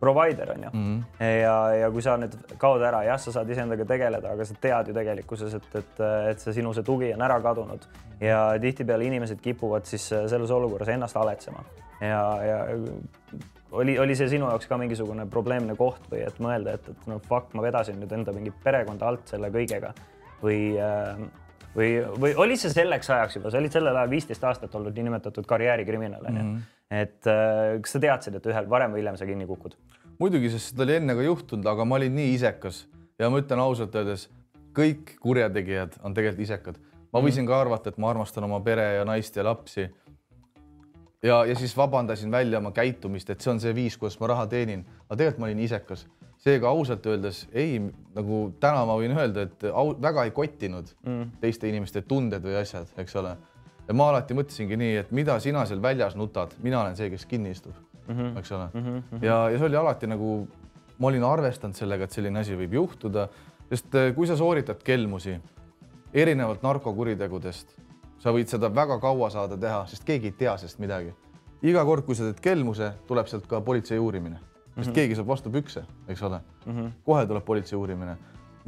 provider 0.00 0.50
on 0.50 0.62
ju 0.62 0.70
mm. 0.72 1.00
-hmm. 1.00 1.24
ja, 1.42 1.74
ja 1.74 1.90
kui 1.90 2.02
sa 2.02 2.16
nüüd 2.16 2.36
kaod 2.58 2.82
ära, 2.82 3.02
jah, 3.04 3.20
sa 3.20 3.32
saad 3.32 3.50
iseendaga 3.50 3.84
tegeleda, 3.84 4.32
aga 4.32 4.44
sa 4.44 4.54
tead 4.60 4.88
ju 4.88 4.94
tegelikkuses, 4.94 5.54
et, 5.54 5.68
et, 5.74 6.00
et 6.30 6.40
see 6.40 6.52
sinu 6.52 6.72
see 6.74 6.82
tugi 6.82 7.12
on 7.14 7.22
ära 7.22 7.40
kadunud 7.40 7.84
ja 8.20 8.40
tihtipeale 8.60 9.04
inimesed 9.04 9.40
kipuvad 9.40 9.84
siis 9.84 10.08
selles 10.08 10.50
olukorras 10.50 10.88
ennast 10.88 11.16
haletsema 11.16 11.64
ja, 12.00 12.22
ja 12.44 12.58
oli, 13.70 13.98
oli 13.98 14.16
see 14.18 14.30
sinu 14.32 14.48
jaoks 14.50 14.66
ka 14.70 14.78
mingisugune 14.80 15.26
probleemne 15.30 15.76
koht 15.78 16.08
või 16.10 16.24
et 16.26 16.40
mõelda, 16.42 16.78
et, 16.78 16.88
et 16.90 17.06
no 17.10 17.20
fuck, 17.28 17.54
ma 17.54 17.62
vedasin 17.66 18.00
nüüd 18.00 18.12
enda 18.16 18.34
mingit 18.36 18.56
perekonda 18.64 19.08
alt 19.10 19.30
selle 19.30 19.52
kõigega 19.54 19.92
või 20.42 20.60
äh, 20.80 21.22
või, 21.76 21.92
või 22.20 22.34
oli 22.40 22.58
see 22.58 22.72
selleks 22.72 23.10
ajaks 23.10 23.38
juba, 23.38 23.52
sa 23.52 23.60
olid 23.60 23.74
sellel 23.74 23.96
ajal 23.96 24.10
viisteist 24.10 24.44
aastat 24.44 24.74
olnud 24.74 24.96
niinimetatud 24.96 25.46
karjäärikriminaal 25.46 26.26
onju 26.26 26.42
mm. 26.42 26.56
-hmm. 26.56 27.00
et 27.02 27.30
äh, 27.30 27.78
kas 27.82 27.96
sa 27.96 28.02
teadsid, 28.02 28.40
et 28.40 28.50
ühel 28.52 28.70
varem 28.70 28.94
või 28.94 29.04
hiljem 29.04 29.20
sa 29.20 29.28
kinni 29.28 29.46
kukud? 29.46 29.76
muidugi, 30.18 30.50
sest 30.50 30.72
seda 30.72 30.84
oli 30.86 30.98
enne 31.00 31.14
ka 31.16 31.24
juhtunud, 31.24 31.66
aga 31.66 31.84
ma 31.84 32.00
olin 32.00 32.14
nii 32.14 32.34
isekas 32.34 32.84
ja 33.18 33.30
ma 33.30 33.40
ütlen 33.42 33.62
ausalt 33.62 33.94
öeldes, 33.94 34.28
kõik 34.76 35.16
kurjategijad 35.22 35.98
on 36.02 36.14
tegelikult 36.14 36.46
isekad. 36.46 36.78
ma 37.12 37.22
võisin 37.22 37.46
ka 37.46 37.60
arvata, 37.60 37.90
et 37.90 37.98
ma 37.98 38.10
armastan 38.10 38.44
oma 38.46 38.60
pere 38.64 38.94
ja 38.98 39.04
naist 39.04 39.36
ja 39.36 39.44
lapsi. 39.44 39.88
Ja, 41.22 41.44
ja 41.44 41.54
siis 41.58 41.76
vabandasin 41.76 42.30
välja 42.30 42.58
oma 42.58 42.72
käitumist, 42.72 43.30
et 43.30 43.40
see 43.40 43.52
on 43.52 43.60
see 43.60 43.74
viis, 43.74 43.98
kuidas 43.98 44.20
ma 44.20 44.32
raha 44.34 44.46
teenin, 44.46 44.86
aga 45.08 45.16
tegelikult 45.16 45.44
ma 45.44 45.50
olin 45.50 45.62
isekas 45.66 46.06
seega 46.40 46.70
ausalt 46.72 47.04
öeldes 47.06 47.42
ei, 47.52 47.76
nagu 48.16 48.40
täna 48.60 48.84
ma 48.88 48.96
võin 48.98 49.12
öelda, 49.16 49.44
et 49.48 49.66
au, 49.70 49.92
väga 50.00 50.24
ei 50.26 50.32
kottinud 50.36 50.88
mm. 51.04 51.36
teiste 51.42 51.68
inimeste 51.68 52.02
tunded 52.08 52.44
või 52.44 52.56
asjad, 52.62 52.88
eks 53.00 53.16
ole. 53.20 53.34
ja 53.88 53.96
ma 53.96 54.08
alati 54.12 54.36
mõtlesingi 54.38 54.78
nii, 54.80 54.96
et 55.02 55.12
mida 55.16 55.36
sina 55.40 55.66
seal 55.68 55.82
väljas 55.84 56.16
nutad, 56.16 56.54
mina 56.64 56.80
olen 56.80 56.96
see, 56.96 57.10
kes 57.12 57.26
kinni 57.28 57.52
istub 57.52 57.76
mm, 58.06 58.16
-hmm. 58.16 58.38
eks 58.40 58.52
ole 58.52 58.68
mm. 58.72 58.86
-hmm. 58.86 59.24
ja, 59.24 59.38
ja 59.50 59.58
see 59.58 59.68
oli 59.68 59.76
alati 59.76 60.06
nagu, 60.06 60.48
ma 60.98 61.12
olin 61.12 61.24
arvestanud 61.24 61.76
sellega, 61.76 62.04
et 62.04 62.16
selline 62.16 62.40
asi 62.40 62.56
võib 62.56 62.78
juhtuda, 62.80 63.28
sest 63.68 63.94
eh, 63.94 64.14
kui 64.14 64.26
sa 64.26 64.36
sooritad 64.36 64.82
kelmusi 64.84 65.36
erinevalt 66.14 66.62
narkokuritegudest, 66.62 67.76
sa 68.20 68.32
võid 68.36 68.52
seda 68.52 68.68
väga 68.74 69.00
kaua 69.00 69.30
saada 69.30 69.56
teha, 69.56 69.86
sest 69.86 70.04
keegi 70.04 70.32
ei 70.32 70.38
tea 70.44 70.56
sellest 70.56 70.78
midagi. 70.78 71.12
iga 71.62 71.84
kord, 71.84 72.04
kui 72.04 72.14
sa 72.14 72.28
teed 72.28 72.40
kelmuse, 72.40 72.92
tuleb 73.08 73.28
sealt 73.28 73.46
ka 73.46 73.60
politsei 73.60 73.98
uurimine 73.98 74.40
sest 74.70 74.76
mm 74.76 74.90
-hmm. 74.90 74.94
keegi 74.94 75.14
saab 75.14 75.26
vastu 75.26 75.50
pükse, 75.50 75.82
eks 76.08 76.22
ole 76.22 76.40
mm. 76.66 76.72
-hmm. 76.72 76.90
kohe 77.04 77.26
tuleb 77.26 77.44
politsei 77.44 77.76
uurimine 77.76 78.16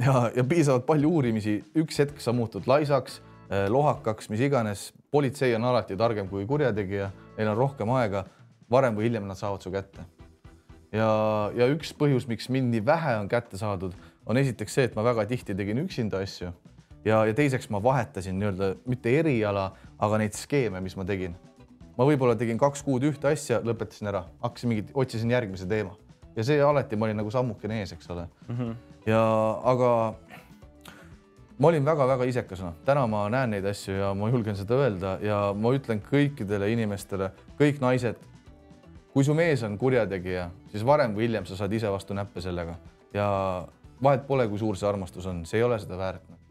ja, 0.05 0.31
ja 0.35 0.43
piisavalt 0.43 0.85
palju 0.85 1.09
uurimisi, 1.09 1.63
üks 1.75 1.99
hetk 1.99 2.19
sa 2.19 2.33
muutud 2.33 2.63
laisaks, 2.67 3.21
eh, 3.49 3.69
lohakaks, 3.69 4.29
mis 4.29 4.39
iganes. 4.39 4.93
politsei 5.11 5.55
on 5.55 5.63
alati 5.63 5.97
targem 5.97 6.29
kui 6.29 6.45
kurjategija, 6.45 7.11
neil 7.37 7.49
on 7.49 7.57
rohkem 7.57 7.89
aega, 7.89 8.25
varem 8.71 8.95
või 8.95 9.03
hiljem 9.03 9.27
nad 9.27 9.37
saavad 9.37 9.61
su 9.61 9.71
kätte. 9.71 10.01
ja, 10.91 11.51
ja 11.55 11.67
üks 11.67 11.93
põhjus, 11.97 12.27
miks 12.27 12.49
mind 12.49 12.73
nii 12.73 12.85
vähe 12.85 13.17
on 13.17 13.29
kätte 13.29 13.57
saadud, 13.57 13.93
on 14.25 14.37
esiteks 14.37 14.73
see, 14.73 14.83
et 14.83 14.95
ma 14.95 15.03
väga 15.03 15.25
tihti 15.25 15.55
tegin 15.55 15.77
üksinda 15.77 16.17
asju 16.17 16.53
ja, 17.05 17.23
ja 17.25 17.33
teiseks 17.33 17.69
ma 17.69 17.81
vahetasin 17.83 18.37
nii-öelda 18.39 18.73
mitte 18.89 19.13
eriala, 19.19 19.71
aga 19.99 20.19
neid 20.21 20.37
skeeme, 20.37 20.81
mis 20.83 20.95
ma 20.99 21.05
tegin. 21.07 21.35
Ma 21.97 22.07
võib-olla 22.07 22.35
tegin 22.37 22.57
kaks 22.57 22.81
kuud 22.85 23.05
ühte 23.05 23.29
asja, 23.29 23.59
lõpetasin 23.65 24.09
ära, 24.09 24.23
hakkasin 24.41 24.71
mingit, 24.71 24.91
otsisin 24.97 25.31
järgmise 25.31 25.67
teema. 25.69 25.93
Ja 26.33 26.45
see 26.47 26.57
alati 26.65 26.97
ma 26.97 27.05
olin 27.05 27.19
nagu 27.21 27.29
sammukene 27.31 27.83
ees, 27.83 27.93
eks 27.93 28.09
ole. 28.09 28.25
Mm. 28.47 28.57
-hmm. 28.57 28.75
ja 29.05 29.21
aga 29.69 29.89
ma 31.59 31.67
olin 31.67 31.85
väga-väga 31.85 32.25
isekas, 32.25 32.63
noh, 32.65 32.73
täna 32.85 33.05
ma 33.07 33.27
näen 33.29 33.53
neid 33.53 33.65
asju 33.65 33.93
ja 33.93 34.13
ma 34.17 34.29
julgen 34.29 34.55
seda 34.57 34.79
öelda 34.81 35.17
ja 35.21 35.39
ma 35.53 35.73
ütlen 35.75 36.01
kõikidele 36.01 36.71
inimestele, 36.73 37.29
kõik 37.59 37.81
naised, 37.81 38.17
kui 39.13 39.23
su 39.23 39.33
mees 39.33 39.63
on 39.63 39.77
kurjategija, 39.77 40.49
siis 40.71 40.85
varem 40.85 41.13
või 41.13 41.27
hiljem 41.27 41.45
sa 41.45 41.55
saad 41.55 41.73
ise 41.73 41.91
vastu 41.91 42.13
näppe 42.13 42.41
sellega. 42.41 42.75
Ja 43.13 43.67
vahet 44.03 44.25
pole, 44.27 44.47
kui 44.47 44.57
suur 44.57 44.77
see 44.77 44.89
armastus 44.89 45.25
on, 45.25 45.45
see 45.45 45.59
ei 45.59 45.63
ole 45.63 45.77
seda 45.79 45.97
väärt 45.97 46.29
no 46.29 46.42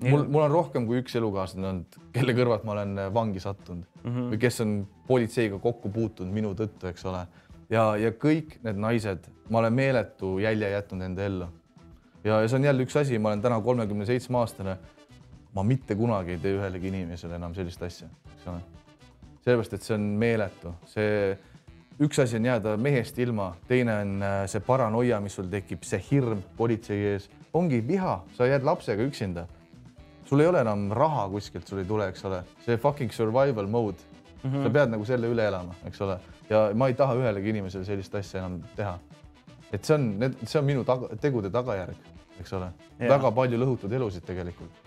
mul, 0.00 0.24
mul 0.28 0.44
on 0.46 0.52
rohkem 0.52 0.86
kui 0.86 1.00
üks 1.02 1.16
elukaaslane 1.18 1.68
olnud, 1.72 1.98
kelle 2.14 2.34
kõrvalt 2.36 2.66
ma 2.66 2.74
olen 2.76 2.94
äh, 3.02 3.10
vangi 3.14 3.42
sattunud 3.42 3.84
mm 4.02 4.10
-hmm. 4.10 4.30
või 4.32 4.40
kes 4.44 4.60
on 4.64 4.74
politseiga 5.06 5.58
kokku 5.58 5.90
puutunud 5.90 6.34
minu 6.34 6.54
tõttu, 6.54 6.90
eks 6.90 7.04
ole. 7.04 7.26
ja, 7.70 7.96
ja 7.96 8.10
kõik 8.10 8.58
need 8.62 8.78
naised, 8.78 9.28
ma 9.50 9.58
olen 9.58 9.72
meeletu 9.72 10.38
jälje 10.38 10.70
jätnud 10.70 11.02
enda 11.02 11.24
ellu. 11.24 11.48
ja, 12.24 12.40
ja 12.40 12.48
see 12.48 12.56
on 12.56 12.64
jälle 12.64 12.82
üks 12.82 12.96
asi, 13.00 13.18
ma 13.18 13.28
olen 13.28 13.42
täna 13.42 13.60
kolmekümne 13.60 14.06
seitsme 14.06 14.38
aastane. 14.38 14.76
ma 15.54 15.62
mitte 15.62 15.94
kunagi 15.94 16.30
ei 16.30 16.38
tee 16.38 16.56
ühelegi 16.56 16.88
inimesele 16.88 17.34
enam 17.34 17.54
sellist 17.54 17.82
asja, 17.82 18.08
eks 18.36 18.46
ole. 18.46 18.60
sellepärast, 19.40 19.72
et 19.72 19.82
see 19.82 19.94
on 19.94 20.00
meeletu, 20.00 20.74
see 20.86 21.38
üks 22.00 22.22
asi 22.22 22.36
on 22.36 22.44
jääda 22.44 22.76
mehest 22.76 23.18
ilma, 23.18 23.56
teine 23.68 24.00
on 24.00 24.22
äh, 24.22 24.46
see 24.46 24.60
paranoia, 24.60 25.20
mis 25.20 25.34
sul 25.34 25.48
tekib, 25.50 25.82
see 25.82 26.02
hirm 26.10 26.42
politsei 26.56 27.04
ees, 27.12 27.30
ongi 27.52 27.86
viha, 27.88 28.24
sa 28.36 28.46
jääd 28.46 28.62
lapsega 28.62 29.02
üksinda 29.02 29.48
sul 30.28 30.40
ei 30.40 30.46
ole 30.50 30.60
enam 30.60 30.88
raha 30.92 31.26
kuskilt, 31.32 31.66
sul 31.68 31.82
ei 31.82 31.88
tule, 31.88 32.08
eks 32.12 32.24
ole, 32.28 32.42
see 32.64 32.76
fucking 32.80 33.12
survival 33.14 33.66
mode 33.66 33.98
mm. 34.42 34.50
-hmm. 34.50 34.62
sa 34.62 34.70
pead 34.70 34.92
nagu 34.94 35.04
selle 35.08 35.30
üle 35.32 35.46
elama, 35.48 35.76
eks 35.88 36.00
ole, 36.04 36.18
ja 36.50 36.68
ma 36.74 36.88
ei 36.88 36.94
taha 36.98 37.16
ühelegi 37.18 37.54
inimesele 37.54 37.84
sellist 37.84 38.14
asja 38.14 38.42
enam 38.44 38.60
teha. 38.76 38.98
et 39.72 39.84
see 39.84 39.94
on, 39.94 40.34
see 40.44 40.58
on 40.60 40.64
minu 40.64 40.84
taga, 40.84 41.08
tegude 41.20 41.50
tagajärg, 41.50 42.10
eks 42.40 42.52
ole, 42.52 42.72
väga 42.98 43.30
palju 43.40 43.60
lõhutud 43.64 43.92
elusid 43.92 44.24
tegelikult. 44.24 44.84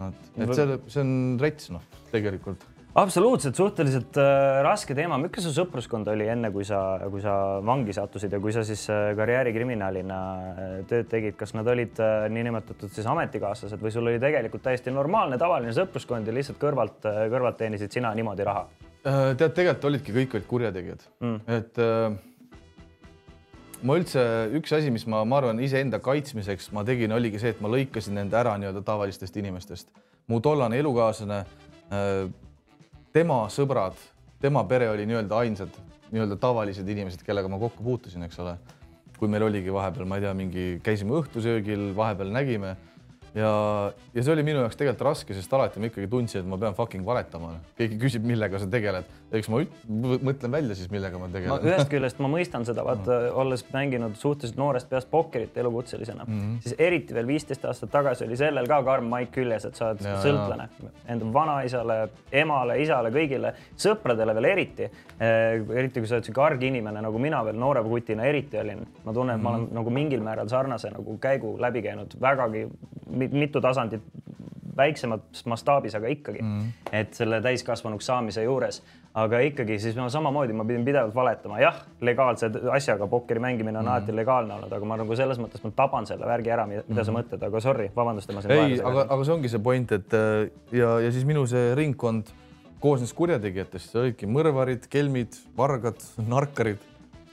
et 0.00 0.54
see, 0.54 0.78
see 0.86 1.00
on 1.00 1.38
rets, 1.40 1.70
noh, 1.70 1.82
tegelikult 2.12 2.64
absoluutselt, 2.94 3.56
suhteliselt 3.56 4.16
äh, 4.16 4.60
raske 4.64 4.94
teema. 4.96 5.18
milline 5.20 5.42
su 5.44 5.52
sõpruskond 5.54 6.08
oli 6.12 6.28
enne, 6.30 6.50
kui 6.54 6.64
sa, 6.66 6.80
kui 7.10 7.20
sa 7.22 7.34
vangi 7.64 7.94
sattusid 7.96 8.32
ja 8.32 8.40
kui 8.40 8.52
sa 8.54 8.64
siis 8.66 8.86
äh, 8.92 9.10
karjäärikriminaalina 9.18 10.20
äh, 10.20 10.72
tööd 10.88 11.10
tegid, 11.10 11.36
kas 11.38 11.54
nad 11.56 11.68
olid 11.68 12.00
äh, 12.02 12.26
niinimetatud 12.32 12.92
siis 12.94 13.06
ametikaaslased 13.10 13.82
või 13.82 13.92
sul 13.94 14.08
oli 14.08 14.22
tegelikult 14.22 14.64
täiesti 14.64 14.94
normaalne, 14.94 15.38
tavaline 15.40 15.74
sõpruskond 15.76 16.28
ja 16.28 16.34
lihtsalt 16.34 16.60
kõrvalt 16.62 17.06
äh,, 17.08 17.26
kõrvalt 17.32 17.60
teenisid 17.60 17.94
sina 17.94 18.14
niimoodi 18.16 18.48
raha? 18.48 18.66
Äh, 19.04 19.36
tead, 19.36 19.52
tegelikult 19.52 19.88
olidki 19.92 20.16
kõik 20.16 20.38
olid 20.38 20.50
kurjategijad 20.50 21.06
mm., 21.20 21.38
et 21.58 21.84
ma 23.86 23.94
üldse 23.94 24.22
üks 24.58 24.72
asi, 24.74 24.90
mis 24.90 25.06
ma, 25.06 25.22
ma 25.28 25.38
arvan, 25.38 25.60
iseenda 25.62 26.00
kaitsmiseks 26.02 26.72
ma 26.74 26.82
tegin, 26.86 27.14
oligi 27.14 27.38
see, 27.38 27.54
et 27.54 27.62
ma 27.62 27.70
lõikasin 27.70 28.18
end 28.24 28.34
ära 28.34 28.56
nii-öelda 28.58 28.82
tavalistest 28.86 29.36
inimestest. 29.38 29.92
mu 30.28 30.40
tollane 30.44 30.76
elukaaslane 30.82 31.44
tema 33.12 33.44
sõbrad, 33.52 33.96
tema 34.40 34.64
pere 34.68 34.90
oli 34.90 35.06
nii-öelda 35.08 35.38
ainsad 35.44 35.78
nii-öelda 36.12 36.38
tavalised 36.40 36.88
inimesed, 36.88 37.22
kellega 37.26 37.48
ma 37.52 37.58
kokku 37.60 37.84
puutusin, 37.84 38.24
eks 38.26 38.38
ole. 38.44 38.56
kui 39.18 39.26
meil 39.26 39.42
oligi 39.42 39.72
vahepeal, 39.74 40.06
ma 40.06 40.14
ei 40.14 40.22
tea, 40.22 40.32
mingi, 40.38 40.64
käisime 40.86 41.16
õhtusöögil, 41.18 41.88
vahepeal 41.96 42.28
nägime 42.30 42.76
ja, 43.38 43.52
ja 44.14 44.24
see 44.24 44.32
oli 44.34 44.44
minu 44.46 44.62
jaoks 44.64 44.78
tegelikult 44.78 45.06
raske, 45.08 45.36
sest 45.36 45.52
alati 45.54 45.80
ma 45.80 45.88
ikkagi 45.90 46.08
tundsin, 46.10 46.42
et 46.42 46.50
ma 46.50 46.58
pean 46.60 46.76
fucking 46.76 47.06
valetama. 47.06 47.54
keegi 47.78 47.98
küsib, 48.00 48.26
millega 48.26 48.60
sa 48.60 48.68
tegeled, 48.70 49.08
eks 49.38 49.50
ma 49.52 49.60
mõtlen 49.88 50.54
välja 50.54 50.76
siis, 50.78 50.90
millega 50.92 51.20
ma 51.20 51.28
tegelen. 51.32 51.66
ühest 51.68 51.90
küljest 51.92 52.22
ma 52.24 52.30
mõistan 52.32 52.66
seda, 52.68 52.84
vaata 52.86 53.12
mm. 53.14 53.38
olles 53.42 53.64
mänginud 53.72 54.16
suhteliselt 54.20 54.58
noorest 54.60 54.90
peast 54.90 55.10
pokkerit 55.10 55.56
elukutselisena 55.60 56.24
mm, 56.26 56.38
-hmm. 56.40 56.60
siis 56.64 56.74
eriti 56.78 57.14
veel 57.14 57.26
viisteist 57.28 57.64
aastat 57.68 57.92
tagasi 57.94 58.26
oli 58.26 58.36
sellel 58.40 58.68
ka 58.68 58.80
karm 58.86 59.10
maik 59.12 59.32
küljes, 59.34 59.68
et 59.68 59.78
sa 59.78 59.92
oled 59.92 60.04
ja, 60.04 60.16
sõltlane 60.24 60.68
enda 61.08 61.32
vanaisale, 61.32 61.98
emale, 62.32 62.78
isale, 62.82 63.12
kõigile, 63.14 63.54
sõpradele 63.76 64.34
veel 64.34 64.50
eriti 64.52 64.88
eh,. 64.88 65.62
eriti 65.82 66.00
kui 66.00 66.08
sa 66.08 66.18
oled 66.18 66.28
sihuke 66.28 66.42
arginimene 66.42 67.02
nagu 67.04 67.18
mina 67.18 67.44
veel 67.44 67.58
noore 67.58 67.82
kutina 67.82 68.24
eriti 68.24 68.58
olin. 68.58 68.86
ma 69.04 69.12
tunnen, 69.12 69.36
et 69.36 69.42
mm 69.42 69.46
-hmm. 69.46 69.50
ma 69.50 69.50
olen 69.50 69.66
mhm. 69.66 69.74
nagu 69.74 69.90
mingil 69.90 70.20
määral 70.20 70.48
sarnase 70.48 70.90
nagu 70.90 71.18
käigu 71.18 71.56
läbi 71.60 71.82
käinud 71.82 72.16
vägagi 72.20 72.68
mitu 73.30 73.60
tasandit 73.60 74.02
väiksemas 74.78 75.42
mastaabis, 75.46 75.94
aga 75.98 76.08
ikkagi 76.12 76.42
mm, 76.42 76.58
-hmm. 76.60 76.88
et 76.92 77.14
selle 77.14 77.40
täiskasvanuks 77.42 78.06
saamise 78.06 78.42
juures, 78.42 78.82
aga 79.14 79.40
ikkagi 79.46 79.78
siis 79.82 79.96
ma 79.96 80.08
samamoodi, 80.12 80.54
ma 80.54 80.66
pidin 80.68 80.84
pidevalt 80.86 81.14
valetama, 81.14 81.58
jah, 81.60 81.80
legaalse 82.00 82.50
asjaga 82.72 83.06
pokkeri 83.06 83.40
mängimine 83.40 83.78
on 83.78 83.84
mm 83.84 83.88
-hmm. 83.88 83.96
alati 83.96 84.16
legaalne 84.16 84.54
olnud, 84.54 84.72
aga 84.72 84.84
ma 84.84 84.96
nagu 84.96 85.16
selles 85.16 85.38
mõttes 85.38 85.64
ma 85.64 85.70
taban 85.76 86.06
selle 86.06 86.26
värgi 86.26 86.50
ära, 86.50 86.66
mida 86.66 86.84
mm 86.86 86.96
-hmm. 86.96 87.04
sa 87.04 87.12
mõtled, 87.12 87.46
aga 87.46 87.60
sorry, 87.60 87.90
vabandust, 87.96 88.30
et 88.30 88.36
ma 88.36 88.42
sind 88.42 88.54
ei, 88.54 88.80
aga, 88.80 89.06
aga 89.08 89.24
see 89.24 89.34
ongi 89.34 89.48
see 89.48 89.62
point, 89.62 89.92
et 89.92 90.14
äh, 90.14 90.50
ja, 90.72 91.00
ja 91.00 91.10
siis 91.10 91.24
minu 91.24 91.46
see 91.46 91.74
ringkond 91.74 92.30
koosnes 92.80 93.12
kurjategijatest, 93.14 93.90
see 93.90 94.00
olidki 94.00 94.26
mõrvarid, 94.26 94.86
kelmid, 94.90 95.34
vargad, 95.56 95.98
narkarid 96.34 96.78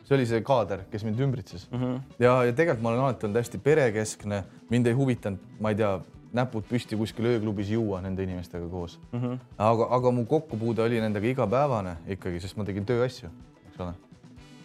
see 0.06 0.16
oli 0.18 0.26
see 0.30 0.42
kaader, 0.46 0.86
kes 0.92 1.06
mind 1.06 1.20
ümbritses 1.20 1.68
mm. 1.72 1.80
-hmm. 1.82 2.02
ja, 2.20 2.44
ja 2.46 2.54
tegelikult 2.54 2.84
ma 2.84 2.92
olen 2.92 3.06
alati 3.06 3.26
olnud 3.26 3.42
hästi 3.42 3.58
perekeskne, 3.58 4.44
mind 4.70 4.88
ei 4.88 4.94
huvitanud, 4.94 5.40
ma 5.60 5.72
ei 5.74 5.80
tea, 5.80 6.00
näpud 6.36 6.66
püsti 6.68 6.98
kuskil 7.00 7.30
ööklubis 7.30 7.70
juua 7.72 8.02
nende 8.04 8.24
inimestega 8.24 8.68
koos 8.70 9.00
mm. 9.12 9.22
-hmm. 9.22 9.38
aga, 9.58 9.88
aga 9.98 10.12
mu 10.12 10.26
kokkupuude 10.26 10.82
oli 10.82 11.02
nendega 11.02 11.28
igapäevane 11.28 11.96
ikkagi, 12.18 12.40
sest 12.40 12.58
ma 12.58 12.66
tegin 12.66 12.86
tööasju, 12.86 13.30
eks 13.68 13.80
ole. 13.80 13.94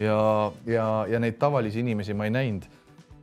ja, 0.01 0.19
ja, 0.67 0.87
ja 1.09 1.19
neid 1.19 1.39
tavalisi 1.39 1.81
inimesi 1.81 2.15
ma 2.15 2.25
ei 2.25 2.31
näinud. 2.31 2.67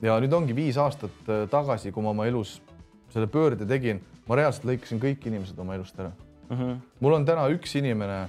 ja 0.02 0.20
nüüd 0.20 0.34
ongi 0.34 0.56
viis 0.56 0.78
aastat 0.78 1.30
äh, 1.30 1.50
tagasi, 1.50 1.92
kui 1.92 2.04
ma 2.04 2.10
oma 2.10 2.26
elus 2.26 2.62
selle 3.10 3.28
pöörde 3.28 3.66
tegin, 3.66 4.02
ma 4.28 4.36
reaalselt 4.36 4.66
lõikasin 4.66 5.02
kõik 5.02 5.28
inimesed 5.28 5.60
oma 5.60 5.76
elust 5.76 6.00
ära 6.00 6.12
mm. 6.50 6.58
-hmm. 6.58 6.76
mul 7.00 7.14
on 7.14 7.26
täna 7.26 7.48
üks 7.50 7.76
inimene 7.78 8.28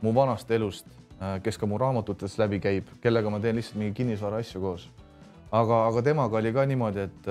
mu 0.00 0.14
vanast 0.14 0.50
elust 0.50 0.86
kes 1.42 1.58
ka 1.58 1.66
mu 1.66 1.78
raamatutes 1.78 2.38
läbi 2.40 2.60
käib, 2.60 2.86
kellega 3.00 3.30
ma 3.30 3.40
teen 3.40 3.58
lihtsalt 3.58 3.78
mingi 3.80 3.94
kinnisvara 3.94 4.40
asju 4.40 4.60
koos. 4.60 4.90
aga, 5.52 5.86
aga 5.86 6.02
temaga 6.02 6.36
oli 6.36 6.52
ka 6.52 6.64
niimoodi, 6.66 7.00
et 7.08 7.28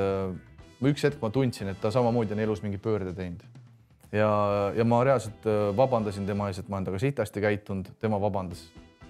üks 0.91 1.03
hetk 1.07 1.21
ma 1.21 1.29
tundsin, 1.29 1.71
et 1.71 1.81
ta 1.81 1.91
samamoodi 1.91 2.35
on 2.35 2.39
elus 2.39 2.61
mingi 2.63 2.77
pöörde 2.77 3.13
teinud 3.13 3.41
ja, 4.11 4.29
ja 4.75 4.85
ma 4.85 5.03
reaalselt 5.03 5.45
vabandasin 5.77 6.25
tema 6.25 6.49
ees, 6.49 6.59
et 6.59 6.69
ma 6.69 6.77
olen 6.77 6.89
temaga 6.89 7.01
sitasti 7.01 7.41
käitunud, 7.41 7.91
tema 8.01 8.21
vabandas 8.21 8.67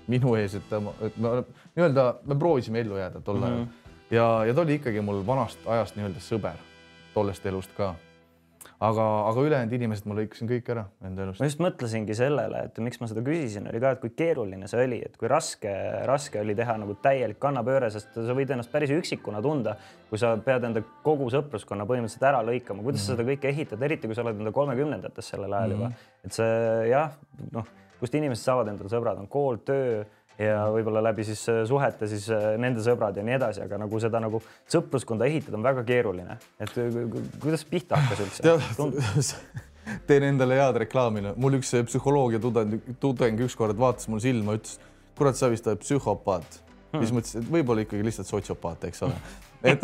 minu 0.09 0.33
ees, 0.39 0.55
et 0.57 0.65
ta, 0.69 0.81
et 1.05 1.17
me 1.21 1.35
nii-öelda, 1.77 2.05
me 2.25 2.37
proovisime 2.39 2.81
ellu 2.83 2.97
jääda 2.97 3.21
tol 3.21 3.43
ajal 3.43 3.57
mm 3.57 3.63
-hmm. 3.63 4.15
ja, 4.15 4.27
ja 4.45 4.53
ta 4.53 4.61
oli 4.61 4.79
ikkagi 4.79 5.01
mul 5.01 5.25
vanast 5.25 5.59
ajast 5.65 5.95
nii-öelda 5.95 6.23
sõber 6.23 6.57
tollest 7.13 7.45
elust 7.45 7.73
ka 7.77 7.95
aga, 8.79 9.05
aga 9.29 9.43
ülejäänud 9.43 9.73
inimesed 9.75 10.07
ma 10.07 10.15
lõikasin 10.17 10.49
kõik 10.49 10.69
ära 10.71 10.85
enda 11.05 11.25
elust. 11.25 11.41
ma 11.41 11.49
just 11.49 11.61
mõtlesingi 11.63 12.15
sellele, 12.15 12.61
et 12.69 12.79
miks 12.83 13.01
ma 13.01 13.09
seda 13.11 13.23
küsisin, 13.25 13.67
oli 13.71 13.81
ka, 13.83 13.91
et 13.95 14.03
kui 14.03 14.13
keeruline 14.21 14.69
see 14.71 14.85
oli, 14.85 15.01
et 15.05 15.17
kui 15.19 15.31
raske, 15.31 15.73
raske 16.07 16.39
oli 16.39 16.55
teha 16.57 16.77
nagu 16.79 16.95
täielik 17.03 17.41
kannapööre, 17.43 17.91
sest 17.93 18.15
sa 18.15 18.37
võid 18.37 18.53
ennast 18.55 18.71
päris 18.71 18.93
üksikuna 18.95 19.43
tunda, 19.43 19.75
kui 20.11 20.21
sa 20.21 20.35
pead 20.45 20.69
enda 20.69 20.83
kogu 21.03 21.27
sõpruskonna 21.33 21.87
põhimõtteliselt 21.89 22.29
ära 22.31 22.39
lõikama, 22.45 22.85
kuidas 22.85 23.01
mm 23.01 23.03
-hmm. 23.03 23.07
sa 23.07 23.13
mhm. 23.13 23.19
seda 23.19 23.29
kõike 23.33 23.51
ehitad, 23.53 23.83
eriti 23.89 24.07
kui 24.07 24.15
sa 24.15 24.23
oled 24.23 24.39
enda 24.39 24.55
kolmekümnendates 24.55 25.33
sellel 25.35 25.53
ajal 25.53 25.69
mm 25.69 25.75
-hmm. 25.75 25.79
juba, 25.79 25.89
mhm. 25.89 26.25
et 26.25 26.39
see 26.39 26.89
jah, 26.89 27.11
noh 27.51 27.75
kust 27.99 28.15
inimesed 28.15 28.45
saavad 28.47 28.69
endale 28.71 28.91
sõbrad, 28.91 29.19
on 29.19 29.27
kool, 29.27 29.59
töö 29.67 30.05
ja 30.39 30.59
võib-olla 30.73 31.01
läbi 31.03 31.25
siis 31.27 31.41
äh, 31.51 31.63
suhete 31.67 32.07
siis 32.09 32.29
äh, 32.33 32.53
nende 32.61 32.83
sõbrad 32.85 33.17
ja 33.19 33.25
nii 33.25 33.35
edasi, 33.35 33.63
aga 33.65 33.79
nagu 33.81 33.99
seda 34.01 34.21
nagu 34.23 34.41
sõpruskonda 34.71 35.27
ehitada 35.27 35.59
on 35.59 35.65
väga 35.65 35.83
keeruline. 35.87 36.37
et 36.59 36.77
äh, 36.79 37.01
kuidas 37.41 37.65
pihta 37.67 37.99
hakkas 37.99 38.23
üldse? 38.25 39.35
teen 40.09 40.27
endale 40.27 40.59
head 40.59 40.79
reklaami, 40.85 41.25
mul 41.35 41.59
üks 41.59 41.73
psühholoogia 41.89 42.39
tudeng, 42.43 42.79
tudeng 43.01 43.45
ükskord 43.47 43.77
vaatas 43.79 44.07
mul 44.11 44.21
silma, 44.23 44.55
ütles, 44.59 44.77
kurat, 45.17 45.37
sa 45.37 45.49
vist 45.51 45.67
oled 45.67 45.81
psühhopaat 45.83 46.59
hmm.. 46.93 47.01
siis 47.03 47.13
mõtlesin, 47.15 47.43
et 47.43 47.53
võib-olla 47.57 47.85
ikkagi 47.85 48.05
lihtsalt 48.05 48.29
sotsiopaat, 48.29 48.87
eks 48.89 49.03
ole. 49.07 49.17
et, 49.73 49.83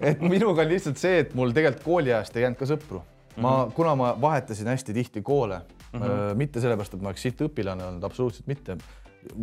et 0.00 0.22
minuga 0.24 0.64
on 0.64 0.72
lihtsalt 0.72 0.98
see, 1.00 1.22
et 1.22 1.34
mul 1.38 1.54
tegelikult 1.54 1.86
kooliajast 1.86 2.36
ei 2.36 2.46
jäänud 2.46 2.58
ka 2.58 2.70
sõpru. 2.72 3.02
ma, 3.36 3.50
mhm. 3.64 3.74
kuna 3.76 3.94
ma 3.94 4.14
vahetasin 4.20 4.72
hästi 4.72 4.96
tihti 4.96 5.22
koole 5.22 5.60
mm. 5.92 6.00
-hmm. 6.00 6.34
mitte 6.34 6.60
sellepärast, 6.60 6.94
et 6.94 7.02
ma 7.02 7.12
oleks 7.12 7.22
siit 7.22 7.40
õpilane 7.40 7.84
olnud, 7.84 8.04
absoluutselt 8.04 8.46
mitte. 8.46 8.76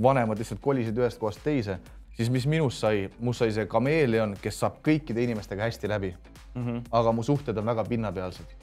Vanemad 0.04 0.40
lihtsalt 0.40 0.62
kolisid 0.62 0.98
ühest 0.98 1.20
kohast 1.20 1.44
teise, 1.44 1.80
siis 2.16 2.30
mis 2.32 2.48
minust 2.48 2.84
sai, 2.84 3.10
must 3.20 3.44
sai 3.44 3.52
see 3.56 3.68
kameeleon, 3.72 4.38
kes 4.42 4.60
saab 4.64 4.80
kõikide 4.86 5.24
inimestega 5.24 5.68
hästi 5.68 5.92
läbi 5.92 6.14
mm. 6.56 6.66
-hmm. 6.66 6.82
aga 6.92 7.12
mu 7.12 7.24
suhted 7.24 7.58
on 7.58 7.66
väga 7.66 7.84
pinnapealsed, 7.84 8.56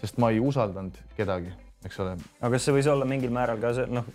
sest 0.00 0.18
ma 0.18 0.30
ei 0.30 0.40
usaldanud 0.40 0.96
kedagi, 1.16 1.52
eks 1.84 2.00
ole. 2.00 2.16
aga 2.40 2.52
kas 2.54 2.68
see 2.68 2.76
võis 2.76 2.88
olla 2.90 3.08
mingil 3.08 3.32
määral 3.34 3.60
ka 3.62 3.72
see 3.76 3.88
noh, 3.90 4.06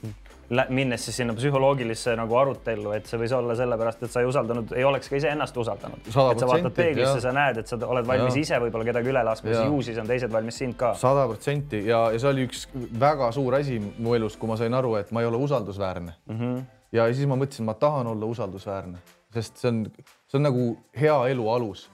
minnes 0.69 1.05
siis 1.05 1.17
sinna 1.17 1.33
psühholoogilisse 1.33 2.13
nagu 2.19 2.35
arutellu, 2.37 2.91
et 2.93 3.07
see 3.09 3.17
võis 3.17 3.33
olla 3.33 3.55
sellepärast, 3.57 4.03
et 4.05 4.13
sa 4.13 4.21
ei 4.21 4.29
usaldanud, 4.29 4.75
ei 4.77 4.83
oleks 4.85 5.09
ka 5.09 5.17
iseennast 5.17 5.57
usaldanud. 5.57 6.05
et 6.05 6.13
sa 6.13 6.49
vaatad 6.49 6.75
peeglisse, 6.75 7.23
sa 7.23 7.33
näed, 7.33 7.63
et 7.63 7.71
sa 7.71 7.79
oled 7.81 8.05
valmis 8.05 8.37
ja. 8.37 8.43
ise 8.43 8.59
võib-olla 8.61 8.85
kedagi 8.91 9.09
üle 9.13 9.23
laskma, 9.25 9.49
siis 9.49 9.65
ju 9.65 9.81
siis 9.89 9.97
on 10.01 10.11
teised 10.11 10.33
valmis 10.33 10.61
sind 10.61 10.77
ka. 10.77 10.93
sada 11.01 11.25
protsenti 11.31 11.81
ja, 11.87 12.05
ja 12.13 12.21
see 12.21 12.29
oli 12.29 12.45
üks 12.49 12.67
väga 13.01 13.31
suur 13.35 13.57
asi 13.57 13.79
mu 13.81 14.13
elus, 14.17 14.37
kui 14.37 14.51
ma 14.51 14.59
sain 14.61 14.77
aru, 14.77 14.95
et 15.01 15.11
ma 15.15 15.25
ei 15.25 15.31
ole 15.31 15.41
usaldusväärne 15.47 16.13
mm. 16.13 16.39
-hmm. 16.39 16.63
ja 16.99 17.09
siis 17.13 17.25
ma 17.27 17.39
mõtlesin, 17.41 17.65
ma 17.65 17.73
tahan 17.73 18.13
olla 18.13 18.29
usaldusväärne, 18.29 19.01
sest 19.33 19.57
see 19.57 19.73
on, 19.73 19.83
see 20.29 20.37
on 20.37 20.49
nagu 20.51 20.69
hea 21.01 21.17
elu 21.33 21.49
alus 21.57 21.89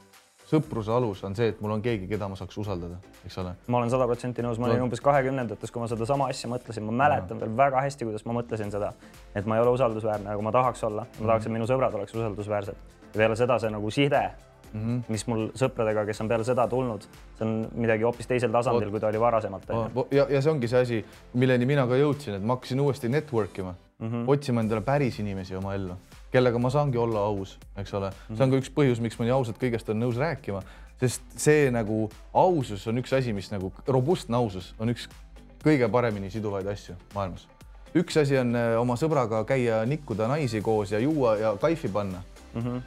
sõpruse 0.52 0.91
alus 0.91 1.24
on 1.28 1.36
see, 1.38 1.52
et 1.54 1.62
mul 1.64 1.76
on 1.78 1.82
keegi, 1.84 2.08
keda 2.10 2.28
ma 2.32 2.38
saaks 2.39 2.58
usaldada, 2.60 2.99
eks 3.26 3.38
ole. 3.41 3.54
ma 3.72 3.80
olen 3.80 3.91
sada 3.93 4.08
protsenti 4.10 4.43
nõus, 4.43 4.60
ma 4.60 4.68
olin 4.68 4.84
umbes 4.86 5.02
kahekümnendates, 5.04 5.72
kui 5.72 5.84
ma 5.84 5.89
sedasama 5.91 6.28
asja 6.34 6.52
mõtlesin, 6.52 6.86
ma 6.88 6.95
mäletan 7.06 7.39
veel 7.41 7.56
väga 7.58 7.84
hästi, 7.88 8.08
kuidas 8.10 8.28
ma 8.28 8.36
mõtlesin 8.41 8.74
seda, 8.74 8.91
et 9.36 9.47
ma 9.47 9.58
ei 9.58 9.64
ole 9.64 9.76
usaldusväärne, 9.78 10.32
aga 10.34 10.47
ma 10.47 10.54
tahaks 10.56 10.84
olla, 10.88 11.08
ma 11.20 11.34
tahaks, 11.34 11.47
et 11.47 11.56
minu 11.56 11.68
sõbrad 11.70 11.95
oleks 11.99 12.16
usaldusväärsed. 12.18 12.88
ja 13.12 13.18
peale 13.18 13.36
seda 13.36 13.60
see 13.60 13.72
nagu 13.72 13.91
side 13.91 14.22
mm, 14.74 14.82
-hmm. 14.82 15.02
mis 15.08 15.28
mul 15.28 15.47
sõpradega, 15.56 16.06
kes 16.06 16.22
on 16.22 16.28
peale 16.28 16.43
seda 16.47 16.68
tulnud, 16.68 17.08
see 17.38 17.47
on 17.47 17.68
midagi 17.74 18.04
hoopis 18.04 18.28
teisel 18.28 18.52
tasandil, 18.52 18.91
kui 18.91 18.99
ta 18.99 19.08
oli 19.08 19.20
varasemalt. 19.20 19.68
ja, 20.12 20.28
ja 20.30 20.41
see 20.41 20.52
ongi 20.52 20.68
see 20.68 20.82
asi, 20.82 21.06
milleni 21.34 21.66
mina 21.66 21.88
ka 21.88 21.99
jõudsin, 21.99 22.36
et 22.36 22.43
ma 22.43 22.56
hakkasin 22.56 22.80
uuesti 22.80 23.10
network 23.10 23.58
ima 23.58 23.76
mm, 23.99 24.08
-hmm. 24.08 24.24
otsima 24.28 24.62
endale 24.62 24.82
päris 24.82 25.20
inimesi 25.20 25.56
oma 25.56 25.76
ellu 25.76 25.97
kellega 26.32 26.60
ma 26.60 26.72
saangi 26.72 26.98
olla 26.98 27.26
aus, 27.28 27.58
eks 27.78 27.94
ole 27.98 28.12
see 28.30 28.46
on 28.46 28.54
ka 28.54 28.62
üks 28.62 28.72
põhjus, 28.74 29.02
miks 29.04 29.20
ma 29.20 29.28
nii 29.28 29.36
ausalt 29.36 29.60
kõigest 29.62 29.90
olen 29.92 30.06
nõus 30.06 30.20
rääkima, 30.22 30.62
sest 31.02 31.36
see 31.40 31.70
nagu 31.74 32.06
ausus 32.38 32.86
on 32.88 33.02
üks 33.02 33.14
asi, 33.18 33.34
mis 33.36 33.52
nagu 33.52 33.72
robustne 33.88 34.38
ausus 34.40 34.72
on 34.80 34.94
üks 34.94 35.08
kõige 35.62 35.90
paremini 35.92 36.32
siduvaid 36.34 36.68
asju 36.72 36.96
maailmas. 37.16 37.48
üks 37.98 38.18
asi 38.22 38.38
on 38.40 38.56
äh, 38.56 38.76
oma 38.80 38.98
sõbraga 39.00 39.44
käia, 39.48 39.84
nikkuda 39.86 40.30
naisi 40.32 40.62
koos 40.64 40.94
ja 40.94 41.00
juua 41.00 41.36
ja 41.38 41.56
kaifi 41.62 41.90
panna 41.90 42.24
mm. 42.54 42.62
-hmm. 42.62 42.82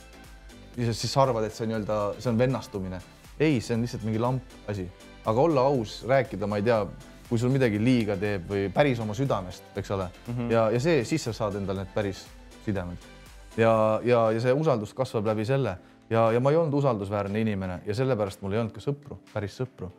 ja 0.76 0.92
siis 0.92 1.12
sa 1.12 1.22
arvad, 1.22 1.44
et 1.44 1.54
see 1.54 1.66
nii-öelda, 1.66 2.14
see 2.18 2.30
on 2.30 2.38
vennastumine. 2.38 3.00
ei, 3.40 3.60
see 3.60 3.74
on 3.74 3.82
lihtsalt 3.82 4.04
mingi 4.04 4.18
lamp 4.18 4.42
asi, 4.68 4.88
aga 5.24 5.40
olla 5.40 5.60
aus, 5.60 6.04
rääkida, 6.08 6.46
ma 6.46 6.56
ei 6.56 6.62
tea, 6.62 6.86
kui 7.28 7.38
sul 7.38 7.50
midagi 7.50 7.80
liiga 7.84 8.16
teeb 8.16 8.48
või 8.50 8.68
päris 8.72 9.00
oma 9.00 9.14
südamest, 9.14 9.64
eks 9.76 9.90
ole 9.90 10.08
mm, 10.08 10.34
-hmm. 10.34 10.50
ja, 10.52 10.70
ja 10.70 10.80
see, 10.80 11.04
siis 11.04 11.24
sa 11.24 11.32
saad 11.32 11.54
endale 11.54 11.84
need 11.84 11.94
päris 11.94 12.26
sidemed 12.64 13.13
ja, 13.56 14.00
ja, 14.04 14.20
ja 14.32 14.40
see 14.40 14.52
usaldus 14.52 14.94
kasvab 14.94 15.26
läbi 15.26 15.44
selle 15.48 15.76
ja, 16.10 16.32
ja 16.32 16.40
ma 16.40 16.50
ei 16.50 16.56
olnud 16.56 16.74
usaldusväärne 16.74 17.40
inimene 17.40 17.80
ja 17.86 17.94
sellepärast 17.94 18.42
mul 18.42 18.52
ei 18.52 18.62
olnud 18.62 18.74
ka 18.74 18.82
sõpru, 18.82 19.18
päris 19.32 19.56
sõpru. 19.60 19.90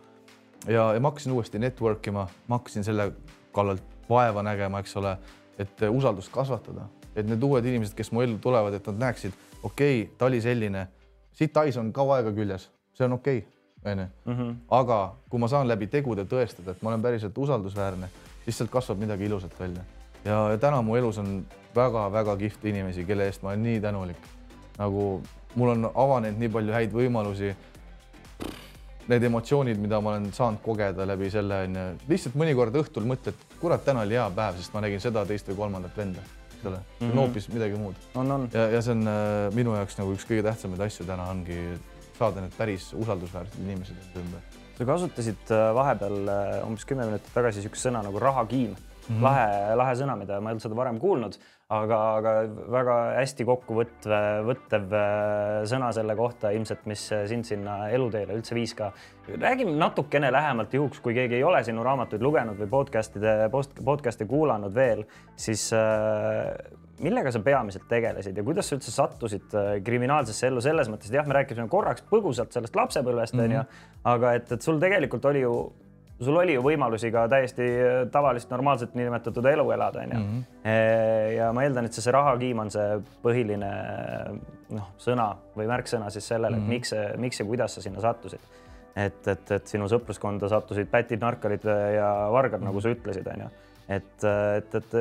ja, 0.67 0.91
ja 0.93 0.99
ma 0.99 1.11
hakkasin 1.11 1.31
uuesti 1.35 1.59
network 1.59 2.07
ima, 2.07 2.27
ma 2.47 2.59
hakkasin 2.59 2.83
selle 2.83 3.11
kallalt 3.55 3.83
vaeva 4.09 4.43
nägema, 4.43 4.79
eks 4.83 4.97
ole, 4.97 5.15
et 5.59 5.81
usaldust 5.89 6.31
kasvatada, 6.33 6.89
et 7.15 7.25
need 7.27 7.43
uued 7.43 7.65
inimesed, 7.65 7.95
kes 7.97 8.11
mu 8.11 8.21
ellu 8.21 8.37
tulevad, 8.43 8.75
et 8.75 8.87
nad 8.91 9.07
näeksid, 9.07 9.33
okei 9.63 10.01
okay,, 10.03 10.13
ta 10.17 10.29
oli 10.29 10.41
selline, 10.41 10.87
siit 11.33 11.55
hais 11.55 11.77
on 11.81 11.93
kaua 11.95 12.19
aega 12.19 12.35
küljes, 12.35 12.69
see 12.93 13.07
on 13.07 13.17
okei 13.17 13.41
okay,, 13.41 13.51
onju. 13.93 14.07
Mhm. 14.25 14.53
aga 14.69 14.99
kui 15.29 15.39
ma 15.39 15.47
saan 15.47 15.67
läbi 15.67 15.87
tegude 15.87 16.27
tõestada, 16.29 16.75
et 16.75 16.81
ma 16.81 16.93
olen 16.93 17.01
päriselt 17.01 17.37
usaldusväärne, 17.37 18.09
siis 18.43 18.57
sealt 18.57 18.73
kasvab 18.73 19.01
midagi 19.01 19.25
ilusat 19.29 19.59
välja 19.59 19.85
ja, 20.25 20.49
ja 20.51 20.57
täna 20.57 20.81
mu 20.81 20.95
elus 20.95 21.17
on 21.21 21.45
väga-väga 21.75 22.35
kihvte 22.39 22.69
inimesi, 22.71 23.05
kelle 23.05 23.29
eest 23.29 23.43
ma 23.43 23.53
olen 23.53 23.63
nii 23.63 23.79
tänulik. 23.81 24.29
nagu 24.77 25.21
mul 25.55 25.71
on 25.71 25.89
avanenud 25.93 26.39
nii 26.39 26.51
palju 26.51 26.75
häid 26.75 26.93
võimalusi. 26.95 27.53
Need 29.05 29.23
emotsioonid, 29.23 29.77
mida 29.77 29.99
ma 30.01 30.15
olen 30.15 30.31
saanud 30.33 30.63
kogeda 30.65 31.05
läbi 31.05 31.27
selle 31.29 31.59
onju, 31.67 31.83
lihtsalt 32.09 32.37
mõnikord 32.41 32.73
õhtul 32.79 33.05
mõtled, 33.05 33.43
kurat, 33.61 33.83
täna 33.85 34.01
oli 34.01 34.17
hea 34.17 34.25
päev, 34.33 34.57
sest 34.57 34.73
ma 34.73 34.81
nägin 34.81 35.03
seda, 35.03 35.21
teist 35.29 35.51
või 35.51 35.59
kolmandat 35.59 35.99
venda, 35.99 36.23
eks 36.55 36.65
ole 36.65 36.79
mm, 36.79 36.95
-hmm. 36.97 37.11
on 37.11 37.21
hoopis 37.21 37.47
midagi 37.53 37.77
muud. 37.77 37.99
on, 38.15 38.31
on. 38.31 38.47
ja, 38.53 38.65
ja 38.73 38.81
see 38.81 38.95
on 38.97 39.07
äh, 39.07 39.53
minu 39.53 39.75
jaoks 39.77 39.99
nagu 39.99 40.15
üks 40.17 40.25
kõige 40.25 40.47
tähtsamaid 40.49 40.81
asju 40.87 41.05
täna 41.05 41.29
ongi 41.29 41.59
saada 42.17 42.41
need 42.41 42.57
päris 42.57 42.89
usaldusväärsed 42.97 43.61
inimesed 43.61 44.17
ümber. 44.23 44.41
sa 44.77 44.89
kasutasid 44.89 45.53
äh, 45.53 45.69
vahepeal 45.75 46.17
äh, 46.27 46.67
umbes 46.67 46.85
kümme 46.89 47.05
minutit 47.05 47.29
tagasi 47.33 47.61
niisugust 47.61 47.85
sõna 47.85 48.01
nagu 48.09 48.19
rahakiim 48.19 48.73
mm. 49.07 49.15
-hmm. 49.15 49.23
lahe, 49.23 49.75
lahe 49.75 49.95
sõna, 49.95 50.15
mida 50.19 50.39
ma 50.39 50.49
ei 50.49 50.55
olnud 50.55 50.65
seda 50.65 50.77
varem 50.77 50.99
kuulnud, 50.99 51.37
aga, 51.75 51.99
aga 52.19 52.33
väga 52.77 52.95
hästi 53.19 53.47
kokkuvõtv, 53.49 54.15
võttev 54.49 54.95
äh, 54.99 55.65
sõna 55.71 55.91
selle 55.95 56.15
kohta 56.15 56.51
ilmselt, 56.55 56.85
mis 56.85 57.07
sind 57.31 57.47
sinna 57.47 57.89
eluteele 57.89 58.37
üldse 58.37 58.55
viis 58.55 58.73
ka. 58.77 58.91
räägime 59.27 59.75
natukene 59.77 60.31
lähemalt 60.31 60.73
juhuks, 60.73 60.99
kui 60.99 61.13
keegi 61.13 61.35
ei 61.35 61.43
ole 61.43 61.63
sinu 61.63 61.83
raamatuid 61.83 62.21
lugenud 62.21 62.57
või 62.59 62.69
podcast'ide, 62.69 63.49
podcast'e 63.83 64.25
kuulanud 64.29 64.75
veel, 64.75 65.05
siis 65.35 65.71
äh, 65.73 66.53
millega 67.03 67.31
sa 67.33 67.41
peamiselt 67.43 67.87
tegelesid 67.89 68.37
ja 68.37 68.43
kuidas 68.45 68.69
sa 68.69 68.77
üldse 68.77 68.93
sattusid 68.93 69.55
äh, 69.57 69.71
kriminaalsesse 69.85 70.47
ellu 70.49 70.63
selles 70.63 70.89
mõttes, 70.91 71.09
et 71.11 71.17
jah, 71.17 71.27
me 71.27 71.35
rääkisime 71.39 71.67
korraks 71.71 72.05
põgusalt 72.11 72.55
sellest 72.55 72.77
lapsepõlvest 72.77 73.35
onju 73.35 73.49
mm 73.49 73.63
-hmm., 73.63 73.89
aga 74.11 74.35
et, 74.39 74.51
et 74.51 74.61
sul 74.61 74.79
tegelikult 74.79 75.25
oli 75.25 75.41
ju 75.43 75.55
sul 76.19 76.37
oli 76.39 76.55
ju 76.55 76.63
võimalusi 76.63 77.11
ka 77.13 77.25
täiesti 77.31 77.65
äh, 77.65 77.95
tavalist 78.11 78.51
normaalset 78.51 78.95
niinimetatud 78.95 79.45
elu 79.51 79.65
elada, 79.75 80.03
onju. 80.05 80.19
Mhm. 80.19 80.43
Äh, 80.63 81.33
ja 81.35 81.51
ma 81.53 81.65
eeldan, 81.65 81.89
et 81.89 81.97
see, 81.97 82.05
see 82.05 82.15
rahakiim 82.15 82.63
on 82.65 82.71
see 82.73 82.99
põhiline 83.23 83.71
noh, 84.75 84.91
sõna 85.01 85.31
või 85.57 85.67
märksõna 85.71 86.09
siis 86.13 86.27
sellele 86.27 86.57
mm, 86.57 86.61
-hmm. 86.61 86.63
et 86.63 86.67
mhm. 86.67 86.75
miks 86.77 86.93
see, 86.95 87.09
miks 87.27 87.39
ja 87.39 87.45
kuidas 87.45 87.75
sa 87.75 87.85
sinna 87.85 88.01
sattusid. 88.01 88.53
et, 88.95 89.27
et, 89.27 89.51
et 89.51 89.67
sinu 89.67 89.89
sõpruskonda 89.91 90.47
sattusid 90.49 90.87
pätid, 90.87 91.19
narkarid 91.19 91.65
ja 91.95 92.29
vargad 92.31 92.59
mm, 92.59 92.63
-hmm. 92.63 92.71
nagu 92.71 92.81
sa 92.81 92.89
ütlesid, 92.89 93.27
onju 93.27 93.49
et, 93.87 94.23
et, 94.25 94.75
et 94.79 94.95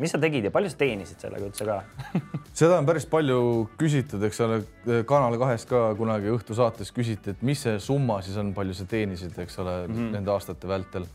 mis 0.00 0.10
sa 0.10 0.18
tegid 0.18 0.48
ja 0.48 0.50
palju 0.54 0.70
sa 0.72 0.80
teenisid 0.80 1.20
sellega 1.22 1.46
üldse 1.46 1.66
ka 1.66 1.76
seda 2.60 2.80
on 2.80 2.88
päris 2.88 3.06
palju 3.10 3.38
küsitud, 3.78 4.22
eks 4.26 4.40
ole, 4.42 4.62
Kanal 5.06 5.38
kahes 5.38 5.66
ka 5.70 5.88
kunagi 5.98 6.32
õhtusaates 6.34 6.90
küsiti, 6.94 7.36
et 7.36 7.44
mis 7.46 7.62
see 7.62 7.76
summa 7.82 8.18
siis 8.26 8.38
on, 8.42 8.50
palju 8.56 8.74
sa 8.74 8.88
teenisid, 8.90 9.36
eks 9.44 9.60
ole 9.62 9.76
mm, 9.84 9.94
-hmm. 9.94 10.16
nende 10.16 10.34
aastate 10.34 10.68
vältel. 10.68 11.06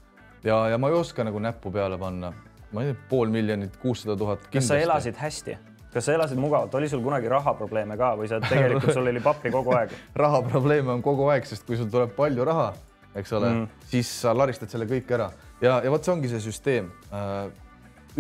ja, 0.44 0.64
ja 0.72 0.78
ma 0.78 0.90
ei 0.92 0.96
oska 0.96 1.28
nagu 1.28 1.40
näppu 1.40 1.72
peale 1.72 1.98
panna, 2.00 2.32
ma 2.72 2.86
ei 2.86 2.94
tea, 2.94 3.02
pool 3.10 3.30
miljonit, 3.30 3.76
kuussada 3.82 4.16
tuhat. 4.16 4.48
kas 4.54 4.68
sa 4.68 4.80
elasid 4.80 5.20
hästi? 5.20 5.58
kas 5.92 6.06
sa 6.06 6.14
elasid 6.16 6.40
mugavalt, 6.40 6.76
oli 6.76 6.88
sul 6.90 7.04
kunagi 7.04 7.28
rahaprobleeme 7.28 7.98
ka 7.98 8.16
või 8.16 8.32
sa 8.32 8.40
tegelikult, 8.54 8.94
sul 8.94 9.12
oli 9.12 9.20
pappi 9.20 9.52
kogu 9.52 9.76
aeg 9.76 9.92
rahaprobleeme 10.24 10.96
on 10.96 11.04
kogu 11.04 11.28
aeg, 11.28 11.46
sest 11.46 11.68
kui 11.68 11.76
sul 11.76 11.92
tuleb 11.92 12.16
palju 12.16 12.48
raha, 12.48 12.72
eks 13.16 13.34
ole 13.34 13.50
mm, 13.50 13.64
-hmm. 13.66 13.88
siis 13.92 14.22
sa 14.22 14.38
laristad 14.38 14.72
selle 14.72 14.88
kõik 14.88 15.12
ära 15.12 15.32
ja, 15.62 15.80
ja 15.84 15.92
vot 15.94 16.06
see 16.06 16.14
ongi 16.14 16.32
see 16.32 16.42
süsteem. 16.44 16.90
Äh, 17.14 17.52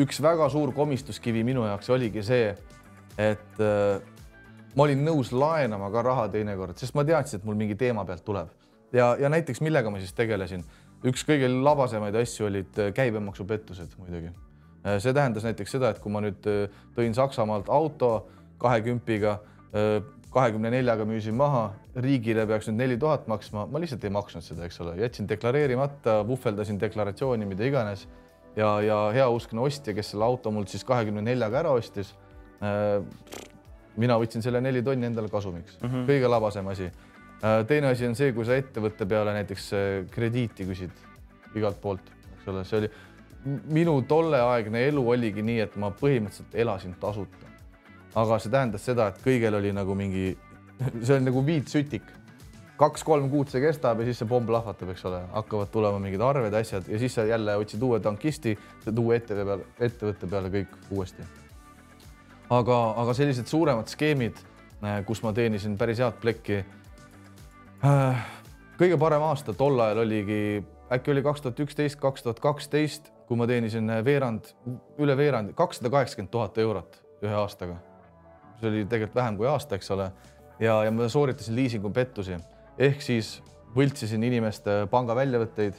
üks 0.01 0.21
väga 0.23 0.47
suur 0.51 0.73
komistuskivi 0.75 1.43
minu 1.47 1.65
jaoks 1.67 1.89
oligi 1.91 2.23
see, 2.25 2.53
et 3.19 3.63
äh, 3.63 4.03
ma 4.75 4.85
olin 4.85 5.03
nõus 5.05 5.33
laenama 5.35 5.91
ka 5.93 6.05
raha 6.07 6.29
teinekord, 6.33 6.77
sest 6.79 6.95
ma 6.95 7.05
teadsin, 7.07 7.41
et 7.41 7.47
mul 7.47 7.59
mingi 7.59 7.75
teema 7.79 8.05
pealt 8.07 8.23
tuleb 8.27 8.53
ja, 8.95 9.15
ja 9.19 9.31
näiteks 9.31 9.61
millega 9.63 9.91
ma 9.91 9.99
siis 9.99 10.13
tegelesin, 10.15 10.63
üks 11.07 11.25
kõige 11.27 11.49
labasemaid 11.51 12.15
asju 12.21 12.47
olid 12.47 12.79
äh, 12.79 12.93
käibemaksupettused 12.95 13.97
muidugi. 13.99 14.31
See 14.81 15.11
tähendas 15.13 15.43
näiteks 15.45 15.75
seda, 15.75 15.91
et 15.93 15.99
kui 16.01 16.09
ma 16.09 16.23
nüüd 16.25 16.39
tõin 16.95 17.13
Saksamaalt 17.13 17.67
auto 17.69 18.07
kahekümpiga, 18.57 19.35
kahekümne 20.31 20.71
neljaga 20.71 21.05
müüsin 21.05 21.35
maha, 21.35 21.73
riigile 21.99 22.45
peaks 22.47 22.69
nüüd 22.69 22.79
neli 22.79 22.97
tuhat 22.99 23.27
maksma, 23.27 23.65
ma 23.67 23.81
lihtsalt 23.83 24.03
ei 24.07 24.13
maksnud 24.15 24.45
seda, 24.45 24.65
eks 24.65 24.79
ole, 24.83 24.95
jätsin 25.01 25.27
deklareerimata, 25.29 26.21
vuhveldasin 26.27 26.79
deklaratsiooni, 26.79 27.45
mida 27.49 27.67
iganes 27.67 28.07
ja, 28.55 28.77
ja 28.85 28.99
heauskne 29.15 29.59
ostja, 29.61 29.95
kes 29.97 30.13
selle 30.13 30.27
auto 30.27 30.53
mult 30.55 30.71
siis 30.71 30.87
kahekümne 30.87 31.23
neljaga 31.25 31.59
ära 31.65 31.75
ostis 31.75 32.13
mina 33.99 34.17
võtsin 34.19 34.43
selle 34.43 34.61
neli 34.63 34.81
tonni 34.85 35.07
endale 35.09 35.29
kasumiks 35.31 35.77
mm, 35.79 35.87
-hmm. 35.87 36.07
kõige 36.09 36.29
labasem 36.29 36.67
asi. 36.71 36.89
Äh, 37.41 37.61
teine 37.67 37.91
asi 37.91 38.07
on 38.07 38.15
see, 38.15 38.33
kui 38.33 38.45
sa 38.45 38.55
ettevõtte 38.55 39.05
peale 39.09 39.33
näiteks 39.33 39.71
äh, 39.73 39.87
krediiti 40.11 40.67
küsid 40.69 40.91
igalt 41.57 41.81
poolt, 41.81 42.11
eks 42.35 42.47
ole, 42.47 42.63
see 42.65 42.77
oli 42.79 42.91
minu 43.73 43.95
tolleaegne 44.07 44.85
elu 44.87 45.07
oligi 45.09 45.43
nii, 45.43 45.59
et 45.65 45.75
ma 45.75 45.89
põhimõtteliselt 45.91 46.55
elasin 46.63 46.93
tasuta. 47.01 47.49
Aga 48.15 48.39
see 48.39 48.51
tähendas 48.53 48.85
seda, 48.85 49.11
et 49.11 49.21
kõigel 49.23 49.59
oli 49.59 49.71
nagu 49.75 49.95
mingi, 49.95 50.31
see 51.05 51.17
on 51.17 51.29
nagu 51.29 51.45
viitsütik 51.45 52.17
kaks-kolm 52.81 53.27
kuud 53.29 53.51
see 53.51 53.61
kestab 53.61 53.99
ja 54.01 54.07
siis 54.07 54.23
see 54.23 54.29
pomm 54.29 54.47
plahvatab, 54.47 54.89
eks 54.93 55.05
ole, 55.05 55.19
hakkavad 55.35 55.69
tulema 55.73 56.01
mingid 56.01 56.23
arved, 56.25 56.55
asjad 56.57 56.89
ja 56.89 57.01
siis 57.01 57.13
sa 57.13 57.27
jälle 57.29 57.55
otsid 57.61 57.83
uue 57.85 58.01
tankisti, 58.01 58.57
uue 58.89 59.19
ettevõtte 59.19 59.45
peale, 59.45 59.69
ettevõtte 59.79 60.31
peale 60.31 60.53
kõik 60.55 60.79
uuesti 60.89 61.27
aga, 62.51 62.77
aga 63.03 63.15
sellised 63.15 63.49
suuremad 63.51 63.91
skeemid, 63.91 64.39
äh, 64.83 64.99
kus 65.07 65.23
ma 65.25 65.33
teenisin 65.35 65.77
päris 65.79 66.01
head 66.03 66.19
plekki. 66.23 66.61
Äh, 67.87 68.25
kõige 68.79 68.99
parem 69.01 69.23
aasta 69.29 69.55
tol 69.57 69.79
ajal 69.79 70.03
oligi, 70.05 70.61
äkki 70.91 71.13
oli 71.13 71.23
kaks 71.25 71.45
tuhat 71.45 71.63
üksteist, 71.65 71.99
kaks 72.01 72.25
tuhat 72.25 72.41
kaksteist, 72.43 73.11
kui 73.29 73.39
ma 73.39 73.47
teenisin 73.49 73.87
veerand, 74.05 74.51
üle 75.01 75.15
veerandi, 75.17 75.55
kakssada 75.57 75.93
kaheksakümmend 75.93 76.33
tuhat 76.33 76.59
eurot 76.61 76.99
ühe 77.23 77.37
aastaga. 77.37 77.79
See 78.61 78.69
oli 78.69 78.85
tegelikult 78.85 79.15
vähem 79.15 79.37
kui 79.37 79.47
aasta, 79.47 79.75
eks 79.75 79.91
ole. 79.91 80.11
ja, 80.59 80.83
ja 80.83 80.91
ma 80.91 81.09
sooritasin 81.09 81.55
liisingupettusi 81.55 82.37
ehk 82.77 83.01
siis 83.01 83.39
võltsisin 83.75 84.23
inimeste 84.23 84.85
pangaväljavõtteid, 84.91 85.73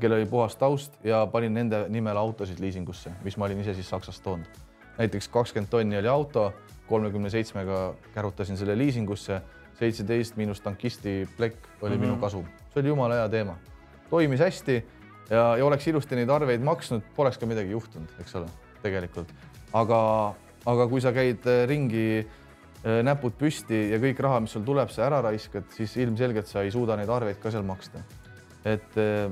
kellel 0.00 0.20
oli 0.20 0.30
puhas 0.30 0.56
taust 0.56 0.98
ja 1.04 1.26
panin 1.32 1.54
nende 1.54 1.86
nimel 1.88 2.16
autosid 2.16 2.60
liisingusse, 2.60 3.12
mis 3.24 3.36
ma 3.36 3.46
olin 3.46 3.60
ise 3.64 3.74
siis 3.74 3.88
Saksast 3.88 4.22
toonud 4.24 4.66
näiteks 4.98 5.28
kakskümmend 5.28 5.70
tonni 5.70 5.98
oli 5.98 6.08
auto, 6.08 6.52
kolmekümne 6.88 7.30
seitsmega 7.30 7.94
kärutasin 8.14 8.56
selle 8.56 8.78
liisingusse, 8.78 9.40
seitseteist 9.78 10.36
miinus 10.36 10.60
tankisti 10.60 11.28
plekk 11.36 11.66
oli 11.80 11.90
mm 11.90 11.96
-hmm. 11.96 12.00
minu 12.00 12.16
kasum. 12.16 12.44
see 12.44 12.80
oli 12.80 12.88
jumala 12.88 13.14
hea 13.14 13.28
teema, 13.28 13.56
toimis 14.10 14.40
hästi 14.40 14.86
ja, 15.30 15.56
ja 15.56 15.66
oleks 15.66 15.86
ilusti 15.86 16.16
neid 16.16 16.28
arveid 16.28 16.60
maksnud, 16.60 17.02
poleks 17.16 17.38
ka 17.38 17.46
midagi 17.46 17.70
juhtunud, 17.70 18.08
eks 18.20 18.34
ole, 18.34 18.46
tegelikult. 18.82 19.32
aga, 19.72 20.34
aga 20.66 20.88
kui 20.90 21.02
sa 21.04 21.12
käid 21.14 21.46
äh, 21.46 21.64
ringi 21.68 22.06
äh, 22.18 23.00
näpud 23.06 23.36
püsti 23.38 23.88
ja 23.92 24.00
kõik 24.02 24.20
raha, 24.24 24.40
mis 24.44 24.54
sul 24.56 24.64
tuleb, 24.66 24.90
sa 24.94 25.06
ära 25.06 25.20
raiskad, 25.24 25.68
siis 25.76 25.96
ilmselgelt 26.00 26.50
sa 26.50 26.64
ei 26.64 26.72
suuda 26.74 26.96
neid 26.98 27.10
arveid 27.12 27.40
ka 27.42 27.52
seal 27.54 27.66
maksta. 27.66 28.02
et 28.64 28.98
äh, 28.98 29.30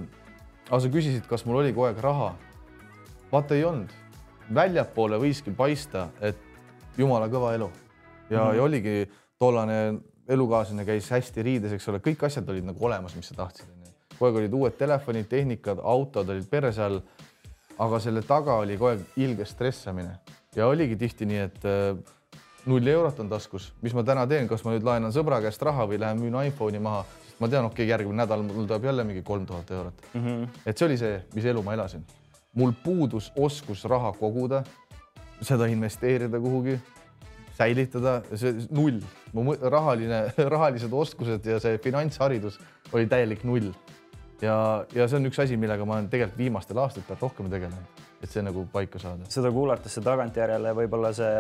aga 0.71 0.81
sa 0.83 0.91
küsisid, 0.93 1.27
kas 1.29 1.47
mul 1.47 1.63
oli 1.63 1.73
kogu 1.75 1.89
aeg 1.91 2.03
raha. 2.03 2.35
vaata 3.33 3.55
ei 3.55 3.65
olnud 3.65 3.93
väljapoole 4.55 5.19
võiski 5.19 5.55
paista, 5.55 6.09
et 6.21 6.39
jumala 6.97 7.29
kõva 7.29 7.55
elu 7.55 7.71
ja 8.31 8.41
mm, 8.41 8.47
-hmm. 8.47 8.57
ja 8.57 8.63
oligi 8.63 9.11
tollane 9.39 9.99
elukaaslane 10.29 10.85
käis 10.85 11.11
hästi 11.11 11.43
riides, 11.43 11.73
eks 11.73 11.89
ole, 11.89 11.99
kõik 11.99 12.25
asjad 12.27 12.49
olid 12.49 12.65
nagu 12.65 12.87
olemas, 12.87 13.15
mis 13.15 13.29
sa 13.29 13.35
tahtsid. 13.35 13.67
kogu 14.19 14.27
aeg 14.27 14.37
olid 14.37 14.53
uued 14.53 14.77
telefonid, 14.79 15.29
tehnikad, 15.29 15.79
autod 15.83 16.29
olid 16.29 16.49
perse 16.51 16.83
all. 16.83 17.01
aga 17.79 17.99
selle 18.01 18.23
taga 18.23 18.55
oli 18.55 18.77
kogu 18.77 18.89
aeg 18.89 19.01
ilge 19.17 19.45
stressamine 19.45 20.19
ja 20.57 20.67
oligi 20.67 20.97
tihti 21.01 21.29
nii, 21.29 21.47
et 21.47 21.65
äh, 21.69 22.41
null 22.67 22.93
eurot 22.93 23.21
on 23.23 23.31
taskus, 23.31 23.71
mis 23.83 23.95
ma 23.95 24.05
täna 24.07 24.27
teen, 24.27 24.49
kas 24.51 24.65
ma 24.67 24.75
nüüd 24.75 24.87
laenan 24.87 25.15
sõbra 25.15 25.41
käest 25.45 25.63
raha 25.63 25.87
või 25.87 26.01
lähen 26.03 26.21
müün 26.21 26.39
iPhone'i 26.49 26.83
maha, 26.83 27.05
sest 27.29 27.41
ma 27.41 27.49
tean, 27.53 27.69
okei 27.69 27.85
okay,, 27.85 27.93
järgmine 27.93 28.25
nädal 28.25 28.43
mul 28.47 28.67
tuleb 28.67 28.91
jälle 28.91 29.05
mingi 29.07 29.23
kolm 29.27 29.47
tuhat 29.47 29.71
eurot 29.71 30.07
mm. 30.13 30.23
-hmm. 30.25 30.63
et 30.67 30.79
see 30.79 30.89
oli 30.89 30.99
see, 30.99 31.19
mis 31.35 31.45
elu 31.45 31.63
ma 31.63 31.77
elasin 31.79 32.07
mul 32.57 32.73
puudus 32.85 33.31
oskus 33.37 33.85
raha 33.85 34.13
koguda, 34.17 34.63
seda 35.45 35.69
investeerida 35.69 36.41
kuhugi, 36.41 36.79
säilitada, 37.57 38.21
see 38.37 38.55
null, 38.73 39.03
mu 39.37 39.55
rahaline, 39.61 40.23
rahalised 40.55 40.93
oskused 40.93 41.47
ja 41.47 41.61
see 41.61 41.77
finantsharidus 41.85 42.59
oli 42.93 43.09
täielik 43.11 43.45
null. 43.45 43.73
ja, 44.41 44.57
ja 44.95 45.09
see 45.09 45.21
on 45.21 45.29
üks 45.29 45.41
asi, 45.45 45.57
millega 45.61 45.85
ma 45.89 45.99
olen 45.99 46.11
tegelikult 46.13 46.41
viimastel 46.41 46.81
aastatel 46.81 47.21
rohkem 47.21 47.49
tegelenud, 47.53 48.03
et 48.23 48.31
see 48.31 48.45
nagu 48.45 48.67
paika 48.73 48.99
saada. 49.03 49.29
seda 49.33 49.51
kuulates 49.53 49.99
tagantjärele 50.05 50.73
võib-olla 50.77 51.13
see 51.17 51.35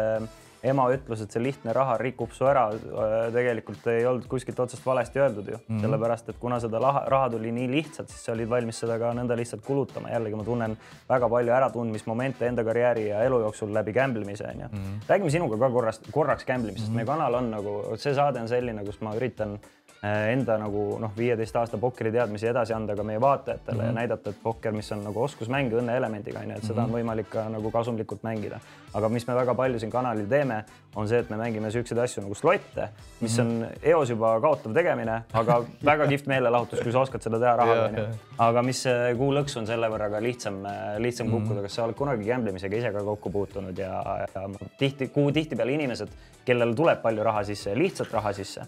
ema 0.66 0.86
ütlus, 0.90 1.20
et 1.22 1.32
see 1.34 1.42
lihtne 1.42 1.72
raha 1.76 1.96
rikub 2.00 2.32
su 2.34 2.46
ära, 2.48 2.64
äh, 2.72 3.14
tegelikult 3.34 3.86
ei 3.92 4.06
olnud 4.08 4.26
kuskilt 4.30 4.58
otsast 4.64 4.86
valesti 4.86 5.20
öeldud 5.20 5.50
ju 5.52 5.58
mm, 5.58 5.64
-hmm. 5.68 5.84
sellepärast 5.84 6.28
et 6.32 6.40
kuna 6.40 6.58
seda 6.60 6.80
raha, 6.82 7.04
raha 7.12 7.30
tuli 7.30 7.52
nii 7.52 7.68
lihtsalt, 7.70 8.08
siis 8.08 8.24
sa 8.24 8.32
olid 8.32 8.50
valmis 8.50 8.80
seda 8.82 8.98
ka 8.98 9.12
nõnda 9.14 9.36
lihtsalt 9.36 9.64
kulutama. 9.64 10.10
jällegi 10.10 10.36
ma 10.36 10.44
tunnen 10.44 10.76
väga 11.08 11.28
palju 11.28 11.52
äratundmismomente 11.52 12.46
enda 12.46 12.64
karjääri 12.64 13.08
ja 13.08 13.22
elu 13.22 13.40
jooksul 13.40 13.74
läbi 13.74 13.92
gamblemise 13.92 14.44
onju 14.44 14.68
mm. 14.72 14.78
-hmm. 14.78 15.08
räägime 15.08 15.30
sinuga 15.30 15.58
ka 15.58 15.70
korrast, 15.70 16.10
korraks 16.10 16.44
gamblemisest 16.44 16.88
mm, 16.88 16.92
-hmm. 16.92 16.96
meie 16.96 17.06
kanal 17.06 17.34
on 17.34 17.50
nagu, 17.50 17.96
see 17.96 18.14
saade 18.14 18.40
on 18.40 18.48
selline, 18.48 18.84
kus 18.84 19.00
ma 19.00 19.14
üritan 19.14 19.58
Äh, 19.58 19.75
enda 20.04 20.58
nagu 20.60 20.82
noh, 21.00 21.12
viieteist 21.16 21.56
aasta 21.56 21.78
pokkeri 21.80 22.12
teadmisi 22.12 22.48
edasi 22.50 22.74
anda 22.76 22.96
ka 22.96 23.04
meie 23.06 23.20
vaatajatele 23.20 23.76
mm 23.76 23.80
-hmm. 23.80 23.84
ja 23.84 23.92
mhm. 23.92 23.98
näidata, 23.98 24.30
et 24.30 24.42
pokker, 24.42 24.72
mis 24.72 24.92
on 24.92 25.04
nagu 25.04 25.22
oskusmäng 25.22 25.72
õnneelemendiga 25.72 26.40
onju, 26.40 26.56
et 26.56 26.62
seda 26.62 26.74
mm 26.74 26.78
-hmm. 26.78 26.84
on 26.84 26.90
mhm. 26.90 26.98
võimalik 26.98 27.28
ka 27.30 27.48
nagu 27.48 27.70
kasumlikult 27.70 28.22
mängida. 28.22 28.60
aga 28.94 29.08
mis 29.08 29.26
me 29.26 29.34
väga 29.34 29.54
palju 29.54 29.78
siin 29.78 29.90
kanalil 29.90 30.26
teeme, 30.26 30.64
on 30.94 31.08
see, 31.08 31.18
et 31.18 31.30
me 31.30 31.36
mängime 31.36 31.70
siukseid 31.70 31.98
asju 31.98 32.22
nagu 32.22 32.34
slotte, 32.34 32.88
mis 33.20 33.38
mm 33.38 33.44
-hmm. 33.44 33.64
on 33.64 33.68
eos 33.82 34.10
juba 34.10 34.40
kaotav 34.40 34.72
tegemine, 34.74 35.22
aga 35.32 35.64
väga 35.84 36.06
kihvt 36.12 36.26
meelelahutus, 36.26 36.80
kui 36.80 36.92
sa 36.92 37.00
oskad 37.00 37.22
seda 37.22 37.38
teha 37.38 37.56
rahaga 37.56 37.84
onju. 37.84 38.06
aga 38.38 38.62
mis 38.62 38.84
kuu 39.16 39.32
lõks 39.32 39.58
on 39.58 39.66
selle 39.66 39.88
võrra 39.88 40.10
ka 40.10 40.22
lihtsam, 40.22 40.62
lihtsam 40.98 41.26
mm 41.26 41.32
-hmm. 41.32 41.40
kukkuda, 41.40 41.62
kas 41.62 41.74
sa 41.74 41.84
oled 41.84 41.94
kunagi 41.94 42.24
gamblemisega 42.24 42.76
ise 42.76 42.92
ka 42.92 43.02
kokku 43.02 43.30
puutunud 43.30 43.78
ja, 43.78 44.02
ja 44.34 44.48
tihti, 44.78 45.08
kuhu 45.08 45.32
tihtipeale 45.32 45.72
inimesed, 45.72 46.08
kellel 46.44 46.74
tuleb 46.74 47.02
palju 47.02 47.22
raha 47.22 47.44
sisse, 47.44 47.74
lihtsalt 47.74 48.12
raha 48.12 48.32
sisse 48.32 48.66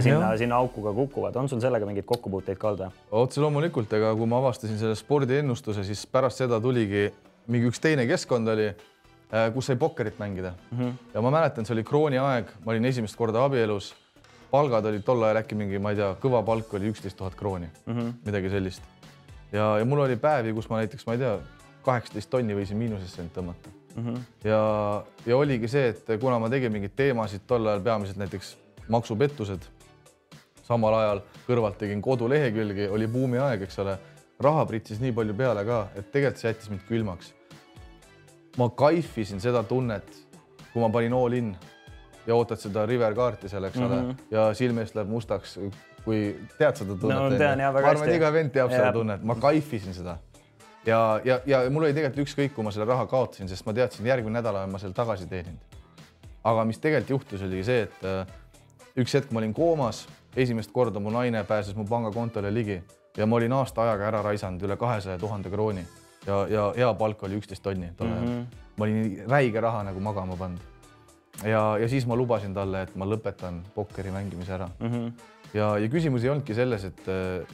sinna, 0.00 0.36
sinna 0.38 0.56
auku 0.56 0.82
ka 0.82 0.92
kukuvad. 0.92 1.36
on 1.36 1.48
sul 1.48 1.60
sellega 1.60 1.86
mingeid 1.86 2.06
kokkupuuteid 2.06 2.58
ka 2.58 2.68
olnud? 2.68 3.04
otse 3.10 3.40
loomulikult, 3.42 3.92
ega 3.92 4.14
kui 4.14 4.26
ma 4.30 4.38
avastasin 4.38 4.78
selle 4.78 4.94
spordiennustuse, 4.98 5.84
siis 5.84 6.06
pärast 6.06 6.44
seda 6.44 6.60
tuligi 6.62 7.08
mingi 7.50 7.68
üks 7.70 7.82
teine 7.82 8.06
keskkond 8.08 8.48
oli, 8.54 8.70
eh, 8.70 9.48
kus 9.54 9.70
sai 9.70 9.76
pokkerit 9.80 10.18
mängida 10.18 10.54
mm. 10.70 10.78
-hmm. 10.78 10.92
ja 11.14 11.22
ma 11.22 11.30
mäletan, 11.30 11.66
see 11.66 11.74
oli 11.74 11.84
krooni 11.84 12.18
aeg, 12.18 12.50
ma 12.64 12.72
olin 12.72 12.84
esimest 12.84 13.16
korda 13.16 13.44
abielus. 13.44 13.94
palgad 14.50 14.84
olid 14.86 15.02
tol 15.02 15.22
ajal 15.22 15.36
äkki 15.36 15.54
mingi, 15.54 15.78
ma 15.78 15.90
ei 15.90 15.96
tea, 15.96 16.14
kõva 16.22 16.44
palk 16.46 16.74
oli 16.74 16.90
üksteist 16.92 17.16
tuhat 17.16 17.34
krooni 17.34 17.66
mm, 17.86 17.94
-hmm. 17.94 18.12
midagi 18.26 18.50
sellist. 18.50 18.82
ja, 19.52 19.78
ja 19.78 19.84
mul 19.84 19.98
oli 19.98 20.16
päevi, 20.16 20.52
kus 20.52 20.68
ma 20.70 20.76
näiteks, 20.76 21.06
ma 21.06 21.12
ei 21.12 21.18
tea, 21.18 21.38
kaheksateist 21.82 22.30
tonni 22.30 22.54
võisin 22.54 22.76
miinusesse 22.76 23.22
end 23.22 23.30
tõmmata 23.34 23.68
mm. 23.96 24.04
-hmm. 24.06 24.20
ja, 24.44 24.60
ja 25.26 25.36
oligi 25.36 25.68
see, 25.68 25.88
et 25.88 26.20
kuna 26.20 26.38
ma 26.38 26.50
tegin 26.50 26.72
mingeid 26.72 26.94
teemasid 26.96 27.42
tol 27.46 27.66
ajal 27.66 27.80
peamiselt 27.80 28.16
näiteks 28.16 28.56
maksupettused. 28.88 29.70
samal 30.64 30.94
ajal 30.96 31.20
kõrvalt 31.44 31.76
tegin 31.76 32.02
kodulehekülgi, 32.02 32.88
oli 32.88 33.06
buumiaeg, 33.06 33.66
eks 33.66 33.78
ole, 33.82 33.98
raha 34.40 34.64
pritsis 34.66 35.00
nii 35.00 35.12
palju 35.12 35.34
peale 35.36 35.64
ka, 35.64 35.88
et 35.94 36.10
tegelikult 36.12 36.40
see 36.40 36.50
jättis 36.50 36.70
mind 36.72 36.86
külmaks. 36.88 37.32
ma 38.58 38.68
kaifisin 38.70 39.40
seda 39.40 39.62
tunnet, 39.62 40.08
kui 40.72 40.80
ma 40.82 40.88
panin 40.90 41.12
all 41.12 41.32
in 41.32 41.54
ja 42.26 42.34
ootad 42.34 42.58
seda 42.58 42.86
river 42.86 43.14
kaarti 43.14 43.48
seal, 43.48 43.64
eks 43.64 43.76
mm 43.76 43.82
-hmm. 43.82 44.04
ole, 44.04 44.14
ja 44.30 44.54
silme 44.54 44.80
eest 44.80 44.94
läheb 44.94 45.08
mustaks, 45.08 45.58
kui 46.04 46.36
tead 46.58 46.76
seda 46.76 46.96
tunnet 46.96 47.18
no,? 47.18 47.38
tean 47.38 47.60
jah, 47.60 47.74
väga 47.74 47.86
hästi. 47.86 47.98
ma 47.98 48.02
arvan, 48.04 48.08
et 48.08 48.16
iga 48.16 48.32
vend 48.32 48.52
teab 48.52 48.70
seda 48.70 48.92
tunnet, 48.92 49.22
ma 49.22 49.34
kaifisin 49.34 49.94
seda 49.94 50.18
ja, 50.86 51.20
ja, 51.24 51.40
ja 51.46 51.70
mul 51.70 51.86
oli 51.86 51.94
tegelikult 51.96 52.26
ükskõik, 52.26 52.54
kui 52.54 52.64
ma 52.66 52.72
selle 52.74 52.86
raha 52.88 53.06
kaotasin, 53.10 53.48
sest 53.48 53.66
ma 53.66 53.74
teadsin, 53.76 54.06
järgmine 54.06 54.38
nädal 54.38 54.58
olen 54.58 54.72
ma 54.72 54.80
selle 54.82 54.96
tagasi 54.96 55.26
teeninud. 55.30 55.80
aga 56.44 56.64
mis 56.68 56.78
tegelikult 56.78 57.10
juhtus, 57.10 57.42
oli 57.42 57.62
see, 57.64 57.86
et 57.86 58.04
äh, 58.04 58.26
üks 58.96 59.14
hetk 59.16 59.32
ma 59.34 59.40
olin 59.42 59.54
koomas, 59.54 60.04
esimest 60.36 60.70
korda 60.72 61.00
mu 61.02 61.10
naine 61.10 61.42
pääses 61.44 61.74
mu 61.74 61.86
pangakontole 61.88 62.52
ligi 62.54 62.78
ja 63.16 63.26
ma 63.26 63.36
olin 63.36 63.52
aasta 63.52 63.82
ajaga 63.82 64.06
ära 64.10 64.22
raisanud 64.22 64.62
üle 64.62 64.76
kahesaja 64.78 65.18
tuhande 65.18 65.50
krooni 65.50 65.82
ja, 66.26 66.44
ja 66.50 66.68
hea 66.76 66.92
palk 66.98 67.22
oli 67.26 67.40
üksteist 67.40 67.62
tonni 67.62 67.90
tol 67.98 68.10
ajal 68.10 68.22
mm. 68.22 68.38
-hmm. 68.38 68.62
ma 68.78 68.84
olin 68.84 69.30
räige 69.30 69.60
raha 69.60 69.82
nagu 69.90 70.00
magama 70.00 70.36
pannud. 70.36 70.60
ja, 71.42 71.78
ja 71.78 71.88
siis 71.88 72.06
ma 72.06 72.16
lubasin 72.16 72.54
talle, 72.54 72.82
et 72.82 72.96
ma 72.96 73.04
lõpetan 73.04 73.62
pokkeri 73.74 74.10
mängimise 74.10 74.54
ära 74.54 74.68
mm. 74.78 74.90
-hmm. 74.90 75.12
ja, 75.54 75.78
ja 75.78 75.88
küsimus 75.88 76.24
ei 76.24 76.30
olnudki 76.30 76.54
selles, 76.54 76.84
et, 76.84 77.02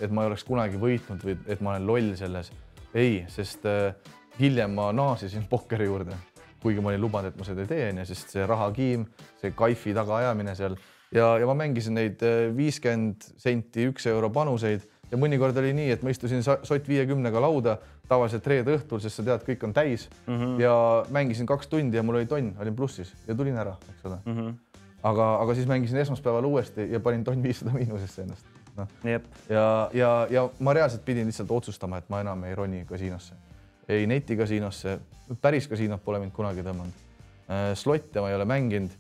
et 0.01 0.11
ma 0.11 0.23
ei 0.23 0.33
oleks 0.33 0.45
kunagi 0.45 0.77
võitnud 0.77 1.25
või 1.25 1.39
et 1.47 1.61
ma 1.61 1.71
olen 1.71 1.87
loll 1.87 2.15
selles. 2.17 2.53
ei, 2.95 3.25
sest 3.29 3.67
äh, 3.67 3.95
hiljem 4.41 4.71
ma 4.71 4.93
naasisin 4.93 5.47
pokkeri 5.51 5.85
juurde, 5.85 6.17
kuigi 6.63 6.81
ma 6.81 6.89
olin 6.89 7.01
lubanud, 7.01 7.33
et 7.33 7.39
ma 7.39 7.45
seda 7.45 7.61
ei 7.61 7.67
tee, 7.67 7.91
onju, 7.91 8.05
sest 8.05 8.31
see 8.31 8.47
rahakiim, 8.47 9.07
see 9.41 9.53
kaifi 9.57 9.95
tagaajamine 9.95 10.55
seal 10.55 10.77
ja, 11.15 11.39
ja 11.39 11.47
ma 11.47 11.55
mängisin 11.59 11.97
neid 11.99 12.23
viiskümmend 12.57 13.33
senti, 13.41 13.89
üks 13.91 14.07
euro 14.11 14.31
panuseid 14.31 14.87
ja 15.11 15.19
mõnikord 15.19 15.57
oli 15.59 15.73
nii, 15.75 15.91
et 15.95 16.05
ma 16.07 16.13
istusin 16.15 16.45
sott 16.45 16.89
viiekümnega 16.89 17.43
lauda 17.43 17.79
tavaliselt 18.11 18.47
reede 18.51 18.77
õhtul, 18.79 19.03
sest 19.03 19.21
sa 19.21 19.27
tead, 19.27 19.45
kõik 19.47 19.67
on 19.67 19.75
täis 19.75 20.09
mm 20.27 20.39
-hmm. 20.39 20.61
ja 20.63 20.75
mängisin 21.11 21.47
kaks 21.47 21.69
tundi 21.69 21.97
ja 21.97 22.03
mul 22.03 22.21
oli 22.21 22.27
tonn, 22.27 22.55
olin 22.59 22.77
plussis 22.77 23.13
ja 23.27 23.35
tulin 23.35 23.57
ära, 23.57 23.77
eks 23.91 24.07
ole 24.07 24.19
mm. 24.25 24.37
-hmm. 24.37 24.55
aga, 25.03 25.35
aga 25.43 25.55
siis 25.55 25.67
mängisin 25.67 25.99
esmaspäeval 25.99 26.45
uuesti 26.45 26.93
ja 26.93 27.01
panin 27.01 27.25
tonn 27.25 27.43
viissada 27.43 27.73
miinusesse 27.73 28.23
ennast 28.23 28.47
noh. 28.77 28.89
ja, 29.49 29.91
ja, 29.93 30.27
ja 30.31 30.49
ma 30.59 30.73
reaalselt 30.73 31.05
pidin 31.05 31.27
lihtsalt 31.27 31.51
otsustama, 31.51 31.99
et 31.99 32.09
ma 32.09 32.21
enam 32.21 32.45
ei 32.45 32.55
roni 32.55 32.85
kasiinosse, 32.89 33.35
ei 33.89 34.07
netikasiinosse, 34.07 34.99
päris 35.41 35.69
kasiinot 35.69 36.03
pole 36.05 36.21
mind 36.23 36.35
kunagi 36.35 36.65
tõmmanud. 36.67 37.07
Äh, 37.51 37.71
slotte 37.75 38.23
ma 38.23 38.31
ei 38.31 38.37
ole 38.39 38.47
mänginud. 38.49 38.91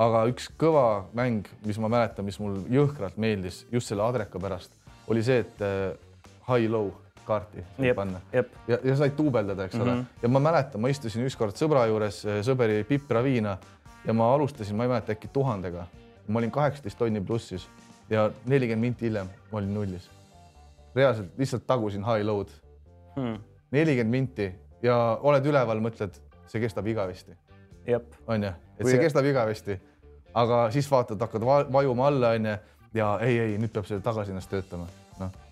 Aga 0.00 0.24
üks 0.30 0.48
kõva 0.60 0.84
mäng, 1.16 1.48
mis 1.66 1.78
ma 1.82 1.90
mäletan, 1.92 2.24
mis 2.24 2.38
mul 2.40 2.62
jõhkralt 2.72 3.18
meeldis 3.20 3.64
just 3.72 3.90
selle 3.90 4.04
Adreka 4.06 4.40
pärast, 4.40 4.72
oli 5.10 5.22
see, 5.26 5.42
et 5.44 5.64
äh, 5.64 5.92
high-low 6.48 6.92
kaarti 7.26 7.62
jep, 7.78 7.96
panna 7.98 8.20
jep. 8.32 8.54
ja, 8.68 8.78
ja 8.84 8.96
said 8.98 9.16
duubeldada, 9.18 9.66
eks 9.68 9.76
mm 9.76 9.84
-hmm. 9.84 9.98
ole. 9.98 10.22
ja 10.22 10.28
ma 10.28 10.40
mäletan, 10.40 10.80
ma 10.80 10.88
istusin 10.88 11.26
ükskord 11.26 11.58
sõbra 11.58 11.86
juures, 11.90 12.24
äh, 12.24 12.40
sõber 12.46 12.72
jõi 12.72 12.86
pipraviina 12.88 13.58
ja 14.06 14.12
ma 14.16 14.32
alustasin, 14.34 14.76
ma 14.76 14.86
ei 14.86 14.94
mäleta, 14.94 15.12
äkki 15.12 15.28
tuhandega. 15.28 15.86
ma 16.28 16.38
olin 16.38 16.50
kaheksateist 16.50 16.98
tonni 16.98 17.20
plussis 17.20 17.68
ja 18.10 18.30
nelikümmend 18.46 18.80
minti 18.80 19.06
hiljem 19.06 19.28
ma 19.52 19.58
olin 19.58 19.74
nullis. 19.74 20.10
reaalselt 20.94 21.38
lihtsalt 21.38 21.66
tagusin 21.66 22.04
high-low'd 22.04 22.48
hmm.. 23.16 23.38
nelikümmend 23.70 24.10
minti 24.10 24.52
ja 24.82 25.18
oled 25.22 25.46
üleval, 25.46 25.80
mõtled, 25.80 26.16
see 26.46 26.60
kestab 26.60 26.86
igavesti. 26.86 27.36
on 28.26 28.42
ju, 28.42 28.52
et 28.78 28.86
see 28.86 28.98
kestab 28.98 29.24
igavesti. 29.24 29.80
Aga 30.34 30.70
siis 30.70 30.90
vaatad, 30.90 31.20
hakkad 31.20 31.44
vajuma 31.72 32.06
alla, 32.06 32.34
on 32.38 32.46
ju, 32.46 32.56
ja 32.94 33.12
ei, 33.20 33.38
ei, 33.38 33.58
nüüd 33.58 33.72
peab 33.74 33.86
see 33.88 34.00
tagasi 34.04 34.34
ennast 34.34 34.50
töötama 34.50 34.86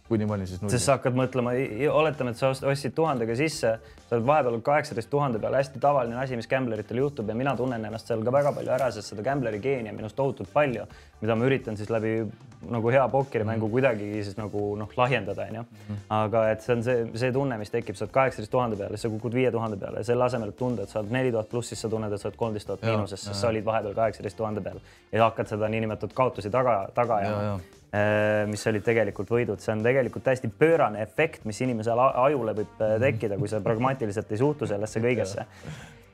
kuni 0.09 0.27
ma 0.27 0.35
olin 0.35 0.47
siis 0.47 0.61
nullis. 0.63 0.73
sest 0.77 0.89
sa 0.89 0.97
hakkad 0.97 1.17
mõtlema, 1.17 1.53
oletame, 1.93 2.33
et 2.33 2.41
sa 2.41 2.51
ostsid 2.53 2.95
tuhandega 2.97 3.37
sisse, 3.37 3.75
sa 4.09 4.17
oled 4.17 4.27
vahepeal 4.29 4.59
kaheksateist 4.65 5.11
tuhande 5.13 5.41
peal, 5.43 5.57
hästi 5.59 5.81
tavaline 5.83 6.17
asi, 6.23 6.37
mis 6.39 6.49
gambleritel 6.49 7.03
juhtub 7.03 7.29
ja 7.29 7.37
mina 7.37 7.55
tunnen 7.57 7.85
ennast 7.85 8.09
seal 8.09 8.25
ka 8.25 8.33
väga 8.33 8.55
palju 8.57 8.73
ära, 8.79 8.91
sest 8.95 9.13
seda 9.13 9.25
gambleri 9.27 9.61
geeni 9.65 9.93
on 9.93 10.01
minust 10.01 10.17
tohutult 10.17 10.53
palju, 10.55 10.87
mida 11.21 11.37
ma 11.37 11.49
üritan 11.49 11.77
siis 11.77 11.93
läbi 11.93 12.15
nagu 12.73 12.91
hea 12.91 13.05
pokkerimängu 13.13 13.69
mm. 13.69 13.71
kuidagi 13.71 14.09
siis 14.27 14.35
nagu 14.39 14.65
noh, 14.81 14.91
lahjendada, 14.99 15.47
onju. 15.47 15.63
Mhm. 15.63 16.01
aga 16.17 16.45
et 16.51 16.65
see 16.65 16.75
on 16.75 16.83
see, 16.83 17.07
see 17.23 17.33
tunne, 17.33 17.59
mis 17.61 17.71
tekib, 17.71 17.99
sa 17.99 18.07
oled 18.07 18.15
kaheksateist 18.17 18.51
tuhande 18.51 18.81
peal 18.81 18.97
ja 18.97 18.99
sa 18.99 19.13
kukud 19.13 19.37
viie 19.37 19.53
tuhande 19.55 19.79
peale 19.79 20.03
ja 20.03 20.09
selle 20.11 20.27
asemel, 20.27 20.51
et 20.55 20.59
tunda, 20.59 20.89
et 20.89 20.91
sa 20.91 21.03
oled 21.03 21.13
neli 21.15 21.31
tuhat 21.35 21.53
pluss, 21.53 21.71
siis 21.71 21.85
sa 21.85 21.93
tunned, 21.93 22.13
et 22.13 22.21
sa 22.21 22.31
oled 22.31 22.41
kolmteist 22.41 22.67
tuhat 22.67 22.83
miinuses, 22.89 23.29
sest 23.29 23.45
sa 23.45 23.53
olid 23.53 23.67
vahepeal 23.69 23.95
kaheksateist 24.01 24.41
tuhande 24.41 24.65
peal 24.65 24.83
ja 25.13 25.29
hakkad 25.29 25.55
seda 25.55 25.71
niinimetatud 25.71 26.17
kaotusi 26.17 26.51
taga, 26.51 26.81
taga 26.97 27.23
ajama 27.23 27.59
mis 28.49 28.67
olid 28.69 28.85
tegelikult 28.85 29.31
võidud, 29.33 29.61
see 29.63 29.73
on 29.73 29.85
tegelikult 29.85 30.27
täiesti 30.27 30.51
pöörane 30.53 31.01
efekt, 31.01 31.47
mis 31.49 31.61
inimesel 31.65 32.01
ajule 32.09 32.53
võib 32.59 32.83
äh, 32.85 32.99
tekkida, 33.01 33.39
kui 33.41 33.49
sa 33.49 33.63
pragmaatiliselt 33.65 34.33
ei 34.33 34.41
suhtu 34.43 34.69
sellesse 34.69 35.01
kõigesse. 35.01 35.47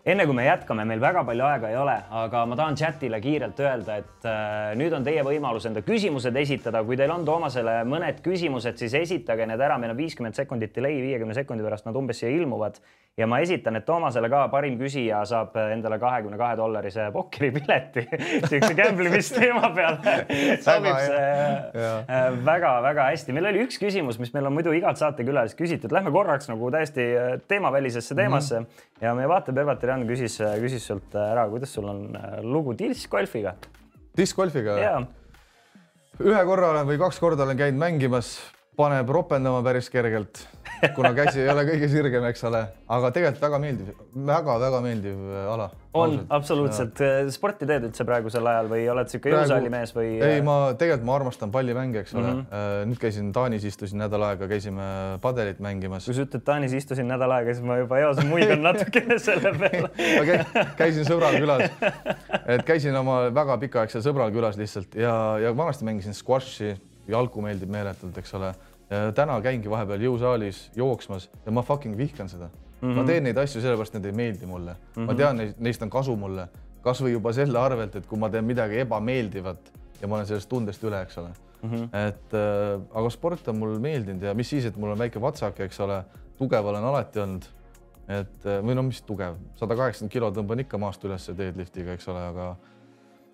Enne 0.04 0.26
kui 0.28 0.36
me 0.36 0.44
jätkame, 0.44 0.84
meil 0.84 1.00
väga 1.00 1.22
palju 1.24 1.46
aega 1.48 1.68
ei 1.72 1.76
ole, 1.80 1.94
aga 2.12 2.42
ma 2.44 2.56
tahan 2.60 2.76
chatile 2.76 3.16
kiirelt 3.24 3.60
öelda, 3.64 3.96
et 4.02 4.26
äh, 4.28 4.74
nüüd 4.76 4.92
on 4.92 5.06
teie 5.06 5.22
võimalus 5.24 5.64
enda 5.66 5.80
küsimused 5.82 6.36
esitada. 6.36 6.84
kui 6.84 6.98
teil 7.00 7.10
on 7.10 7.24
Toomasele 7.24 7.78
mõned 7.88 8.20
küsimused, 8.22 8.76
siis 8.78 8.94
esitage 9.00 9.46
need 9.48 9.64
ära, 9.64 9.78
meil 9.80 9.94
on 9.94 9.98
viiskümmend 9.98 10.36
sekundit 10.36 10.76
delay, 10.76 11.00
viiekümne 11.00 11.34
sekundi 11.34 11.64
pärast 11.64 11.88
nad 11.88 11.96
umbes 11.96 12.20
siia 12.20 12.30
ilmuvad 12.36 12.78
ja 13.18 13.26
ma 13.30 13.38
esitan, 13.44 13.76
et 13.78 13.84
Toomasele 13.86 14.28
ka 14.30 14.40
parim 14.50 14.74
küsija 14.78 15.20
saab 15.28 15.54
endale 15.62 16.00
kahekümne 16.02 16.38
kahe 16.38 16.56
dollarise 16.58 17.06
pokkeripileti 17.14 18.02
siukse 18.50 18.72
gamblemist-teema 18.78 19.70
peal 19.76 19.98
sobib 20.64 20.98
see 21.04 22.24
väga-väga 22.48 23.04
äh, 23.06 23.12
hästi. 23.12 23.36
meil 23.36 23.50
oli 23.52 23.62
üks 23.68 23.78
küsimus, 23.82 24.18
mis 24.22 24.34
meil 24.34 24.50
on 24.50 24.56
muidu 24.56 24.74
igalt 24.74 24.98
saatekülalist 24.98 25.58
küsitud, 25.58 25.94
lähme 25.94 26.10
korraks 26.14 26.50
nagu 26.50 26.70
täiesti 26.74 27.06
äh, 27.14 27.36
teemavälisesse 27.48 28.18
teemasse 28.18 28.60
mm 28.60 28.66
-hmm. 28.66 29.04
ja 29.06 29.14
meie 29.14 29.30
vaatepervater 29.30 29.94
Jan 29.94 30.06
küsis, 30.08 30.40
küsis 30.62 30.86
sult 30.86 31.14
ära, 31.14 31.46
kuidas 31.50 31.74
sul 31.74 31.88
on 31.88 32.16
äh, 32.16 32.40
lugu 32.42 32.74
discgolfiga? 32.78 33.54
discgolfiga? 34.18 35.06
ühe 36.18 36.44
korra 36.46 36.74
olen 36.74 36.86
või 36.86 36.98
kaks 36.98 37.18
korda 37.20 37.46
olen 37.46 37.56
käinud 37.56 37.78
mängimas, 37.78 38.36
paneb 38.76 39.10
ropendama 39.16 39.62
päris 39.66 39.90
kergelt 39.90 40.46
kuna 40.94 41.12
käsi 41.16 41.40
ei 41.42 41.48
ole 41.50 41.64
kõige 41.68 41.88
sirgem, 41.90 42.26
eks 42.28 42.44
ole, 42.48 42.60
aga 42.92 43.10
tegelikult 43.14 43.42
väga 43.44 43.60
meeldiv 43.62 43.88
väga,, 43.88 44.26
väga-väga 44.28 44.80
meeldiv 44.84 45.24
äh, 45.30 45.46
ala. 45.54 45.68
on 45.94 46.16
absoluutselt. 46.34 47.00
Äh, 47.04 47.30
sporti 47.34 47.68
teed 47.68 47.86
üldse 47.88 48.06
praegusel 48.08 48.46
ajal 48.50 48.70
või 48.72 48.84
oled 48.92 49.10
sihuke 49.12 49.32
jõusaali 49.32 49.72
mees 49.72 49.94
või? 49.96 50.08
ei, 50.18 50.42
ma 50.44 50.56
tegelikult 50.78 51.06
ma 51.08 51.16
armastan 51.18 51.52
pallimänge, 51.54 52.02
eks 52.04 52.14
ole 52.16 52.26
mm. 52.26 52.40
-hmm. 52.42 52.90
nüüd 52.90 53.02
käisin 53.02 53.30
Taanis, 53.36 53.66
istusin 53.68 54.00
nädal 54.02 54.24
aega, 54.28 54.48
käisime 54.50 54.88
padelit 55.24 55.60
mängimas. 55.64 56.08
kui 56.08 56.16
sa 56.16 56.26
ütled 56.26 56.44
Taanis 56.46 56.74
istusin 56.76 57.08
nädal 57.10 57.36
aega, 57.38 57.54
siis 57.54 57.66
ma 57.66 57.78
juba 57.80 58.00
eos 58.02 58.22
muigan 58.28 58.64
natukene 58.64 59.18
selle 59.22 59.54
peale 59.58 59.90
käisin 60.80 61.06
sõbral 61.08 61.38
külas, 61.40 61.70
et 62.46 62.66
käisin 62.66 62.96
oma 62.98 63.24
väga 63.34 63.58
pikaaegsel 63.66 64.04
sõbral 64.04 64.34
külas 64.34 64.58
lihtsalt 64.60 64.98
ja, 64.98 65.14
ja 65.42 65.54
vanasti 65.56 65.86
mängisin 65.88 66.16
squashi, 66.16 66.74
jalgu 67.08 67.42
meeldib 67.42 67.70
meeletult, 67.70 68.18
eks 68.18 68.34
ole 68.34 68.54
täna 69.14 69.38
käingi 69.42 69.70
vahepeal 69.70 70.02
jõusaalis 70.04 70.68
jooksmas 70.76 71.30
ja 71.46 71.52
ma 71.52 71.62
fucking 71.62 71.96
vihkan 71.98 72.28
seda 72.28 72.48
mm. 72.48 72.90
-hmm. 72.90 72.94
ma 72.94 73.02
mhm. 73.02 73.06
teen 73.06 73.24
neid 73.24 73.38
asju 73.38 73.60
sellepärast, 73.60 73.94
need 73.94 74.04
ei 74.04 74.12
meeldi 74.12 74.46
mulle 74.46 74.72
mm. 74.72 74.78
-hmm. 74.94 75.06
ma 75.06 75.12
mhm. 75.12 75.16
tean, 75.16 75.54
neist 75.58 75.82
on 75.82 75.90
kasu 75.90 76.16
mulle, 76.16 76.48
kasvõi 76.82 77.12
juba 77.12 77.32
selle 77.32 77.58
arvelt, 77.58 77.96
et 77.96 78.06
kui 78.06 78.18
ma 78.18 78.30
teen 78.30 78.44
midagi 78.44 78.78
ebameeldivat 78.84 79.72
ja 80.00 80.08
ma 80.08 80.16
olen 80.16 80.26
sellest 80.26 80.48
tundest 80.48 80.84
üle, 80.84 81.02
eks 81.02 81.18
ole 81.18 81.28
mm. 81.62 81.70
-hmm. 81.70 81.88
et 82.08 82.34
äh, 82.34 82.80
aga 82.94 83.10
sport 83.10 83.48
on 83.48 83.56
mulle 83.56 83.78
meeldinud 83.78 84.22
ja 84.22 84.34
mis 84.34 84.50
siis, 84.50 84.64
et 84.64 84.76
mul 84.76 84.90
on 84.90 84.98
väike 84.98 85.20
vatsak, 85.20 85.60
eks 85.60 85.80
ole, 85.80 86.04
tugev 86.36 86.66
olen 86.66 86.84
alati 86.84 87.20
olnud. 87.20 87.44
et 88.08 88.46
äh, 88.46 88.60
või 88.60 88.74
no 88.74 88.82
mis 88.82 89.02
tugev, 89.02 89.34
sada 89.56 89.76
kaheksakümmend 89.76 90.12
kilo 90.12 90.30
tõmban 90.30 90.60
ikka 90.60 90.78
maast 90.78 91.04
üles 91.04 91.30
deadliftiga, 91.36 91.92
eks 91.92 92.08
ole, 92.08 92.20
aga 92.20 92.56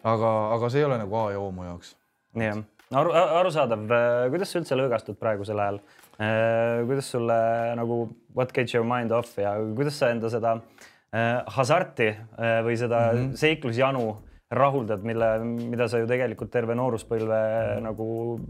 aga, 0.05 0.55
aga 0.55 0.69
see 0.71 0.79
ei 0.79 0.85
ole 0.85 0.99
nagu 0.99 1.17
A 1.17 1.33
ja 1.33 1.41
O 1.41 1.51
mu 1.51 1.65
jaoks. 1.65 1.97
jah 2.35 2.63
aru, 2.95 3.13
arusaadav, 3.41 3.85
kuidas 4.33 4.53
sa 4.53 4.61
üldse 4.61 4.79
lõõgastud 4.79 5.19
praegusel 5.21 5.61
ajal? 5.63 5.81
Äh, 6.21 6.83
kuidas 6.89 7.13
sulle 7.15 7.37
nagu 7.79 8.03
what 8.37 8.51
gets 8.53 8.75
your 8.75 8.87
mind 8.87 9.13
off 9.17 9.39
ja 9.41 9.55
kuidas 9.77 9.97
sa 9.97 10.11
enda 10.13 10.29
seda 10.33 10.57
äh, 10.59 11.39
hasarti 11.57 12.11
äh, 12.11 12.59
või 12.67 12.77
seda 12.77 13.07
mm 13.13 13.21
-hmm. 13.21 13.39
seiklusjanu 13.41 14.03
rahuldad, 14.51 15.05
mille, 15.07 15.29
mida 15.45 15.87
sa 15.89 15.99
ju 15.99 16.07
tegelikult 16.11 16.51
terve 16.51 16.75
nooruspõlve 16.75 17.39
mm 17.39 17.79
-hmm. 17.79 17.83
nagu 17.87 18.41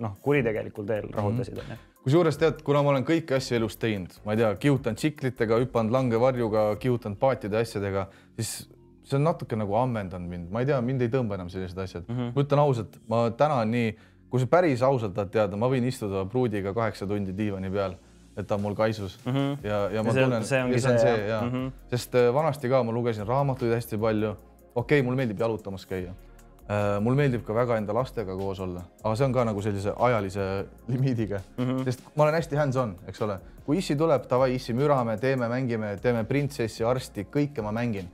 noh, 0.00 0.16
kuritegelikul 0.22 0.86
teel 0.86 1.12
rahuldasid 1.12 1.54
mm. 1.54 1.68
-hmm 1.68 1.86
kusjuures 2.08 2.38
tead, 2.40 2.62
kuna 2.64 2.80
ma 2.82 2.90
olen 2.90 3.04
kõiki 3.04 3.34
asju 3.36 3.56
elus 3.56 3.76
teinud, 3.76 4.14
ma 4.24 4.32
ei 4.32 4.38
tea, 4.40 4.54
kihutanud 4.62 4.96
tsiklitega, 4.96 5.58
hüpanud 5.60 5.92
langevarjuga, 5.92 6.76
kihutanud 6.80 7.18
paatide 7.20 7.58
asjadega, 7.58 8.06
siis 8.38 8.70
see 9.08 9.16
on 9.18 9.24
natuke 9.24 9.56
nagu 9.56 9.76
ammendanud 9.80 10.28
mind, 10.28 10.50
ma 10.52 10.62
ei 10.62 10.68
tea, 10.68 10.78
mind 10.84 11.04
ei 11.04 11.12
tõmba 11.12 11.38
enam 11.38 11.48
sellised 11.52 11.78
asjad 11.80 12.04
mm. 12.04 12.16
-hmm. 12.16 12.34
ma 12.34 12.44
ütlen 12.44 12.62
ausalt, 12.62 13.00
ma 13.08 13.22
täna 13.36 13.62
nii, 13.68 13.94
kui 14.30 14.42
sa 14.42 14.50
päris 14.50 14.84
ausalt 14.84 15.16
tahad 15.16 15.32
teada, 15.32 15.56
ma 15.56 15.70
võin 15.72 15.86
istuda 15.88 16.26
pruudiga 16.28 16.74
kaheksa 16.76 17.08
tundi 17.08 17.34
diivani 17.36 17.70
peal, 17.72 17.96
et 18.36 18.46
ta 18.46 18.58
on 18.58 18.64
mul 18.66 18.76
kaisus 18.78 19.18
mm 19.24 19.32
-hmm. 19.32 19.66
ja, 19.66 19.80
ja 19.96 20.02
ma 20.02 20.12
see, 20.12 20.24
tunnen, 20.24 20.44
see 20.44 20.62
ongi 20.62 20.80
see, 20.80 20.98
see 20.98 21.28
ja 21.28 21.40
mm, 21.40 21.52
-hmm. 21.52 21.72
sest 21.90 22.14
äh, 22.14 22.34
vanasti 22.34 22.68
ka 22.68 22.82
ma 22.82 22.92
lugesin 22.92 23.26
raamatuid 23.26 23.74
hästi 23.74 23.98
palju. 23.98 24.36
okei 24.74 25.00
okay,, 25.00 25.02
mul 25.02 25.16
meeldib 25.16 25.40
jalutamas 25.40 25.86
käia 25.86 26.10
äh,. 26.10 27.00
mul 27.00 27.14
meeldib 27.14 27.44
ka 27.44 27.54
väga 27.54 27.76
enda 27.76 27.94
lastega 27.94 28.36
koos 28.36 28.60
olla, 28.60 28.82
aga 29.04 29.16
see 29.16 29.24
on 29.24 29.32
ka 29.32 29.44
nagu 29.44 29.62
sellise 29.62 29.92
ajalise 29.98 30.66
limiidiga 30.88 31.40
mm, 31.58 31.64
-hmm. 31.64 31.84
sest 31.84 32.04
ma 32.16 32.22
olen 32.22 32.34
hästi 32.34 32.56
hands-on, 32.56 32.96
eks 33.08 33.22
ole, 33.22 33.40
kui 33.64 33.78
issi 33.78 33.96
tuleb, 33.96 34.22
davai, 34.30 34.54
issi 34.54 34.72
mürame, 34.72 35.16
teeme, 35.16 35.48
mängime, 35.48 35.96
teeme 36.02 36.24
printsessi, 36.24 36.84
arsti, 36.84 37.26
kõike 37.32 37.62
ma 37.62 37.72
mängin 37.72 38.08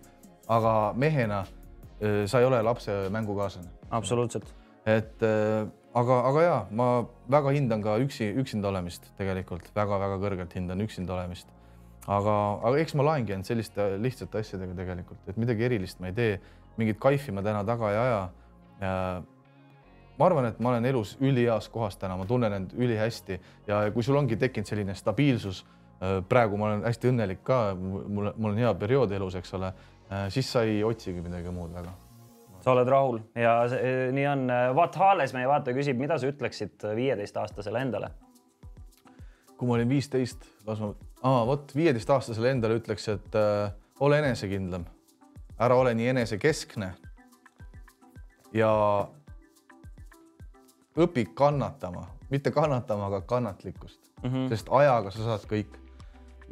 aga 0.48 0.92
mehena 0.96 1.44
sa 2.26 2.40
ei 2.40 2.44
ole 2.44 2.62
lapse 2.62 2.92
mängukaaslane. 3.10 3.68
absoluutselt. 3.90 4.54
et 4.86 5.22
aga, 5.94 6.20
aga 6.28 6.42
ja 6.42 6.56
ma 6.70 6.88
väga 7.30 7.52
hindan 7.54 7.82
ka 7.82 7.96
üksi, 8.02 8.32
üksinda 8.40 8.68
olemist 8.68 9.06
tegelikult 9.18 9.70
väga-väga 9.76 10.18
kõrgelt 10.22 10.56
hindan 10.56 10.82
üksinda 10.84 11.14
olemist. 11.16 11.48
aga, 12.06 12.34
aga 12.62 12.80
eks 12.82 12.94
ma 12.94 13.06
laengi 13.10 13.32
end 13.32 13.48
selliste 13.48 13.94
lihtsate 14.02 14.42
asjadega 14.42 14.74
tegelikult, 14.76 15.22
et 15.28 15.38
midagi 15.40 15.64
erilist 15.64 16.00
ma 16.00 16.10
ei 16.10 16.16
tee, 16.16 16.40
mingit 16.76 16.98
kaifi 17.00 17.32
ma 17.32 17.42
täna 17.42 17.64
taga 17.64 17.92
ei 17.92 18.00
aja. 18.02 18.24
ma 20.18 20.26
arvan, 20.26 20.50
et 20.50 20.60
ma 20.60 20.74
olen 20.74 20.84
elus 20.84 21.16
üliheas 21.20 21.70
kohas 21.72 21.96
täna, 21.96 22.16
ma 22.16 22.26
tunnen 22.26 22.52
end 22.52 22.74
ülihästi 22.76 23.40
ja 23.66 23.86
kui 23.94 24.02
sul 24.02 24.16
ongi 24.16 24.36
tekkinud 24.36 24.66
selline 24.66 24.94
stabiilsus, 24.94 25.64
praegu 26.28 26.58
ma 26.58 26.66
olen 26.68 26.84
hästi 26.84 27.08
õnnelik 27.08 27.40
ka, 27.46 27.74
mul, 27.78 28.32
mul 28.36 28.52
on 28.52 28.58
hea 28.58 28.74
periood 28.78 29.12
elus, 29.14 29.34
eks 29.38 29.54
ole 29.56 29.72
Äh, 29.72 29.93
siis 30.28 30.52
sa 30.52 30.62
ei 30.62 30.82
otsigi 30.84 31.22
midagi 31.22 31.52
muud 31.54 31.72
väga. 31.74 31.92
sa 32.64 32.72
oled 32.72 32.88
rahul 32.88 33.20
ja 33.34 33.56
see, 33.68 33.80
eh, 33.80 34.12
nii 34.12 34.26
on. 34.26 34.46
Vaat 34.76 34.94
Haales 34.96 35.34
meie 35.36 35.48
vaataja 35.48 35.76
küsib, 35.76 35.98
mida 36.00 36.18
sa 36.18 36.30
ütleksid 36.30 36.86
viieteistaastasele 36.96 37.80
endale? 37.80 38.10
kui 39.56 39.68
ma 39.68 39.76
olin 39.78 39.88
viisteist, 39.88 40.44
las 40.66 40.80
ma 40.82 40.90
ah,, 41.22 41.42
vot 41.46 41.74
viieteistaastasele 41.76 42.50
endale 42.50 42.78
ütleks, 42.80 43.06
et 43.12 43.36
äh, 43.38 43.72
ole 44.04 44.18
enesekindlam, 44.18 44.86
ära 45.62 45.76
ole 45.78 45.94
nii 45.94 46.10
enesekeskne. 46.14 46.94
ja 48.54 48.72
õpi 50.98 51.26
kannatama, 51.34 52.06
mitte 52.30 52.50
kannatama, 52.54 53.06
aga 53.06 53.20
kannatlikkust 53.20 54.00
mm, 54.22 54.30
-hmm. 54.30 54.48
sest 54.48 54.68
ajaga 54.70 55.10
sa 55.10 55.24
saad 55.24 55.48
kõik. 55.50 55.78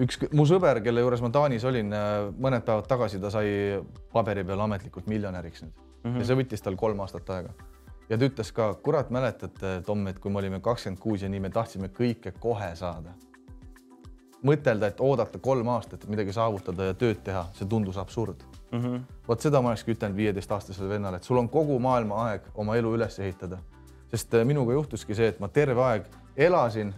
Üks 0.03 0.18
mu 0.34 0.46
sõber, 0.48 0.80
kelle 0.84 1.05
juures 1.05 1.22
ma 1.22 1.30
Taanis 1.34 1.64
olin 1.68 1.92
äh, 1.96 2.28
mõned 2.42 2.64
päevad 2.66 2.88
tagasi, 2.90 3.20
ta 3.22 3.30
sai 3.32 3.80
paberi 4.12 4.44
peal 4.46 4.61
ametlikult 4.64 5.09
miljonäriks 5.11 5.66
nüüd. 5.66 5.74
Mm 6.03 6.11
-hmm. 6.11 6.18
ja 6.18 6.26
see 6.26 6.38
võttis 6.38 6.62
tal 6.62 6.76
kolm 6.76 7.00
aastat 7.00 7.30
aega. 7.30 7.53
Ja 8.11 8.18
ta 8.18 8.26
ütles 8.26 8.53
ka, 8.53 8.74
kurat, 8.74 9.11
mäletate, 9.11 9.82
Tom, 9.86 10.07
et 10.07 10.18
kui 10.18 10.30
me 10.30 10.38
olime 10.38 10.61
kakskümmend 10.61 11.00
kuus 11.00 11.22
ja 11.22 11.28
nii 11.28 11.40
me 11.40 11.50
tahtsime 11.50 11.88
kõike 11.88 12.32
kohe 12.40 12.74
saada. 12.76 13.14
Mõtelda, 14.42 14.88
et 14.90 15.00
oodata 15.00 15.38
kolm 15.38 15.68
aastat, 15.68 16.03
et 16.03 16.11
midagi 16.11 16.32
saavutada 16.32 16.84
ja 16.90 16.94
tööd 16.94 17.22
teha, 17.24 17.46
see 17.55 17.68
tundus 17.68 17.96
absurd. 17.96 18.42
Mm 18.72 18.80
-hmm.. 18.80 19.00
vot 19.28 19.40
seda 19.40 19.62
ma 19.62 19.68
olekski 19.68 19.92
ütelnud 19.92 20.16
viieteistaastasele 20.16 20.88
vennale, 20.88 21.16
et 21.16 21.22
sul 21.24 21.36
on 21.36 21.48
kogu 21.48 21.78
maailma 21.78 22.24
aeg 22.24 22.42
oma 22.55 22.76
elu 22.76 22.94
üles 22.96 23.18
ehitada. 23.18 23.59
sest 24.11 24.34
äh, 24.34 24.44
minuga 24.44 24.72
juhtuski 24.72 25.14
see, 25.14 25.28
et 25.28 25.40
ma 25.40 25.48
terve 25.48 25.82
aeg 25.82 26.05
elasin 26.36 26.94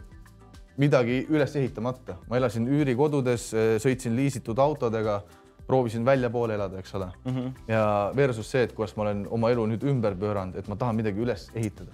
midagi 0.80 1.24
üles 1.30 1.56
ehitamata, 1.56 2.18
ma 2.28 2.38
elasin 2.38 2.66
üürikodudes, 2.66 3.48
äh, 3.54 3.74
sõitsin 3.82 4.16
liisitud 4.16 4.58
autodega, 4.58 5.22
proovisin 5.66 6.04
väljapoole 6.04 6.54
elada, 6.58 6.78
eks 6.78 6.94
ole 6.94 7.06
mm. 7.24 7.36
-hmm. 7.36 7.52
ja 7.72 8.12
versus 8.16 8.50
see, 8.50 8.62
et 8.62 8.72
kuidas 8.72 8.96
ma 8.96 9.02
olen 9.02 9.26
oma 9.30 9.50
elu 9.50 9.66
nüüd 9.66 9.86
ümber 9.88 10.14
pööranud, 10.14 10.56
et 10.56 10.68
ma 10.68 10.76
tahan 10.76 10.96
midagi 10.96 11.20
üles 11.20 11.50
ehitada. 11.54 11.92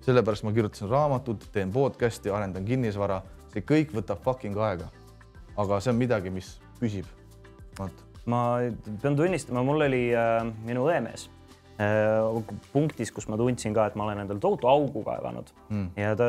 sellepärast 0.00 0.44
ma 0.44 0.52
kirjutasin 0.52 0.88
raamatut, 0.88 1.48
teen 1.52 1.72
podcast'i, 1.72 2.30
arendan 2.30 2.64
kinnisvara 2.64 3.22
see 3.52 3.62
kõik 3.62 3.94
võtab 3.96 4.22
fucking 4.24 4.56
aega. 4.56 4.90
aga 5.56 5.80
see 5.80 5.90
on 5.90 5.96
midagi, 5.96 6.30
mis 6.30 6.60
püsib. 6.80 7.06
vot. 7.78 8.04
ma 8.26 8.58
pean 9.02 9.16
tunnistama, 9.16 9.62
mul 9.62 9.80
oli 9.80 10.14
äh, 10.14 10.42
minu 10.64 10.86
õemees 10.86 11.30
punktis, 12.72 13.10
kus 13.12 13.26
ma 13.28 13.36
tundsin 13.36 13.74
ka, 13.76 13.88
et 13.90 13.96
ma 13.98 14.06
olen 14.06 14.22
endale 14.22 14.40
tohutu 14.40 14.68
augu 14.70 15.02
kaevanud 15.04 15.50
mm. 15.68 15.88
ja 16.00 16.14
ta 16.16 16.28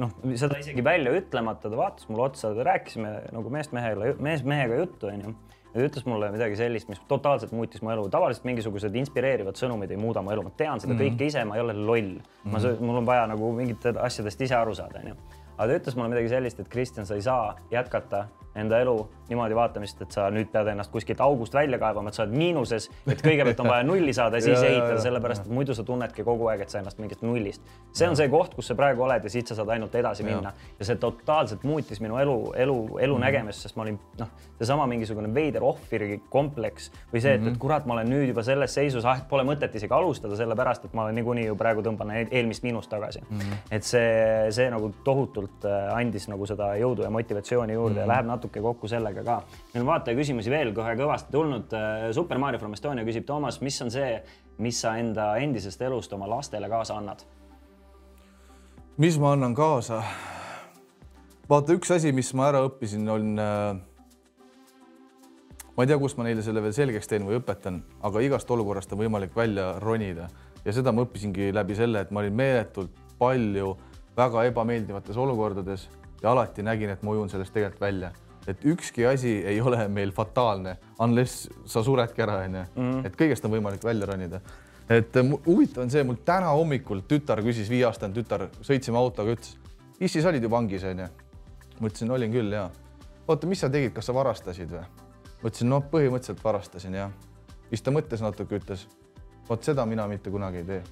noh, 0.00 0.14
seda 0.38 0.60
isegi 0.62 0.84
välja 0.84 1.12
ütlemata, 1.18 1.68
ta 1.68 1.76
vaatas 1.76 2.08
mulle 2.08 2.30
otsa, 2.30 2.54
rääkisime 2.56 3.12
nagu 3.36 3.52
meest 3.52 3.76
mehele, 3.76 4.14
mees 4.22 4.46
mehega 4.48 4.80
juttu, 4.80 5.10
onju 5.12 5.34
ja 5.76 5.82
ta 5.82 5.86
ütles 5.90 6.06
mulle 6.08 6.30
midagi 6.32 6.56
sellist, 6.56 6.88
mis 6.88 7.02
totaalselt 7.10 7.52
muutis 7.52 7.82
mu 7.84 7.92
elu. 7.92 8.06
tavaliselt 8.12 8.46
mingisugused 8.48 8.96
inspireerivad 8.96 9.60
sõnumid 9.60 9.92
ei 9.92 10.00
muuda 10.00 10.24
mu 10.24 10.32
elu, 10.32 10.46
ma 10.46 10.54
tean 10.56 10.80
seda 10.80 10.94
mm 10.94 11.00
-hmm. 11.00 11.18
kõike 11.18 11.28
ise, 11.28 11.44
ma 11.44 11.58
ei 11.58 11.64
ole 11.66 11.74
loll 11.76 12.14
mm. 12.16 12.54
-hmm. 12.54 12.80
ma, 12.80 12.86
mul 12.88 13.02
on 13.02 13.10
vaja 13.12 13.26
nagu 13.28 13.52
mingitest 13.52 14.00
asjadest 14.00 14.40
ise 14.40 14.56
aru 14.56 14.74
saada, 14.74 15.04
onju 15.04 15.16
aga 15.56 15.68
ta 15.72 15.78
ütles 15.80 15.96
mulle 15.96 16.12
midagi 16.12 16.32
sellist, 16.32 16.60
et 16.60 16.68
Kristjan, 16.68 17.06
sa 17.08 17.16
ei 17.16 17.24
saa 17.24 17.56
jätkata 17.72 18.26
enda 18.56 18.80
elu 18.82 18.96
niimoodi 19.28 19.56
vaatamist, 19.58 20.00
et 20.02 20.14
sa 20.14 20.28
nüüd 20.30 20.50
pead 20.52 20.68
ennast 20.70 20.92
kuskilt 20.92 21.20
august 21.24 21.54
välja 21.54 21.78
kaevama, 21.82 22.12
et 22.12 22.18
sa 22.18 22.22
oled 22.24 22.36
miinuses, 22.38 22.88
et 23.10 23.22
kõigepealt 23.24 23.60
on 23.64 23.70
vaja 23.72 23.86
nulli 23.86 24.14
saada 24.14 24.38
ja 24.38 24.44
siis 24.46 24.62
ehitada, 24.68 25.00
sellepärast 25.02 25.46
et 25.46 25.52
muidu 25.52 25.74
sa 25.74 25.84
tunnedki 25.86 26.24
kogu 26.26 26.46
aeg, 26.52 26.62
et 26.62 26.72
sa 26.72 26.78
ennast 26.80 27.00
mingist 27.02 27.24
nullist. 27.26 27.62
see 27.92 28.08
on 28.08 28.16
see 28.18 28.28
koht, 28.30 28.54
kus 28.54 28.70
sa 28.70 28.76
praegu 28.78 29.02
oled 29.02 29.24
ja 29.24 29.32
siit 29.32 29.50
sa 29.50 29.56
saad 29.58 29.72
ainult 29.74 29.94
edasi 29.98 30.26
minna 30.26 30.52
ja 30.78 30.86
see 30.86 30.98
totaalselt 31.02 31.64
muutis 31.66 32.00
minu 32.04 32.18
elu, 32.22 32.36
elu, 32.56 32.76
elu 33.00 33.16
mm. 33.16 33.24
nägemist, 33.26 33.66
sest 33.66 33.76
ma 33.76 33.86
olin 33.86 33.98
noh, 34.20 34.30
seesama 34.60 34.86
mingisugune 34.90 35.32
veider 35.34 35.64
ohvri 35.66 36.20
kompleks 36.30 36.90
või 37.12 37.22
see, 37.22 37.34
et, 37.34 37.42
et 37.42 37.50
mhm. 37.50 37.58
kurat, 37.60 37.86
ma 37.88 37.96
olen 37.96 38.08
nüüd 38.10 38.30
juba 38.30 38.44
selles 38.46 38.72
seisus, 38.78 39.04
ah, 39.08 39.20
pole 39.28 39.44
mõtet 39.48 39.74
isegi 39.76 39.92
alustada, 39.92 40.38
sellepärast 40.38 40.86
et 40.86 40.94
ma 40.96 41.06
olen 41.06 41.18
niikuinii 41.18 41.48
ju 41.48 41.58
praegu 41.58 41.82
tõmban 41.84 42.14
eelmist 42.24 42.64
miinust 42.64 42.90
tagasi 42.92 43.24
mm. 43.24 43.40
-hmm. 43.40 43.66
et 43.76 43.84
see, 43.84 44.08
see 44.56 44.70
nagu 44.72 44.92
tohutult 45.04 45.66
äh, 45.66 45.90
andis 45.96 46.28
nagu 46.30 46.46
seda 46.46 46.72
jõudu 46.80 47.04
ja 47.04 47.10
motivatsiooni 47.10 47.76
juurde 47.76 47.94
mm 47.94 47.98
-hmm. 47.98 48.06
ja 48.06 48.14
läheb 48.14 48.26
natuke 48.26 48.45
natuke 48.46 48.62
kokku 48.62 48.88
sellega 48.88 49.24
ka. 49.24 49.40
meil 49.74 49.82
on 49.82 49.90
vaataja 49.90 50.16
küsimusi 50.16 50.50
veel 50.50 50.72
kohe 50.74 50.94
kõvasti 50.96 51.32
tulnud. 51.32 51.72
Äh, 51.74 52.12
Super 52.14 52.38
Mario 52.38 52.58
from 52.62 52.72
Estonia 52.72 53.04
küsib, 53.04 53.26
Toomas, 53.26 53.60
mis 53.60 53.80
on 53.82 53.90
see, 53.90 54.22
mis 54.58 54.80
sa 54.80 54.96
enda 54.96 55.34
endisest 55.42 55.82
elust 55.82 56.12
oma 56.12 56.28
lastele 56.30 56.68
kaasa 56.68 56.96
annad? 57.00 57.26
mis 58.96 59.18
ma 59.18 59.34
annan 59.36 59.54
kaasa? 59.54 60.02
vaata, 61.50 61.76
üks 61.76 61.90
asi, 61.90 62.12
mis 62.12 62.32
ma 62.34 62.48
ära 62.48 62.62
õppisin, 62.66 63.08
on 63.10 63.34
äh, 63.38 63.76
ma 65.76 65.84
ei 65.84 65.90
tea, 65.90 65.98
kus 65.98 66.16
ma 66.16 66.24
neile 66.28 66.42
selle 66.42 66.62
veel 66.62 66.74
selgeks 66.76 67.10
teen 67.10 67.26
või 67.26 67.40
õpetan, 67.40 67.82
aga 68.02 68.22
igast 68.24 68.50
olukorrast 68.50 68.92
on 68.94 69.02
võimalik 69.02 69.36
välja 69.36 69.74
ronida 69.82 70.30
ja 70.64 70.72
seda 70.72 70.94
ma 70.94 71.04
õppisingi 71.04 71.52
läbi 71.54 71.76
selle, 71.78 72.06
et 72.06 72.14
ma 72.14 72.22
olin 72.22 72.34
meeletult 72.34 73.04
palju 73.18 73.74
väga 74.16 74.44
ebameeldivates 74.48 75.16
olukordades 75.16 75.88
ja 76.22 76.32
alati 76.32 76.64
nägin, 76.64 76.90
et 76.90 77.02
ma 77.04 77.12
ujun 77.12 77.28
sellest 77.30 77.52
tegelikult 77.52 77.84
välja 77.84 78.12
et 78.46 78.64
ükski 78.64 79.06
asi 79.06 79.32
ei 79.46 79.60
ole 79.60 79.88
meil 79.88 80.12
fataalne, 80.14 80.76
unless 81.02 81.48
sa 81.66 81.82
suredki 81.82 82.22
ära, 82.22 82.40
onju. 82.46 82.64
Mhm. 82.76 83.06
et 83.06 83.16
kõigest 83.18 83.44
on 83.44 83.54
võimalik 83.54 83.84
välja 83.84 84.06
ronida. 84.06 84.40
et 84.88 85.16
äh, 85.16 85.30
huvitav 85.46 85.82
on 85.82 85.90
see, 85.90 86.04
mul 86.04 86.18
täna 86.24 86.52
hommikul 86.54 87.02
tütar 87.08 87.42
küsis, 87.42 87.70
viieaastane 87.70 88.14
tütar, 88.14 88.48
sõitsime 88.62 88.96
autoga, 88.96 89.34
ütles, 89.34 89.56
issi, 90.00 90.22
sa 90.22 90.28
olid 90.28 90.42
ju 90.42 90.50
vangis, 90.50 90.84
onju. 90.84 91.08
ma 91.80 91.88
ütlesin, 91.88 92.10
olin 92.10 92.32
küll 92.32 92.52
ja. 92.52 92.70
oota, 93.28 93.46
mis 93.46 93.60
sa 93.60 93.70
tegid, 93.70 93.92
kas 93.94 94.06
sa 94.06 94.14
varastasid 94.14 94.70
või? 94.70 94.84
ma 95.42 95.50
ütlesin, 95.50 95.68
noh, 95.68 95.82
põhimõtteliselt 95.90 96.44
varastasin 96.44 96.94
jah. 96.94 97.10
siis 97.70 97.82
ta 97.82 97.90
mõtles 97.90 98.22
natuke, 98.22 98.62
ütles, 98.62 98.86
vot 99.48 99.62
seda 99.62 99.86
mina 99.86 100.06
mitte 100.06 100.30
kunagi 100.30 100.62
ei 100.62 100.70
tee 100.70 100.82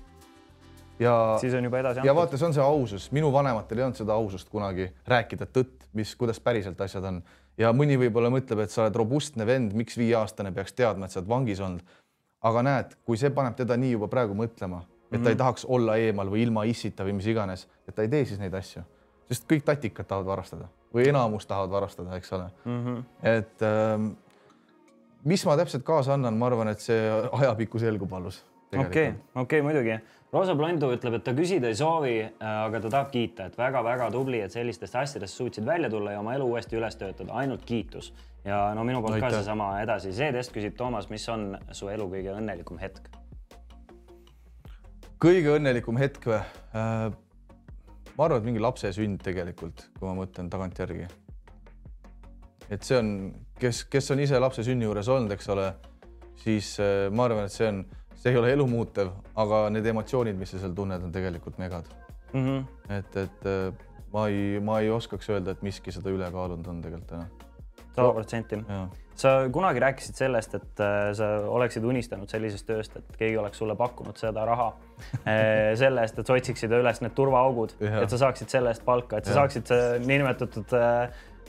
ja 0.99 1.37
siis 1.41 1.55
on 1.55 1.65
juba 1.65 1.79
edasi 1.79 2.01
antud. 2.01 2.09
ja 2.09 2.15
vaata, 2.15 2.39
see 2.39 2.47
on 2.47 2.55
see 2.55 2.65
ausus, 2.65 3.09
minu 3.15 3.33
vanematel 3.33 3.79
ei 3.81 3.87
olnud 3.87 3.99
seda 3.99 4.15
ausust 4.15 4.51
kunagi 4.51 4.91
rääkida 5.11 5.47
tõtt, 5.51 5.84
mis, 5.95 6.15
kuidas 6.19 6.41
päriselt 6.41 6.81
asjad 6.81 7.05
on 7.11 7.21
ja 7.61 7.73
mõni 7.77 7.99
võib-olla 8.01 8.31
mõtleb, 8.35 8.65
et 8.65 8.73
sa 8.75 8.85
oled 8.85 8.97
robustne 8.99 9.47
vend, 9.47 9.75
miks 9.79 9.99
viieaastane 9.99 10.53
peaks 10.55 10.75
teadma, 10.77 11.07
et 11.07 11.15
sa 11.15 11.21
oled 11.21 11.31
vangis 11.31 11.61
olnud. 11.61 11.85
aga 12.45 12.63
näed, 12.63 12.91
kui 13.09 13.17
see 13.17 13.31
paneb 13.33 13.55
teda 13.57 13.77
nii 13.81 13.95
juba 13.95 14.09
praegu 14.13 14.35
mõtlema, 14.37 14.83
et 14.83 15.11
ta 15.13 15.19
mm 15.19 15.23
-hmm. 15.23 15.29
ei 15.29 15.35
mhm. 15.35 15.39
tahaks 15.39 15.65
olla 15.65 15.97
eemal 15.97 16.31
või 16.31 16.43
ilma 16.43 16.65
issita 16.65 17.05
või 17.05 17.13
mis 17.13 17.27
iganes, 17.27 17.69
et 17.89 17.95
ta 17.95 18.03
ei 18.03 18.09
tee 18.09 18.25
siis 18.25 18.39
neid 18.39 18.55
asju, 18.55 18.83
sest 19.29 19.49
kõik 19.53 19.65
tatikad 19.65 20.07
tahavad 20.07 20.27
varastada 20.27 20.69
või 20.95 21.09
enamus 21.09 21.47
tahavad 21.47 21.71
varastada, 21.71 22.17
eks 22.17 22.33
ole 22.33 22.51
mm. 22.65 22.85
-hmm. 22.85 23.05
et 23.23 23.63
ähm, 23.63 24.11
mis 25.25 25.47
ma 25.47 25.57
täpselt 25.57 25.83
kaasa 25.83 26.15
annan, 26.15 26.37
ma 26.37 26.47
arvan, 26.47 26.69
et 26.69 26.81
see 26.81 27.11
ajapikku 27.33 27.79
selgub 27.79 28.13
alles. 28.13 28.45
okei, 28.79 29.15
okei 29.35 29.63
muidugi 29.63 29.99
Roosa 30.35 30.57
Blondu 30.59 30.89
ütleb, 30.91 31.15
et 31.15 31.23
ta 31.23 31.31
küsida 31.37 31.69
ei 31.71 31.77
soovi, 31.79 32.15
äh, 32.27 32.45
aga 32.65 32.81
ta 32.83 32.91
tahab 32.91 33.11
kiita, 33.13 33.45
et 33.47 33.59
väga-väga 33.59 34.09
tubli, 34.11 34.41
et 34.43 34.51
sellistest 34.51 34.97
asjadest 34.99 35.39
suutsid 35.39 35.67
välja 35.67 35.91
tulla 35.91 36.17
ja 36.17 36.23
oma 36.25 36.35
elu 36.35 36.49
uuesti 36.51 36.75
üles 36.75 36.99
töötada, 36.99 37.37
ainult 37.39 37.63
kiitus. 37.69 38.11
ja 38.45 38.75
no 38.75 38.83
minu 38.85 39.01
poolt 39.01 39.15
Aitäh. 39.15 39.31
ka 39.31 39.37
seesama 39.37 39.69
edasi. 39.81 40.11
Z-test 40.13 40.53
küsib 40.53 40.75
Toomas, 40.77 41.07
mis 41.09 41.29
on 41.29 41.55
su 41.73 41.89
elu 41.89 42.09
kõige 42.11 42.35
õnnelikum 42.35 42.83
hetk? 42.83 43.07
kõige 45.23 45.55
õnnelikum 45.55 46.03
hetk 46.03 46.27
või 46.27 46.41
äh,? 46.41 47.15
ma 48.19 48.27
arvan, 48.27 48.41
et 48.41 48.45
mingi 48.51 48.61
lapse 48.61 48.91
sünd 48.93 49.23
tegelikult, 49.23 49.87
kui 49.99 50.09
ma 50.09 50.19
mõtlen 50.19 50.51
tagantjärgi. 50.51 51.07
et 52.75 52.83
see 52.83 52.99
on, 52.99 53.11
kes, 53.61 53.85
kes 53.85 54.11
on 54.11 54.27
ise 54.27 54.43
lapse 54.43 54.67
sünni 54.67 54.91
juures 54.91 55.09
olnud, 55.09 55.31
eks 55.39 55.49
ole, 55.55 55.71
siis 56.43 56.75
äh, 56.83 57.07
ma 57.15 57.31
arvan, 57.31 57.47
et 57.47 57.55
see 57.55 57.71
on 57.71 57.85
see 58.25 58.33
ei 58.33 58.41
ole 58.41 58.55
elumuutev, 58.57 59.13
aga 59.37 59.67
need 59.75 59.87
emotsioonid, 59.93 60.37
mis 60.41 60.55
sa 60.55 60.63
seal 60.63 60.73
tunned, 60.77 61.03
on 61.05 61.13
tegelikult 61.13 61.61
megad 61.61 61.89
mm. 62.33 62.41
-hmm. 62.41 62.93
et, 62.99 63.17
et 63.17 63.49
äh, 63.51 63.87
ma 64.15 64.27
ei, 64.33 64.61
ma 64.65 64.81
ei 64.81 64.91
oskaks 64.91 65.29
öelda, 65.31 65.53
et 65.53 65.63
miski 65.63 65.93
seda 65.93 66.13
üle 66.15 66.31
kaalunud 66.33 66.67
on 66.73 66.83
tegelikult 66.83 67.11
täna. 67.11 67.27
sada 67.95 68.13
protsenti. 68.13 68.59
sa 69.15 69.35
kunagi 69.53 69.81
rääkisid 69.81 70.17
sellest, 70.19 70.55
et 70.55 70.81
äh, 70.81 71.13
sa 71.13 71.29
oleksid 71.59 71.85
unistanud 71.85 72.29
sellisest 72.29 72.67
tööst, 72.67 72.97
et 72.97 73.17
keegi 73.19 73.37
oleks 73.39 73.59
sulle 73.59 73.77
pakkunud 73.77 74.17
seda 74.17 74.47
raha 74.49 74.73
äh, 75.29 75.77
selle 75.77 76.01
eest, 76.01 76.19
et 76.19 76.27
sa 76.27 76.41
otsiksid 76.41 76.73
üles 76.81 77.05
need 77.05 77.15
turvaaugud, 77.15 77.77
et 77.85 78.11
sa 78.11 78.25
saaksid 78.25 78.57
selle 78.57 78.73
eest 78.73 78.85
palka, 78.89 79.21
et 79.21 79.29
sa 79.29 79.37
ja. 79.37 79.43
saaksid 79.43 79.77
niinimetatud 80.07 80.75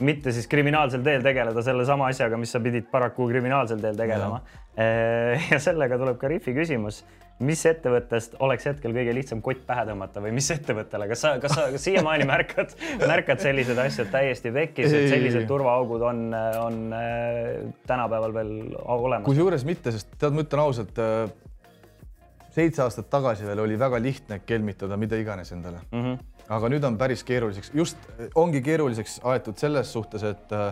mitte 0.00 0.32
siis 0.32 0.46
kriminaalsel 0.48 1.02
teel 1.04 1.22
tegeleda 1.24 1.62
sellesama 1.64 2.10
asjaga, 2.12 2.36
mis 2.36 2.52
sa 2.52 2.60
pidid 2.60 2.88
paraku 2.90 3.28
kriminaalsel 3.30 3.80
teel 3.80 3.96
tegelema. 3.96 4.42
Eh, 4.76 5.46
ja 5.48 5.58
sellega 5.62 5.96
tuleb 5.96 6.18
ka 6.20 6.28
Riffi 6.28 6.52
küsimus, 6.52 6.98
mis 7.46 7.62
ettevõttest 7.68 8.34
oleks 8.44 8.66
hetkel 8.68 8.92
kõige 8.96 9.14
lihtsam 9.16 9.40
kott 9.44 9.62
pähe 9.68 9.86
tõmmata 9.88 10.20
või 10.24 10.34
mis 10.36 10.50
ettevõttele, 10.52 11.08
kas 11.08 11.24
sa, 11.24 11.32
kas 11.40 11.56
sa 11.56 11.64
siiamaani 11.80 12.26
märkad, 12.32 12.76
märkad 13.00 13.40
sellised 13.40 13.80
asjad 13.80 14.12
täiesti 14.12 14.52
pekkis, 14.52 14.92
et 14.92 15.08
sellised 15.14 15.48
turvaaugud 15.48 16.04
on, 16.10 16.22
on 16.60 16.78
eh, 16.92 17.50
tänapäeval 17.88 18.36
veel 18.36 18.54
olemas? 18.84 19.24
kusjuures 19.28 19.64
mitte, 19.68 19.96
sest 19.96 20.12
tead, 20.20 20.36
ma 20.36 20.44
ütlen 20.44 20.64
ausalt, 20.66 21.00
eh, 21.00 22.44
seitse 22.56 22.84
aastat 22.84 23.08
tagasi 23.12 23.48
veel 23.48 23.64
oli 23.64 23.80
väga 23.80 24.00
lihtne 24.00 24.42
kelmitada 24.44 25.00
mida 25.00 25.16
iganes 25.20 25.56
endale 25.56 25.84
mm. 25.90 26.02
-hmm 26.02 26.24
aga 26.46 26.68
nüüd 26.70 26.84
on 26.86 26.94
päris 26.98 27.24
keeruliseks, 27.26 27.72
just 27.74 27.98
ongi 28.38 28.60
keeruliseks 28.62 29.18
aetud 29.26 29.58
selles 29.58 29.90
suhtes, 29.92 30.22
et 30.22 30.52
äh, 30.54 30.68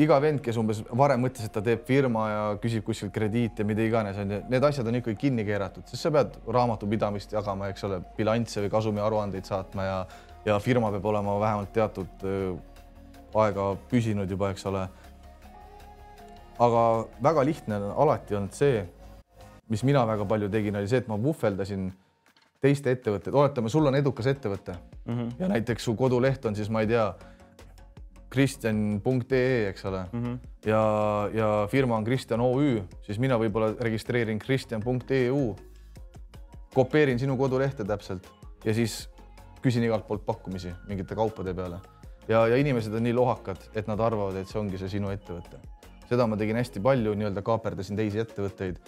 iga 0.00 0.18
vend, 0.20 0.40
kes 0.40 0.56
umbes 0.56 0.82
varem 0.96 1.20
mõtles, 1.20 1.44
et 1.44 1.52
ta 1.52 1.60
teeb 1.64 1.84
firma 1.86 2.26
ja 2.30 2.42
küsib 2.62 2.84
kuskilt 2.84 3.12
krediite, 3.12 3.64
mida 3.64 3.84
iganes, 3.84 4.16
on 4.18 4.30
ju, 4.30 4.42
need 4.48 4.64
asjad 4.64 4.86
on 4.88 4.96
ikkagi 5.02 5.18
kinni 5.26 5.44
keeratud, 5.44 5.84
sest 5.88 6.06
sa 6.06 6.12
pead 6.14 6.38
raamatupidamist 6.48 7.32
jagama, 7.32 7.68
eks 7.68 7.84
ole, 7.88 8.00
bilansse 8.16 8.64
või 8.64 8.72
kasumiaruandeid 8.72 9.48
saatma 9.48 9.88
ja 9.88 9.98
ja 10.44 10.58
firma 10.58 10.90
peab 10.90 11.04
olema 11.06 11.38
vähemalt 11.40 11.72
teatud 11.72 12.24
aega 13.34 13.66
püsinud 13.90 14.30
juba, 14.30 14.50
eks 14.52 14.66
ole. 14.66 14.86
aga 16.62 16.82
väga 17.22 17.44
lihtne 17.44 17.78
on 17.78 17.94
alati 18.04 18.36
olnud 18.38 18.54
see, 18.54 18.82
mis 19.72 19.82
mina 19.82 20.04
väga 20.06 20.26
palju 20.28 20.50
tegin, 20.52 20.76
oli 20.76 20.88
see, 20.88 21.00
et 21.02 21.08
ma 21.10 21.16
vuhveldasin 21.18 21.88
teiste 22.62 22.92
ettevõtteid, 22.94 23.34
oletame, 23.34 23.70
sul 23.72 23.86
on 23.86 23.96
edukas 23.98 24.28
ettevõte 24.30 24.74
mm 25.04 25.14
-hmm. 25.14 25.30
ja 25.38 25.48
näiteks 25.48 25.84
su 25.84 25.94
koduleht 25.98 26.44
on 26.44 26.56
siis, 26.56 26.70
ma 26.70 26.80
ei 26.80 26.86
tea, 26.86 27.06
kristjan.ee, 28.32 29.68
eks 29.68 29.84
ole 29.90 30.02
mm, 30.12 30.24
-hmm. 30.24 30.38
ja, 30.66 30.82
ja 31.34 31.48
firma 31.70 31.96
on 31.96 32.04
Kristjan 32.04 32.40
OÜ, 32.40 32.82
siis 33.06 33.18
mina 33.18 33.38
võib-olla 33.38 33.74
registreerin 33.80 34.38
kristjan.eu, 34.38 35.42
kopeerin 36.74 37.18
sinu 37.18 37.36
kodulehte 37.36 37.84
täpselt 37.84 38.28
ja 38.64 38.74
siis 38.74 39.08
küsin 39.62 39.84
igalt 39.84 40.06
poolt 40.08 40.24
pakkumisi 40.26 40.72
mingite 40.88 41.14
kaupade 41.14 41.54
peale 41.54 41.78
ja, 42.28 42.46
ja 42.46 42.56
inimesed 42.56 42.94
on 42.94 43.04
nii 43.04 43.14
lohakad, 43.14 43.68
et 43.74 43.86
nad 43.86 44.00
arvavad, 44.00 44.36
et 44.40 44.48
see 44.48 44.60
ongi 44.60 44.80
see 44.80 44.88
sinu 44.98 45.12
ettevõte. 45.12 45.60
seda 46.08 46.26
ma 46.26 46.36
tegin 46.36 46.56
hästi 46.56 46.80
palju, 46.80 47.14
nii-öelda 47.14 47.42
kaaperdasin 47.42 47.96
teisi 47.96 48.20
ettevõtteid 48.22 48.80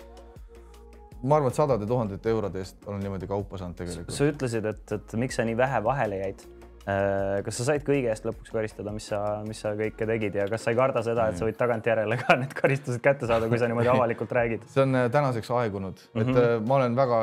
ma 1.24 1.38
arvan, 1.38 1.52
et 1.52 1.56
sadade 1.56 1.86
tuhandete 1.88 2.30
eurode 2.30 2.60
eest 2.60 2.84
olen 2.86 3.00
niimoodi 3.04 3.28
kaupa 3.28 3.60
saanud 3.60 3.78
tegelikult. 3.78 4.16
sa 4.16 4.28
ütlesid, 4.28 4.68
et, 4.68 4.92
et 4.98 5.16
miks 5.20 5.40
sa 5.40 5.46
nii 5.48 5.56
vähe 5.56 5.80
vahele 5.84 6.20
jäid. 6.20 6.44
Äh, 6.84 7.38
kas 7.46 7.56
sa 7.56 7.64
said 7.70 7.84
kõige 7.86 8.10
eest 8.12 8.26
lõpuks 8.28 8.52
karistada, 8.52 8.92
mis 8.92 9.06
sa, 9.08 9.18
mis 9.46 9.62
sa 9.64 9.70
kõike 9.78 10.04
tegid 10.04 10.34
ja 10.36 10.44
kas 10.52 10.66
sa 10.66 10.74
ei 10.74 10.76
karda 10.76 11.00
seda, 11.06 11.30
et 11.32 11.40
sa 11.40 11.46
võid 11.48 11.56
tagantjärele 11.56 12.18
ka 12.20 12.36
need 12.36 12.52
karistused 12.58 13.00
kätte 13.04 13.28
saada, 13.30 13.48
kui 13.48 13.56
sa 13.60 13.70
niimoodi 13.70 13.88
avalikult 13.88 14.34
räägid? 14.36 14.66
see 14.74 14.84
on 14.84 14.98
äh, 15.00 15.06
tänaseks 15.12 15.48
aegunud 15.48 15.96
mm, 15.96 16.20
-hmm. 16.20 16.20
et 16.20 16.34
mhm. 16.34 16.42
äh, 16.42 16.66
ma 16.68 16.76
olen 16.76 16.96
väga 16.96 17.20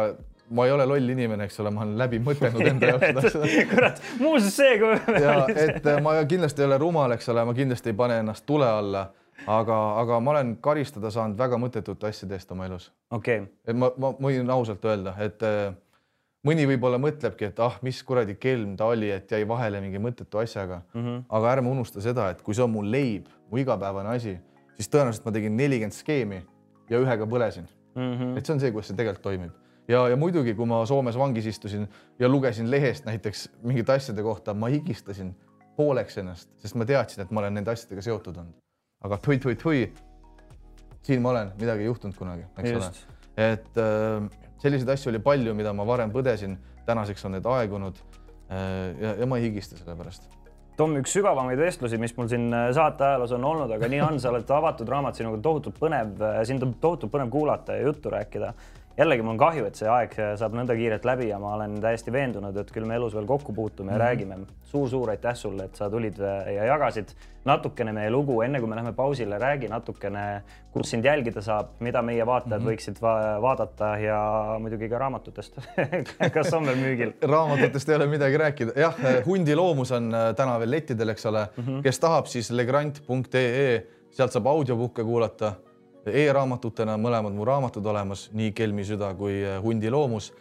ma 0.49 0.66
ei 0.66 0.72
ole 0.72 0.86
loll 0.86 1.14
inimene, 1.14 1.45
eks 1.45 1.59
ole, 1.59 1.72
ma 1.72 1.86
olen 1.86 1.93
läbi 1.97 2.20
mõtelnud 2.26 2.68
enda 2.72 2.89
jaoks 2.95 3.28
seda 3.36 3.51
kurat, 3.76 4.01
muuseas 4.20 4.57
see, 4.57 4.80
kui. 4.82 4.97
ja 5.22 5.38
et 5.53 5.86
ma 6.01 6.18
kindlasti 6.26 6.66
ei 6.66 6.70
ole 6.72 6.82
rumal, 6.82 7.14
eks 7.16 7.30
ole, 7.30 7.45
ma 7.45 7.53
kindlasti 7.53 7.93
ei 7.93 7.99
pane 8.01 8.18
ennast 8.24 8.45
tule 8.49 8.66
alla 8.66 9.05
aga, 9.45 9.78
aga 10.01 10.20
ma 10.20 10.34
olen 10.36 10.55
karistada 10.62 11.14
saanud 11.14 11.38
väga 11.38 11.62
mõttetute 11.62 12.09
asjade 12.09 12.34
eest 12.38 12.51
oma 12.51 12.66
elus 12.66 12.91
okay.. 13.14 13.45
et 13.68 13.78
ma, 13.78 13.93
ma 13.97 14.14
võin 14.26 14.49
ausalt 14.57 14.86
öelda, 14.86 15.16
et 15.22 15.45
äh, 15.45 15.70
mõni 16.48 16.66
võib-olla 16.70 17.00
mõtlebki, 17.02 17.52
et 17.52 17.60
ah, 17.64 17.78
mis 17.86 18.02
kuradi 18.04 18.36
kelm 18.42 18.76
ta 18.78 18.88
oli, 18.92 19.12
et 19.14 19.32
jäi 19.32 19.44
vahele 19.48 19.82
mingi 19.84 20.02
mõttetu 20.02 20.42
asjaga 20.42 20.82
mm. 20.94 21.02
-hmm. 21.02 21.24
aga 21.30 21.52
ärme 21.52 21.70
unusta 21.70 22.02
seda, 22.02 22.30
et 22.30 22.42
kui 22.42 22.58
see 22.58 22.64
on 22.64 22.74
mu 22.74 22.84
leib, 22.86 23.28
mu 23.52 23.62
igapäevane 23.62 24.16
asi, 24.16 24.38
siis 24.78 24.89
tõenäoliselt 24.89 25.26
ma 25.26 25.36
tegin 25.36 25.58
nelikümmend 25.58 25.98
skeemi 25.98 26.42
ja 26.89 27.00
ühega 27.00 27.28
põlesin 27.28 27.68
mm. 27.96 28.02
-hmm. 28.14 28.38
et 28.38 28.46
see 28.46 28.54
on 28.54 28.60
see, 28.60 28.72
kuidas 28.72 28.88
see 28.88 28.98
tegelikult 28.98 29.24
toimib 29.24 29.52
ja, 29.88 30.08
ja 30.10 30.18
muidugi, 30.18 30.54
kui 30.54 30.66
ma 30.66 30.86
Soomes 30.86 31.18
vangis 31.18 31.46
istusin 31.46 31.88
ja 32.20 32.30
lugesin 32.30 32.72
lehest 32.72 33.06
näiteks 33.06 33.50
mingite 33.64 33.94
asjade 33.94 34.24
kohta, 34.24 34.54
ma 34.54 34.68
higistasin 34.68 35.36
pooleks 35.76 36.18
ennast, 36.18 36.50
sest 36.58 36.76
ma 36.76 36.86
teadsin, 36.86 37.24
et 37.24 37.32
ma 37.32 37.39
olen 37.39 37.54
nende 37.54 37.72
asjadega 37.72 38.02
seotud 38.02 38.38
olnud 38.38 38.62
aga 39.06 39.18
tui-tui-tui, 39.22 39.86
siin 41.06 41.24
ma 41.24 41.34
olen, 41.34 41.52
midagi 41.60 41.86
ei 41.86 41.89
juhtunud 41.89 42.18
kunagi, 42.18 42.46
eks 42.62 42.70
Just. 42.70 43.02
ole. 43.02 43.18
et 43.52 43.82
äh, 43.82 44.30
selliseid 44.62 44.89
asju 44.93 45.12
oli 45.12 45.22
palju, 45.24 45.55
mida 45.57 45.74
ma 45.74 45.86
varem 45.88 46.14
põdesin, 46.14 46.57
tänaseks 46.86 47.26
on 47.26 47.38
need 47.38 47.49
aegunud 47.49 47.97
äh,. 48.49 48.93
ja, 49.01 49.16
ja 49.24 49.30
ma 49.30 49.39
ei 49.39 49.49
higista 49.49 49.80
selle 49.80 49.97
pärast. 49.97 50.30
Tom, 50.80 50.95
üks 50.97 51.12
sügavamaid 51.14 51.59
vestlusi, 51.59 51.99
mis 52.01 52.14
mul 52.18 52.30
siin 52.32 52.47
äh, 52.55 52.70
saate 52.76 53.05
ajaloos 53.05 53.34
on 53.36 53.43
olnud, 53.45 53.74
aga 53.76 53.89
nii 53.91 54.03
on, 54.05 54.20
sa 54.24 54.32
oled 54.32 54.49
avatud 54.55 54.89
raamat, 54.89 55.18
sinuga 55.20 55.38
on 55.38 55.43
tohutult 55.45 55.78
põnev, 55.82 56.14
äh, 56.24 56.39
sind 56.47 56.64
on 56.66 56.76
tohutult 56.82 57.12
põnev 57.14 57.30
kuulata 57.34 57.76
ja 57.78 57.89
juttu 57.89 58.14
rääkida 58.14 58.53
jällegi 59.02 59.26
mul 59.26 59.36
on 59.36 59.41
kahju, 59.41 59.66
et 59.68 59.80
see 59.80 59.89
aeg 59.89 60.16
saab 60.39 60.56
nõnda 60.58 60.78
kiirelt 60.78 61.06
läbi 61.08 61.30
ja 61.32 61.39
ma 61.41 61.56
olen 61.58 61.80
täiesti 61.84 62.14
veendunud, 62.14 62.58
et 62.58 62.72
küll 62.74 62.86
me 62.88 62.97
elus 62.99 63.16
veel 63.18 63.28
kokku 63.30 63.54
puutume 63.54 63.91
ja 63.91 63.97
mm 63.97 64.02
-hmm. 64.02 64.08
räägime 64.08 64.36
suur,. 64.36 64.58
suur-suur 64.72 65.10
aitäh 65.10 65.36
sulle, 65.36 65.64
et 65.64 65.76
sa 65.76 65.89
tulid 65.89 66.18
ja 66.56 66.66
jagasid 66.66 67.14
natukene 67.45 67.93
meie 67.93 68.10
lugu, 68.12 68.41
enne 68.41 68.60
kui 68.60 68.70
me 68.70 68.76
läheme 68.76 68.93
pausile, 68.93 69.38
räägi 69.39 69.70
natukene, 69.70 70.41
kus 70.74 70.89
sind 70.89 71.06
jälgida 71.06 71.41
saab, 71.41 71.74
mida 71.80 72.02
meie 72.02 72.26
vaatajad 72.26 72.62
mm 72.62 72.68
-hmm. 72.68 72.72
võiksid 72.72 73.02
va 73.02 73.41
vaadata 73.41 73.97
ja 73.97 74.20
muidugi 74.60 74.89
ka 74.89 74.97
raamatutest 74.97 75.58
kas 76.36 76.54
on 76.54 76.66
veel 76.66 76.78
müügil 76.78 77.14
raamatutest 77.36 77.89
ei 77.89 77.95
ole 77.95 78.08
midagi 78.08 78.38
rääkida, 78.38 78.72
jah, 78.76 78.95
Hundi 79.26 79.56
loomus 79.56 79.91
on 79.91 80.14
äh, 80.14 80.36
täna 80.36 80.60
veel 80.60 80.72
lettidel, 80.72 81.10
eks 81.10 81.26
ole 81.26 81.47
mm, 81.58 81.64
-hmm. 81.64 81.82
kes 81.82 81.99
tahab, 81.99 82.26
siis 82.26 82.52
legrand.ee, 82.52 83.84
sealt 84.12 84.32
saab 84.32 84.47
audiobukke 84.47 85.04
kuulata 85.04 85.54
e-raamatutena 86.06 86.97
mõlemad 86.97 87.36
mu 87.36 87.45
raamatud 87.45 87.86
olemas, 87.86 88.30
nii 88.34 88.54
Kelmi 88.58 88.86
süda 88.88 89.12
kui 89.18 89.41
äh, 89.43 89.60
Hundi 89.64 89.91
loomus 89.91 90.32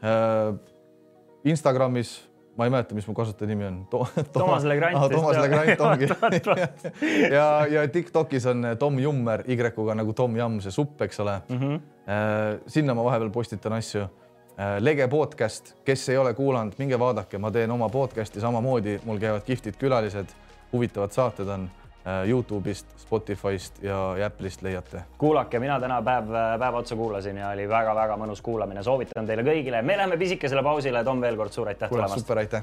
äh,. 0.00 0.54
Instagramis 1.46 2.16
ma 2.56 2.64
ei 2.66 2.72
mäleta, 2.72 2.94
mis 2.96 3.06
mu 3.06 3.14
kasutaja 3.14 3.48
nimi 3.48 3.66
on 3.68 3.76
to. 3.90 4.00
Toomas 4.32 4.64
Legrand. 4.64 4.96
Toomas 5.12 5.38
Legrand 5.38 5.80
ongi 5.80 6.08
ja, 7.36 7.66
ja 7.70 7.88
Tiktokis 7.92 8.46
on 8.50 8.64
äh, 8.64 8.76
Tom 8.80 8.98
Jummer 8.98 9.44
Y-ga 9.46 9.94
nagu 9.94 10.12
Tom 10.12 10.36
Jamm, 10.36 10.60
see 10.64 10.72
supp, 10.72 11.02
eks 11.02 11.20
ole 11.20 11.40
mm. 11.48 11.58
-hmm. 11.58 11.80
sinna 12.66 12.94
ma 12.94 13.04
vahepeal 13.04 13.30
postitan 13.30 13.72
asju. 13.72 14.08
Lege 14.80 15.08
podcast, 15.08 15.74
kes 15.84 16.08
ei 16.08 16.16
ole 16.16 16.34
kuulanud, 16.34 16.72
minge 16.78 16.98
vaadake, 16.98 17.38
ma 17.38 17.50
teen 17.50 17.70
oma 17.70 17.88
podcast'i 17.88 18.40
samamoodi, 18.40 19.00
mul 19.04 19.18
käivad 19.20 19.44
kihvtid 19.44 19.76
külalised, 19.76 20.32
huvitavad 20.72 21.12
saated 21.12 21.48
on 21.48 21.68
Youtube'ist, 22.06 22.86
Spotify'st 23.02 23.82
ja 23.82 23.98
Apple'ist 24.26 24.62
leiate. 24.62 25.02
kuulake, 25.18 25.58
mina 25.58 25.80
täna 25.80 26.02
päev, 26.02 26.30
päev 26.58 26.74
otsa 26.74 26.96
kuulasin 26.96 27.36
ja 27.36 27.48
oli 27.50 27.68
väga-väga 27.68 28.16
mõnus 28.20 28.42
kuulamine, 28.42 28.82
soovitan 28.82 29.26
teile 29.26 29.42
kõigile. 29.42 29.82
me 29.82 29.96
läheme 29.96 30.16
pisikesele 30.16 30.62
pausile. 30.62 31.04
Tom, 31.04 31.20
veel 31.20 31.36
kord 31.36 31.52
suur 31.52 31.68
aitäh 31.68 31.90
tulemast. 31.90 32.18
super, 32.18 32.38
aitäh. 32.38 32.62